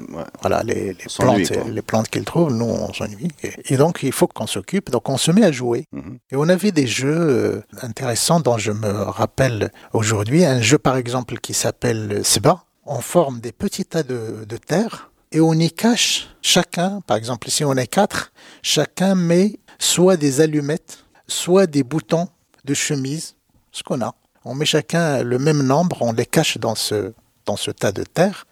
voilà, 0.42 0.64
les, 0.64 0.96
plantes, 1.18 1.52
les 1.68 1.82
plantes 1.82 2.10
qu'ils 2.10 2.26
trouvent. 2.26 2.54
Nous, 2.54 2.66
on 2.66 2.92
s'ennuie. 2.94 3.30
Et, 3.70 3.78
donc, 3.78 4.00
il 4.04 4.12
faut 4.12 4.28
qu'on 4.28 4.48
s'occupe. 4.48 4.90
Donc, 4.90 5.10
on 5.10 5.18
se 5.18 5.32
met 5.32 5.44
à 5.44 5.52
jouer. 5.52 5.86
Mhm. 5.92 6.18
Et 6.32 6.36
on 6.36 6.50
avait 6.50 6.72
des 6.72 6.88
jeux 6.88 7.16
euh, 7.16 7.62
intéressants 7.82 8.40
dont 8.40 8.58
je 8.58 8.72
me 8.72 8.92
rappelle 8.92 9.72
aujourd'hui. 9.94 10.44
Un 10.44 10.62
jeu, 10.62 10.78
par 10.78 10.98
exemple, 10.98 11.38
qui 11.38 11.54
s'appelle 11.54 12.22
Seba. 12.24 12.64
On 12.86 13.00
forme 13.00 13.40
des 13.40 13.52
petits 13.52 13.86
tas 13.86 14.04
de, 14.04 14.46
de 14.48 14.58
terre 14.58 15.12
et 15.32 15.42
on 15.42 15.54
y 15.54 15.70
cache 15.70 16.30
chacun, 16.42 17.02
par 17.02 17.18
exemple, 17.18 17.50
si 17.50 17.66
on 17.66 17.74
est 17.74 17.88
quatre, 17.88 18.32
chacun 18.62 19.14
met 19.14 19.60
soit 19.78 20.16
des 20.16 20.42
allumettes, 20.42 21.06
soit 21.28 21.68
des 21.68 21.84
boutons 21.84 22.30
de 22.64 22.74
chemise, 22.74 23.36
ce 23.72 23.84
qu'on 23.84 24.02
a 24.02 24.16
on 24.46 24.56
met 24.56 24.66
chacun 24.66 25.24
le 25.24 25.40
même 25.40 25.64
nombre, 25.64 26.02
on 26.02 26.14
les 26.14 26.26
cache 26.26 26.58
dans 26.58 26.76
ce, 26.76 27.14
dans 27.46 27.58
ce 27.58 27.72
tas 27.72 27.92
de 27.92 28.04
terre, 28.04 28.48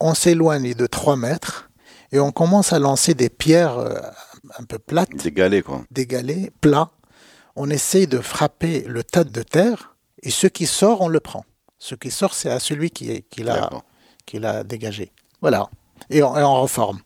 on 0.00 0.14
s'éloigne 0.14 0.74
de 0.74 0.86
3 0.86 1.16
mètres 1.16 1.70
et 2.10 2.20
on 2.20 2.32
commence 2.32 2.72
à 2.72 2.78
lancer 2.78 3.14
des 3.14 3.28
pierres 3.28 3.78
euh, 3.78 3.94
un 4.58 4.64
peu 4.64 4.78
plates. 4.78 5.14
Des 5.16 5.32
galets, 5.32 5.62
quoi. 5.62 5.84
Des 5.90 6.06
galets 6.06 6.50
plats. 6.60 6.90
On 7.56 7.70
essaye 7.70 8.06
de 8.06 8.18
frapper 8.18 8.84
le 8.86 9.04
tas 9.04 9.24
de 9.24 9.42
terre 9.42 9.96
et 10.22 10.30
ce 10.30 10.46
qui 10.46 10.66
sort, 10.66 11.00
on 11.00 11.08
le 11.08 11.20
prend. 11.20 11.44
Ce 11.78 11.94
qui 11.94 12.10
sort, 12.10 12.34
c'est 12.34 12.50
à 12.50 12.60
celui 12.60 12.90
qui, 12.90 13.24
qui 13.30 13.42
l'a 13.42 14.64
dégagé. 14.64 15.12
Voilà. 15.40 15.68
Et 16.10 16.22
on, 16.22 16.60
reforme. 16.60 17.00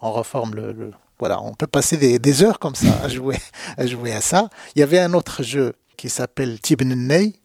On 0.00 0.12
reforme 0.12 0.54
le, 0.54 0.92
Voilà, 1.18 1.40
on 1.42 1.54
peut 1.54 1.66
passer 1.66 1.96
des, 1.96 2.42
heures 2.42 2.58
comme 2.58 2.74
ça 2.74 2.92
à 3.02 3.08
jouer, 3.08 3.38
à 3.76 3.86
jouer 3.86 4.12
à 4.12 4.20
ça. 4.20 4.48
Il 4.74 4.80
y 4.80 4.82
avait 4.82 4.98
un 4.98 5.14
autre 5.14 5.42
jeu 5.42 5.74
qui 5.96 6.08
s'appelle 6.08 6.60
Tibnenney, 6.60 7.39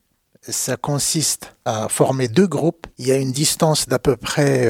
ça 0.48 0.78
consiste 0.78 1.56
à 1.66 1.90
former 1.90 2.28
deux 2.28 2.48
groupes. 2.48 2.88
Il 2.98 3.08
y 3.08 3.12
a 3.12 3.18
une 3.18 3.32
distance 3.32 3.88
d'à 3.88 4.00
peu 4.00 4.16
près 4.16 4.70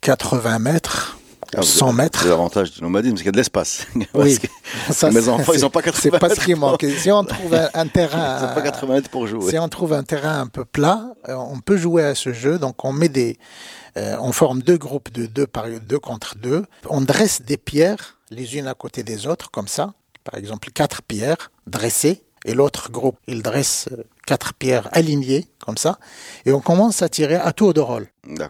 80 0.00 0.56
euh, 0.56 0.58
mètres. 0.58 1.18
100 1.60 1.92
mètres. 1.94 2.20
C'est 2.22 2.28
l'avantage 2.28 2.72
du 2.72 2.82
nomadisme, 2.82 3.16
c'est 3.16 3.22
qu'il 3.22 3.26
y 3.26 3.28
a 3.30 3.32
de 3.32 3.36
l'espace. 3.38 3.86
Oui. 4.14 4.38
mes 5.12 5.28
enfants, 5.28 5.52
ils 5.54 5.60
n'ont 5.62 5.70
pas 5.70 5.82
80 5.82 5.82
mètres. 5.82 6.00
C'est 6.02 6.28
pas 6.28 6.34
ce 6.34 6.44
qui 6.44 6.54
manque. 6.54 6.84
Si 6.98 7.10
on 7.10 7.24
trouve 7.24 7.54
un, 7.54 7.86
terrain. 7.92 8.48
Ils 8.50 8.54
pas 8.54 8.62
80 8.62 8.94
mètres 8.94 9.10
pour 9.10 9.26
jouer. 9.26 9.50
Si 9.50 9.58
on 9.58 9.68
trouve 9.68 9.92
un 9.94 10.02
terrain 10.02 10.40
un 10.40 10.46
peu 10.46 10.64
plat, 10.64 11.14
euh, 11.28 11.34
on 11.34 11.60
peut 11.60 11.76
jouer 11.76 12.04
à 12.04 12.14
ce 12.14 12.32
jeu. 12.32 12.58
Donc, 12.58 12.84
on 12.84 12.92
met 12.92 13.08
des, 13.08 13.38
euh, 13.96 14.16
on 14.20 14.32
forme 14.32 14.62
deux 14.62 14.76
groupes 14.76 15.10
de 15.12 15.26
deux 15.26 15.46
par 15.46 15.66
deux 15.68 15.98
contre 15.98 16.36
deux. 16.36 16.64
On 16.88 17.00
dresse 17.00 17.42
des 17.42 17.56
pierres 17.56 18.18
les 18.30 18.56
unes 18.58 18.66
à 18.66 18.74
côté 18.74 19.02
des 19.02 19.26
autres, 19.26 19.50
comme 19.50 19.68
ça. 19.68 19.94
Par 20.24 20.38
exemple, 20.38 20.70
quatre 20.70 21.02
pierres 21.02 21.50
dressées 21.66 22.22
et 22.44 22.54
l'autre 22.54 22.90
groupe, 22.90 23.16
il 23.26 23.42
dresse 23.42 23.88
euh, 23.92 24.04
quatre 24.26 24.54
pierres 24.54 24.88
alignées, 24.92 25.46
comme 25.64 25.76
ça, 25.76 25.98
et 26.46 26.52
on 26.52 26.60
commence 26.60 27.02
à 27.02 27.08
tirer 27.08 27.36
à 27.36 27.52
tour 27.52 27.74
de 27.74 27.80
rôle 27.80 28.08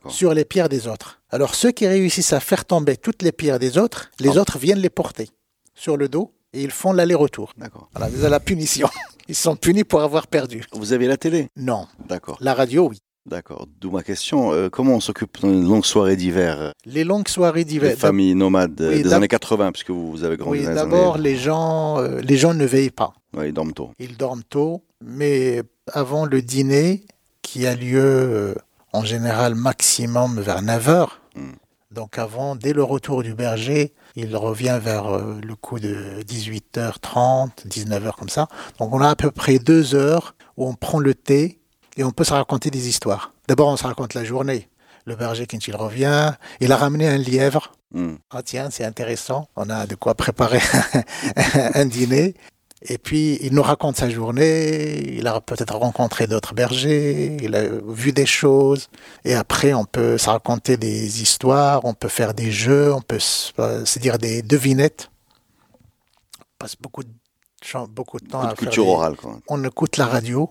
sur 0.09 0.35
les 0.35 0.45
pierres 0.45 0.69
des 0.69 0.89
autres. 0.89 1.21
Alors 1.31 1.55
ceux 1.55 1.71
qui 1.73 1.87
réussissent 1.87 2.33
à 2.33 2.41
faire 2.41 2.65
tomber 2.65 2.97
toutes 2.97 3.23
les 3.23 3.33
pierres 3.33 3.59
des 3.59 3.79
autres, 3.79 4.11
les 4.21 4.37
ah. 4.37 4.41
autres 4.41 4.59
viennent 4.59 4.81
les 4.81 4.91
porter 4.91 5.29
sur 5.75 5.97
le 5.97 6.09
dos 6.09 6.33
et 6.53 6.63
ils 6.63 6.71
font 6.71 6.93
l'aller-retour. 6.93 7.53
D'accord. 7.57 7.89
Voilà, 7.95 8.29
la 8.29 8.41
punition. 8.41 8.89
Ils 9.31 9.35
sont 9.35 9.57
punis 9.57 9.85
pour 9.85 10.01
avoir 10.01 10.27
perdu. 10.27 10.65
Vous 10.73 10.95
avez 10.95 11.07
la 11.07 11.19
télé? 11.19 11.49
Non. 11.55 11.87
D'accord. 12.09 12.39
La 12.41 12.55
radio, 12.55 12.89
oui. 12.89 12.99
D'accord. 13.27 13.67
D'où 13.79 13.91
ma 13.91 14.03
question. 14.03 14.55
Euh, 14.55 14.71
comment 14.71 14.95
on 14.95 15.01
s'occupe 15.01 15.43
dans 15.43 15.49
les 15.49 15.61
longues 15.61 15.85
soirées 15.85 16.17
d'hiver 16.17 16.73
Les 16.87 17.05
longues 17.05 17.29
soirées 17.29 17.65
d'hiver. 17.65 17.91
Les 17.91 17.97
familles 17.97 18.35
nomades 18.35 18.81
euh, 18.81 19.03
des 19.03 19.13
années 19.13 19.29
80, 19.29 19.73
puisque 19.73 19.91
vous, 19.91 20.25
avez 20.25 20.39
grandi 20.39 20.61
oui, 20.61 20.75
D'abord, 20.75 21.19
les 21.19 21.37
gens, 21.37 21.99
euh, 21.99 22.21
les 22.23 22.39
gens 22.39 22.55
ne 22.55 22.65
veillent 22.65 22.91
pas. 22.91 23.13
Oui, 23.35 23.49
ils 23.49 23.53
dorment 23.53 23.73
tôt. 23.73 23.93
Ils 23.99 24.17
dorment 24.17 24.43
tôt, 24.43 24.85
mais 25.03 25.63
avant 25.93 26.25
le 26.25 26.43
dîner, 26.43 27.05
qui 27.43 27.67
a 27.67 27.75
lieu 27.75 28.57
en 28.93 29.05
général 29.05 29.55
maximum 29.55 30.41
vers 30.41 30.63
9 30.63 30.89
h 30.89 31.09
hmm. 31.37 31.53
Donc 31.91 32.19
avant, 32.19 32.55
dès 32.55 32.75
le 32.75 32.83
retour 32.83 33.23
du 33.23 33.35
berger, 33.35 33.95
il 34.15 34.37
revient 34.37 34.79
vers 34.83 35.19
le 35.19 35.55
coup 35.55 35.81
de 35.81 36.23
18h30, 36.23 37.67
19h 37.67 38.13
comme 38.13 38.29
ça. 38.29 38.49
Donc 38.79 38.93
on 38.93 39.01
a 39.01 39.09
à 39.09 39.17
peu 39.17 39.31
près 39.31 39.59
deux 39.59 39.95
heures 39.95 40.35
où 40.59 40.69
on 40.69 40.75
prend 40.75 40.99
le 40.99 41.15
thé 41.15 41.61
et 41.97 42.05
on 42.05 42.11
peut 42.11 42.25
se 42.25 42.35
raconter 42.35 42.71
des 42.71 42.89
histoires. 42.89 43.33
D'abord, 43.49 43.69
on 43.69 43.77
se 43.77 43.87
raconte 43.87 44.13
la 44.13 44.25
journée. 44.25 44.69
Le 45.07 45.17
berger, 45.17 45.47
quand 45.47 45.67
il 45.67 45.75
revient, 45.75 46.35
il 46.61 46.71
a 46.73 46.77
ramené 46.77 47.09
un 47.09 47.17
lièvre. 47.17 47.73
Hmm. 47.93 48.17
Ah 48.31 48.43
tiens, 48.43 48.69
c'est 48.71 48.85
intéressant. 48.85 49.49
On 49.57 49.71
a 49.71 49.87
de 49.87 49.95
quoi 49.95 50.15
préparer 50.15 50.61
un 51.75 51.87
dîner. 51.87 52.35
Et 52.83 52.99
puis, 52.99 53.39
il 53.43 53.55
nous 53.55 53.63
raconte 53.63 53.97
sa 53.97 54.09
journée. 54.09 55.17
Il 55.17 55.27
a 55.27 55.41
peut-être 55.41 55.77
rencontré 55.77 56.27
d'autres 56.27 56.55
bergers. 56.55 57.37
Il 57.43 57.57
a 57.57 57.65
vu 57.87 58.13
des 58.13 58.27
choses. 58.27 58.89
Et 59.25 59.35
après, 59.35 59.75
on 59.75 59.85
peut 59.85 60.17
se 60.17 60.31
raconter 60.31 60.77
des 60.77 61.23
histoires. 61.23 61.85
On 61.85 61.95
peut 61.95 62.09
faire 62.09 62.35
des 62.35 62.53
jeux. 62.53 62.93
On 62.95 63.01
peut 63.01 63.19
se 63.19 63.99
dire 63.99 64.19
des 64.19 64.43
devinettes. 64.43 65.11
On 66.41 66.45
passe 66.59 66.77
beaucoup 66.81 67.03
de, 67.03 67.11
beaucoup 67.89 68.21
de 68.21 68.27
temps 68.27 68.43
à 68.43 68.55
culture 68.55 68.87
orale. 68.87 69.17
Quoi. 69.17 69.39
On 69.49 69.63
écoute 69.65 69.97
la 69.97 70.07
radio. 70.07 70.49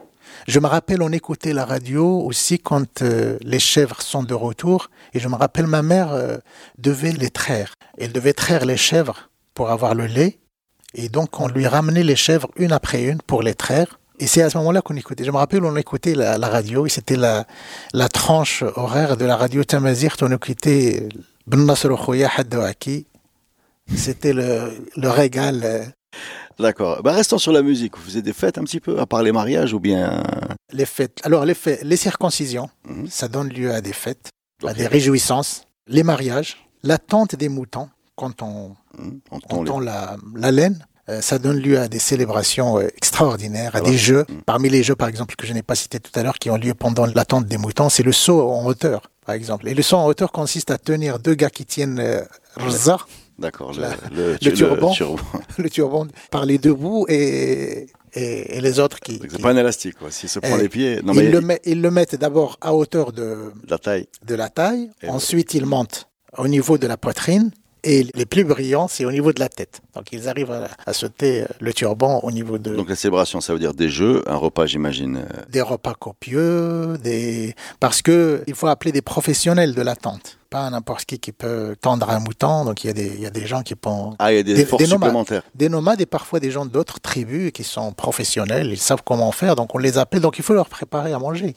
Je 0.47 0.59
me 0.59 0.67
rappelle, 0.67 1.01
on 1.01 1.13
écoutait 1.13 1.53
la 1.53 1.63
radio 1.63 2.19
aussi 2.19 2.59
quand 2.59 3.01
euh, 3.01 3.37
les 3.41 3.59
chèvres 3.59 4.01
sont 4.01 4.23
de 4.23 4.33
retour. 4.33 4.89
Et 5.13 5.19
je 5.19 5.29
me 5.29 5.35
rappelle, 5.35 5.67
ma 5.67 5.81
mère 5.81 6.11
euh, 6.11 6.37
devait 6.77 7.13
les 7.13 7.29
traire. 7.29 7.73
Elle 7.97 8.11
devait 8.11 8.33
traire 8.33 8.65
les 8.65 8.75
chèvres 8.75 9.29
pour 9.53 9.69
avoir 9.69 9.95
le 9.95 10.05
lait. 10.05 10.39
Et 10.97 11.09
donc, 11.09 11.39
on 11.39 11.47
lui 11.47 11.67
ramenait 11.67 12.03
les 12.03 12.15
chèvres 12.15 12.49
une 12.57 12.71
après 12.71 13.03
une 13.03 13.21
pour 13.21 13.43
les 13.43 13.53
traire. 13.53 13.99
Et 14.19 14.25
c'est 14.25 14.41
à 14.41 14.49
ce 14.49 14.57
moment-là 14.57 14.81
qu'on 14.81 14.95
écoutait. 14.95 15.23
Je 15.23 15.29
me 15.29 15.37
rappelle, 15.37 15.63
on 15.63 15.75
écoutait 15.75 16.15
la, 16.15 16.37
radio. 16.37 16.87
Et 16.87 16.89
c'était 16.89 17.15
la, 17.15 17.45
la 17.93 18.09
tranche 18.09 18.63
horaire 18.75 19.15
de 19.15 19.23
la 19.23 19.37
radio 19.37 19.63
Tamazir. 19.63 20.17
On 20.21 20.31
écoutait 20.31 21.07
Ben 21.45 21.75
C'était 23.95 24.33
le, 24.33 24.71
le 24.97 25.09
régal 25.09 25.61
euh, 25.63 25.85
D'accord. 26.59 27.03
Bah, 27.03 27.11
restons 27.11 27.37
sur 27.37 27.51
la 27.51 27.61
musique. 27.61 27.95
Vous 27.95 28.03
faisiez 28.03 28.23
des 28.23 28.33
fêtes 28.33 28.57
un 28.57 28.63
petit 28.63 28.79
peu, 28.79 28.99
à 28.99 29.05
part 29.05 29.21
les 29.21 29.31
mariages 29.31 29.73
ou 29.73 29.79
bien? 29.79 30.23
Les 30.73 30.87
fêtes. 30.87 31.19
Alors 31.23 31.45
les 31.45 31.53
fêtes, 31.53 31.83
les 31.83 31.97
circoncisions, 31.97 32.71
mhm. 32.89 33.07
ça 33.07 33.27
donne 33.27 33.49
lieu 33.49 33.71
à 33.71 33.81
des 33.81 33.93
fêtes, 33.93 34.29
à 34.65 34.73
des 34.73 34.87
réjouissances. 34.87 35.65
Les 35.87 36.01
mariages, 36.01 36.57
l'attente 36.81 37.35
des 37.35 37.49
moutons 37.49 37.89
quand 38.17 38.41
on, 38.41 38.75
entend 39.29 39.79
la, 39.79 40.17
laine. 40.51 40.85
Euh, 41.09 41.21
ça 41.21 41.39
donne 41.39 41.57
lieu 41.57 41.79
à 41.79 41.87
des 41.87 41.99
célébrations 41.99 42.79
euh, 42.79 42.87
extraordinaires, 42.97 43.77
à 43.77 43.81
des 43.81 43.97
jeux. 43.97 44.25
Mhm. 44.27 44.41
Parmi 44.45 44.67
les 44.67 44.83
jeux, 44.83 44.95
par 44.95 45.07
exemple, 45.07 45.35
que 45.37 45.47
je 45.47 45.53
n'ai 45.53 45.63
pas 45.63 45.75
cité 45.75 46.01
tout 46.01 46.11
à 46.19 46.23
l'heure, 46.23 46.37
qui 46.37 46.49
ont 46.49 46.57
lieu 46.57 46.73
pendant 46.73 47.05
l'attente 47.05 47.45
des 47.45 47.57
moutons, 47.57 47.87
c'est 47.87 48.03
le 48.03 48.11
saut 48.11 48.49
en 48.49 48.65
hauteur, 48.65 49.09
par 49.25 49.33
exemple. 49.33 49.69
Et 49.69 49.73
le 49.73 49.81
saut 49.81 49.95
en 49.95 50.05
hauteur 50.05 50.33
consiste 50.33 50.69
à 50.69 50.77
tenir 50.77 51.19
deux 51.19 51.35
gars 51.35 51.49
qui 51.49 51.65
tiennent 51.65 51.99
euh, 51.99 52.21
D'accord, 53.39 53.71
le, 53.71 54.31
le, 54.41 54.51
turban, 54.51 54.91
le, 55.59 55.69
turban, 55.69 56.07
par 56.31 56.45
les 56.45 56.57
deux 56.57 56.73
bouts 56.73 57.05
et, 57.07 57.85
et, 58.13 58.59
les 58.59 58.79
autres 58.79 58.99
qui. 58.99 59.21
C'est 59.29 59.41
pas 59.41 59.51
un 59.51 59.57
élastique, 59.57 59.95
quoi. 59.99 60.09
S'il 60.09 60.27
se 60.27 60.39
prend 60.39 60.57
les 60.57 60.69
pieds. 60.69 61.01
Non, 61.03 61.13
ils, 61.13 61.19
mais... 61.19 61.29
le 61.29 61.41
met, 61.41 61.61
ils 61.63 61.81
le 61.81 61.91
mettent 61.91 62.15
d'abord 62.15 62.57
à 62.61 62.73
hauteur 62.73 63.13
de 63.13 63.53
la 63.69 63.77
taille. 63.77 64.07
De 64.25 64.33
la 64.33 64.49
taille. 64.49 64.89
Ensuite, 65.07 65.53
ils 65.53 65.67
montent 65.67 66.09
au 66.35 66.47
niveau 66.47 66.79
de 66.79 66.87
la 66.87 66.97
poitrine 66.97 67.51
Et 67.89 68.05
les 68.13 68.25
plus 68.25 68.43
brillants, 68.43 68.89
c'est 68.89 69.05
au 69.05 69.11
niveau 69.13 69.31
de 69.31 69.39
la 69.39 69.47
tête. 69.47 69.79
Donc 69.95 70.11
ils 70.11 70.27
arrivent 70.27 70.51
à, 70.85 70.91
sauter 70.91 71.45
le 71.61 71.71
turban 71.73 72.19
au 72.21 72.31
niveau 72.31 72.57
de... 72.57 72.75
Donc 72.75 72.89
la 72.89 72.97
célébration, 72.97 73.39
ça 73.39 73.53
veut 73.53 73.59
dire 73.59 73.73
des 73.73 73.87
jeux, 73.87 74.23
un 74.27 74.35
repas, 74.35 74.65
j'imagine. 74.65 75.25
Des 75.49 75.61
repas 75.61 75.93
copieux, 75.93 76.97
des... 77.01 77.55
parce 77.79 78.01
que 78.01 78.43
il 78.45 78.55
faut 78.55 78.67
appeler 78.67 78.91
des 78.91 79.01
professionnels 79.01 79.73
de 79.73 79.81
la 79.81 79.95
tente 79.95 80.37
pas 80.49 80.69
n'importe 80.69 81.05
qui 81.05 81.19
qui 81.19 81.31
peut 81.31 81.75
tendre 81.79 82.09
un 82.09 82.19
mouton. 82.19 82.65
Donc 82.65 82.83
il 82.83 82.87
y 82.87 82.89
a 82.89 82.93
des, 82.93 83.07
il 83.07 83.21
y 83.21 83.25
a 83.25 83.29
des 83.29 83.45
gens 83.45 83.63
qui 83.63 83.75
pensent. 83.75 84.15
Ah, 84.19 84.31
il 84.31 84.37
y 84.37 84.39
a 84.39 84.43
des, 84.43 84.65
forces 84.65 84.85
supplémentaires. 84.85 85.43
Des 85.55 85.69
nomades 85.69 86.01
et 86.01 86.05
parfois 86.05 86.39
des 86.39 86.51
gens 86.51 86.65
d'autres 86.65 86.99
tribus 86.99 87.51
qui 87.51 87.63
sont 87.63 87.91
professionnels, 87.91 88.69
ils 88.71 88.77
savent 88.77 89.03
comment 89.05 89.31
faire, 89.31 89.55
donc 89.55 89.75
on 89.75 89.77
les 89.77 89.97
appelle, 89.97 90.21
donc 90.21 90.37
il 90.37 90.43
faut 90.43 90.53
leur 90.53 90.69
préparer 90.69 91.13
à 91.13 91.19
manger. 91.19 91.55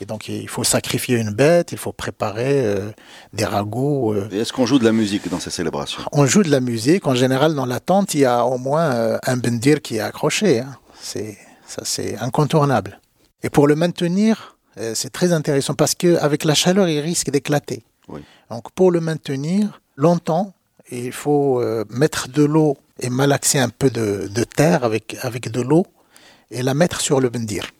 Et 0.00 0.06
donc 0.06 0.28
il 0.28 0.48
faut 0.48 0.64
sacrifier 0.64 1.18
une 1.18 1.30
bête, 1.30 1.72
il 1.72 1.78
faut 1.78 1.92
préparer 1.92 2.64
euh, 2.66 2.90
des 3.32 3.44
ragots. 3.44 4.14
Euh. 4.14 4.28
Est-ce 4.30 4.52
qu'on 4.52 4.66
joue 4.66 4.78
de 4.78 4.84
la 4.84 4.92
musique 4.92 5.28
dans 5.28 5.40
ces 5.40 5.50
célébrations? 5.50 6.02
On 6.12 6.26
joue 6.26 6.42
de 6.42 6.50
la 6.50 6.60
musique. 6.60 7.06
En 7.06 7.14
général, 7.14 7.54
dans 7.54 7.66
la 7.66 7.80
tente, 7.80 8.14
il 8.14 8.20
y 8.20 8.24
a 8.24 8.44
au 8.44 8.58
moins 8.58 8.92
euh, 8.92 9.18
un 9.24 9.36
bendir 9.36 9.80
qui 9.82 9.96
est 9.96 10.00
accroché. 10.00 10.60
Hein. 10.60 10.76
C'est 11.00 11.38
ça, 11.66 11.82
c'est 11.84 12.18
incontournable. 12.18 13.00
Et 13.42 13.50
pour 13.50 13.66
le 13.66 13.74
maintenir, 13.74 14.56
c'est 14.94 15.12
très 15.12 15.32
intéressant 15.32 15.74
parce 15.74 15.94
qu'avec 15.94 16.44
la 16.44 16.54
chaleur, 16.54 16.88
il 16.88 16.98
risque 17.00 17.30
d'éclater. 17.30 17.84
Donc 18.50 18.70
pour 18.72 18.90
le 18.90 19.00
maintenir 19.00 19.80
longtemps, 19.96 20.52
il 20.90 21.12
faut 21.12 21.62
mettre 21.90 22.28
de 22.28 22.42
l'eau 22.42 22.76
et 23.00 23.10
malaxer 23.10 23.58
un 23.58 23.68
peu 23.68 23.90
de, 23.90 24.44
terre 24.44 24.82
avec, 24.84 25.16
avec 25.20 25.50
de 25.50 25.60
l'eau 25.60 25.86
et 26.50 26.62
la 26.62 26.74
mettre 26.74 27.00
sur 27.00 27.20
le 27.20 27.28
bendir, 27.28 27.70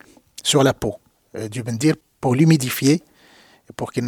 sur 0.42 0.62
la 0.62 0.74
peau 0.74 0.96
du 1.50 1.62
bendir 1.62 1.94
pour 2.20 2.34
l'humidifier 2.34 3.02
pour 3.76 3.92
qu'il 3.92 4.04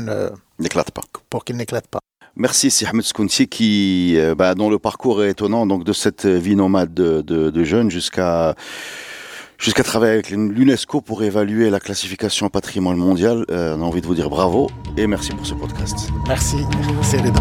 n'éclate 0.59 0.91
pas. 0.91 1.03
Pour 1.31 1.45
qu'il 1.45 1.57
n'éclate 1.57 1.87
pas. 1.89 2.01
Merci, 2.37 2.71
c'est 2.71 2.87
Ahmed 2.87 3.03
Skounti 3.03 3.49
qui, 3.49 4.15
euh, 4.17 4.35
bah, 4.35 4.55
dont 4.55 4.69
le 4.69 4.79
parcours 4.79 5.25
est 5.25 5.31
étonnant, 5.31 5.67
donc 5.67 5.85
de 5.85 5.93
cette 5.95 6.27
vie 6.27 6.55
nomade 6.55 6.93
de, 6.93 7.23
de 7.23 7.65
jeunes 7.65 7.91
jusqu'à 7.91 8.55
jusqu'à 9.59 9.83
travailler 9.83 10.13
avec 10.13 10.29
l'UNESCO 10.31 11.01
pour 11.01 11.23
évaluer 11.23 11.71
la 11.71 11.81
classification 11.81 12.51
patrimoine 12.51 12.99
mondial. 12.99 13.47
Euh, 13.51 13.75
on 13.77 13.83
a 13.83 13.85
envie 13.85 14.03
de 14.03 14.07
vous 14.07 14.15
dire 14.15 14.29
bravo 14.29 14.69
et 14.99 15.07
merci 15.07 15.33
pour 15.33 15.47
ce 15.47 15.55
podcast. 15.55 15.97
Merci, 16.29 16.59
c'est 17.03 17.23
Reda. 17.23 17.41